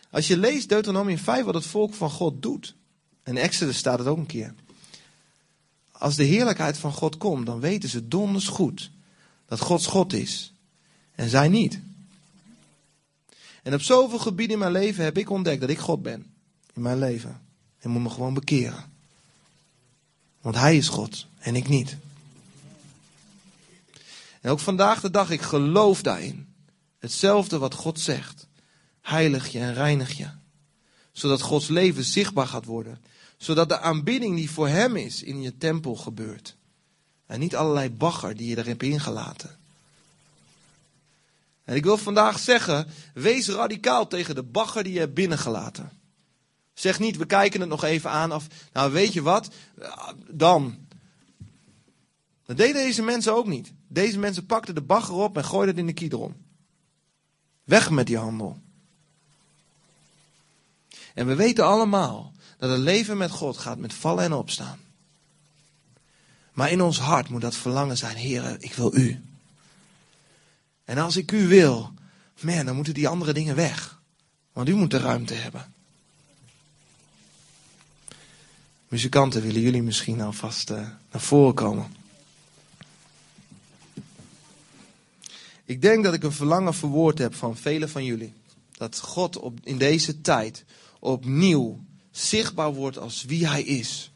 Als 0.10 0.28
je 0.28 0.38
leest 0.38 0.70
Deuteronomium 0.70 1.18
5 1.18 1.46
wat 1.46 1.54
het 1.54 1.66
volk 1.66 1.94
van 1.94 2.10
God 2.10 2.42
doet, 2.42 2.76
en 3.24 3.38
Exodus 3.38 3.78
staat 3.78 4.00
het 4.00 4.08
ook 4.08 4.18
een 4.18 4.26
keer. 4.26 4.54
Als 5.92 6.16
de 6.16 6.24
heerlijkheid 6.24 6.78
van 6.78 6.94
God 6.94 7.18
komt, 7.18 7.46
dan 7.46 7.60
weten 7.60 7.90
ze 7.90 8.08
donders 8.08 8.48
goed 8.48 8.92
dat 9.46 9.60
Gods 9.60 9.86
God 9.86 10.14
is 10.14 10.54
en 11.20 11.30
zij 11.30 11.50
niet. 11.50 11.80
En 13.64 13.74
op 13.74 13.82
zoveel 13.82 14.20
gebieden 14.20 14.54
in 14.54 14.60
mijn 14.60 14.72
leven 14.72 15.04
heb 15.04 15.18
ik 15.18 15.30
ontdekt 15.30 15.62
dat 15.62 15.70
ik 15.70 15.78
God 15.78 16.02
ben 16.02 16.34
in 16.74 16.82
mijn 16.82 17.00
leven. 17.00 17.42
En 17.80 17.90
moet 17.90 18.02
me 18.02 18.10
gewoon 18.10 18.34
bekeren. 18.34 18.92
Want 20.42 20.56
Hij 20.56 20.78
is 20.78 20.88
God 20.88 21.28
en 21.40 21.56
ik 21.56 21.68
niet. 21.68 21.98
En 24.42 24.52
ook 24.52 24.60
vandaag 24.60 25.02
de 25.02 25.12
dag, 25.12 25.30
ik 25.30 25.42
geloof 25.42 26.02
daarin. 26.02 26.54
Hetzelfde 27.00 27.58
wat 27.58 27.74
God 27.74 28.00
zegt. 28.00 28.48
Heilig 29.02 29.48
je 29.48 29.60
en 29.60 29.74
reinig 29.74 30.18
je. 30.18 30.28
Zodat 31.12 31.42
Gods 31.42 31.68
leven 31.68 32.04
zichtbaar 32.04 32.48
gaat 32.48 32.66
worden. 32.66 33.02
Zodat 33.38 33.70
de 33.70 33.80
aanbidding 33.80 34.36
die 34.36 34.52
voor 34.52 34.68
Hem 34.68 34.96
is 34.96 35.24
in 35.24 35.42
je 35.42 35.58
tempel 35.58 35.96
gebeurt. 35.96 36.56
En 37.26 37.40
niet 37.40 37.56
allerlei 37.56 37.90
bagger 37.90 38.36
die 38.36 38.50
je 38.50 38.56
er 38.56 38.66
hebt 38.66 38.84
ingelaten. 38.84 39.59
En 41.70 41.76
ik 41.76 41.84
wil 41.84 41.98
vandaag 41.98 42.40
zeggen, 42.40 42.88
wees 43.14 43.48
radicaal 43.48 44.08
tegen 44.08 44.36
de 44.36 44.44
bagger 44.44 44.84
die 44.84 44.94
je 44.94 45.00
hebt 45.00 45.14
binnengelaten. 45.14 45.92
Zeg 46.74 47.00
niet, 47.00 47.18
we 47.18 47.26
kijken 47.26 47.60
het 47.60 47.70
nog 47.70 47.84
even 47.84 48.10
aan 48.10 48.34
of, 48.34 48.48
nou 48.74 48.92
weet 48.92 49.14
je 49.14 49.22
wat, 49.22 49.50
dan. 50.30 50.78
Dat 52.46 52.58
deden 52.58 52.74
deze 52.74 53.02
mensen 53.02 53.34
ook 53.34 53.48
niet. 53.48 53.72
Deze 53.88 54.20
mensen 54.20 54.46
pakten 54.46 54.76
de 54.76 54.82
bagger 54.82 55.14
op 55.14 55.38
en 55.38 55.46
gooiden 55.46 55.70
het 55.70 55.80
in 55.80 55.86
de 55.86 55.94
kiedron. 55.94 56.36
Weg 57.64 57.90
met 57.90 58.08
die 58.08 58.18
handel. 58.18 58.60
En 61.14 61.28
we 61.28 61.36
weten 61.36 61.66
allemaal 61.66 62.32
dat 62.58 62.70
het 62.70 62.80
leven 62.80 63.18
met 63.18 63.32
God 63.32 63.58
gaat 63.58 63.78
met 63.78 63.94
vallen 63.94 64.24
en 64.24 64.34
opstaan. 64.34 64.80
Maar 66.54 66.72
in 66.72 66.82
ons 66.82 67.00
hart 67.00 67.30
moet 67.30 67.42
dat 67.42 67.56
verlangen 67.56 67.98
zijn, 67.98 68.16
Heer, 68.16 68.56
ik 68.60 68.74
wil 68.74 68.96
U. 68.96 69.29
En 70.90 70.98
als 70.98 71.18
ik 71.18 71.32
U 71.32 71.48
wil, 71.48 71.94
man, 72.42 72.66
dan 72.66 72.76
moeten 72.76 72.94
die 72.94 73.08
andere 73.08 73.34
dingen 73.34 73.56
weg. 73.56 74.02
Want 74.54 74.70
U 74.70 74.76
moet 74.76 74.92
de 74.92 74.98
ruimte 74.98 75.34
hebben. 75.34 75.74
Muzikanten, 78.88 79.42
willen 79.42 79.62
jullie 79.62 79.84
misschien 79.84 80.22
alvast 80.22 80.70
uh, 80.70 80.78
naar 81.12 81.22
voren 81.22 81.54
komen? 81.54 81.96
Ik 85.66 85.82
denk 85.82 86.04
dat 86.04 86.14
ik 86.14 86.24
een 86.24 86.32
verlangen 86.32 86.74
verwoord 86.74 87.18
heb 87.18 87.36
van 87.36 87.58
velen 87.58 87.90
van 87.90 88.06
jullie. 88.06 88.34
Dat 88.72 89.00
God 89.00 89.38
op, 89.38 89.60
in 89.64 89.78
deze 89.78 90.22
tijd 90.22 90.66
opnieuw 91.00 91.80
zichtbaar 92.12 92.74
wordt 92.74 92.98
als 92.98 93.24
wie 93.24 93.48
hij 93.48 93.64
is. 93.64 94.12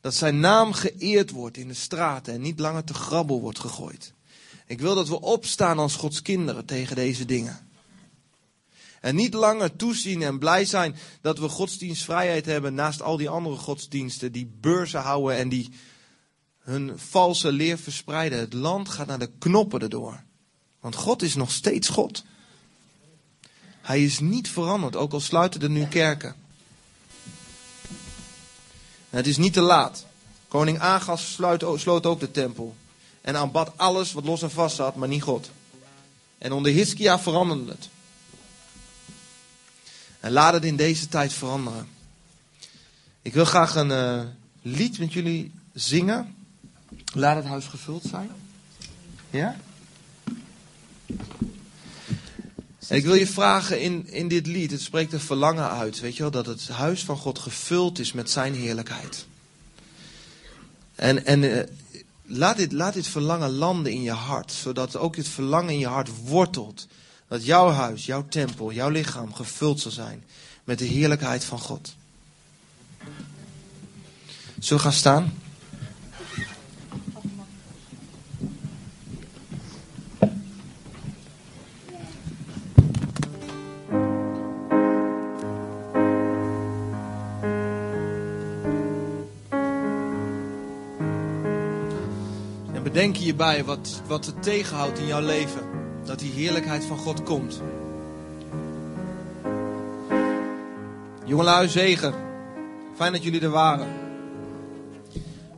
Dat 0.00 0.14
zijn 0.14 0.40
naam 0.40 0.72
geëerd 0.72 1.30
wordt 1.30 1.56
in 1.56 1.68
de 1.68 1.74
straten 1.74 2.34
en 2.34 2.40
niet 2.40 2.58
langer 2.58 2.84
te 2.84 2.94
grabbel 2.94 3.40
wordt 3.40 3.58
gegooid. 3.58 4.13
Ik 4.66 4.80
wil 4.80 4.94
dat 4.94 5.08
we 5.08 5.20
opstaan 5.20 5.78
als 5.78 5.96
Gods 5.96 6.22
kinderen 6.22 6.64
tegen 6.64 6.96
deze 6.96 7.24
dingen. 7.24 7.68
En 9.00 9.14
niet 9.14 9.34
langer 9.34 9.76
toezien 9.76 10.22
en 10.22 10.38
blij 10.38 10.64
zijn 10.64 10.96
dat 11.20 11.38
we 11.38 11.48
godsdienstvrijheid 11.48 12.46
hebben 12.46 12.74
naast 12.74 13.02
al 13.02 13.16
die 13.16 13.28
andere 13.28 13.56
godsdiensten 13.56 14.32
die 14.32 14.50
beurzen 14.60 15.00
houden 15.00 15.36
en 15.36 15.48
die 15.48 15.70
hun 16.58 16.98
valse 16.98 17.52
leer 17.52 17.78
verspreiden. 17.78 18.38
Het 18.38 18.52
land 18.52 18.88
gaat 18.88 19.06
naar 19.06 19.18
de 19.18 19.30
knoppen 19.38 19.80
erdoor. 19.80 20.22
Want 20.80 20.94
God 20.94 21.22
is 21.22 21.34
nog 21.34 21.50
steeds 21.50 21.88
God. 21.88 22.24
Hij 23.80 24.04
is 24.04 24.20
niet 24.20 24.48
veranderd, 24.48 24.96
ook 24.96 25.12
al 25.12 25.20
sluiten 25.20 25.62
er 25.62 25.70
nu 25.70 25.86
kerken. 25.86 26.34
het 29.10 29.26
is 29.26 29.36
niet 29.36 29.52
te 29.52 29.60
laat. 29.60 30.06
Koning 30.48 30.78
Agas 30.78 31.32
sloot 31.74 32.06
ook 32.06 32.20
de 32.20 32.30
tempel. 32.30 32.76
En 33.24 33.36
aanbad 33.36 33.72
alles 33.76 34.12
wat 34.12 34.24
los 34.24 34.42
en 34.42 34.50
vast 34.50 34.76
zat, 34.76 34.96
maar 34.96 35.08
niet 35.08 35.22
God. 35.22 35.50
En 36.38 36.52
onder 36.52 36.72
Hiskia 36.72 37.18
veranderde 37.18 37.70
het. 37.70 37.88
En 40.20 40.32
laat 40.32 40.52
het 40.52 40.64
in 40.64 40.76
deze 40.76 41.08
tijd 41.08 41.32
veranderen. 41.32 41.88
Ik 43.22 43.32
wil 43.32 43.44
graag 43.44 43.74
een 43.74 43.90
uh, 43.90 44.22
lied 44.62 44.98
met 44.98 45.12
jullie 45.12 45.52
zingen. 45.72 46.34
Laat 47.12 47.36
het 47.36 47.44
huis 47.44 47.66
gevuld 47.66 48.04
zijn. 48.10 48.30
Ja? 49.30 49.56
En 52.88 52.96
ik 52.96 53.04
wil 53.04 53.14
je 53.14 53.26
vragen 53.26 53.80
in, 53.80 54.06
in 54.08 54.28
dit 54.28 54.46
lied, 54.46 54.70
het 54.70 54.80
spreekt 54.80 55.12
een 55.12 55.20
verlangen 55.20 55.70
uit, 55.70 56.00
weet 56.00 56.16
je 56.16 56.22
wel, 56.22 56.30
dat 56.30 56.46
het 56.46 56.68
huis 56.68 57.04
van 57.04 57.16
God 57.16 57.38
gevuld 57.38 57.98
is 57.98 58.12
met 58.12 58.30
zijn 58.30 58.54
heerlijkheid. 58.54 59.26
En, 60.94 61.26
en 61.26 61.42
uh, 61.42 61.62
laat, 62.26 62.56
dit, 62.56 62.72
laat 62.72 62.94
dit 62.94 63.06
verlangen 63.06 63.50
landen 63.50 63.92
in 63.92 64.02
je 64.02 64.12
hart, 64.12 64.52
zodat 64.52 64.96
ook 64.96 65.14
dit 65.14 65.28
verlangen 65.28 65.72
in 65.72 65.78
je 65.78 65.86
hart 65.86 66.10
wortelt. 66.24 66.86
Dat 67.28 67.44
jouw 67.44 67.70
huis, 67.70 68.06
jouw 68.06 68.26
tempel, 68.28 68.72
jouw 68.72 68.88
lichaam 68.88 69.34
gevuld 69.34 69.80
zal 69.80 69.90
zijn 69.90 70.24
met 70.64 70.78
de 70.78 70.84
heerlijkheid 70.84 71.44
van 71.44 71.58
God. 71.58 71.94
Zullen 74.58 74.82
we 74.82 74.88
gaan 74.88 74.98
staan? 74.98 75.32
Bedenk 92.94 93.16
hierbij 93.16 93.64
wat, 93.64 94.02
wat 94.06 94.26
het 94.26 94.42
tegenhoudt 94.42 94.98
in 94.98 95.06
jouw 95.06 95.20
leven. 95.20 95.62
Dat 96.04 96.18
die 96.18 96.32
heerlijkheid 96.32 96.84
van 96.84 96.98
God 96.98 97.22
komt. 97.22 97.62
Jongelui, 101.24 101.68
zegen. 101.68 102.14
Fijn 102.96 103.12
dat 103.12 103.22
jullie 103.22 103.40
er 103.40 103.50
waren. 103.50 103.88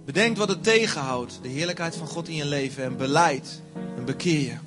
Bedenk 0.04 0.36
wat 0.36 0.48
het 0.48 0.62
tegenhoudt. 0.62 1.38
De 1.42 1.48
heerlijkheid 1.48 1.96
van 1.96 2.06
God 2.06 2.28
in 2.28 2.34
je 2.34 2.46
leven. 2.46 2.84
En 2.84 2.96
beleid. 2.96 3.62
En 3.96 4.04
bekeer 4.04 4.40
je. 4.40 4.65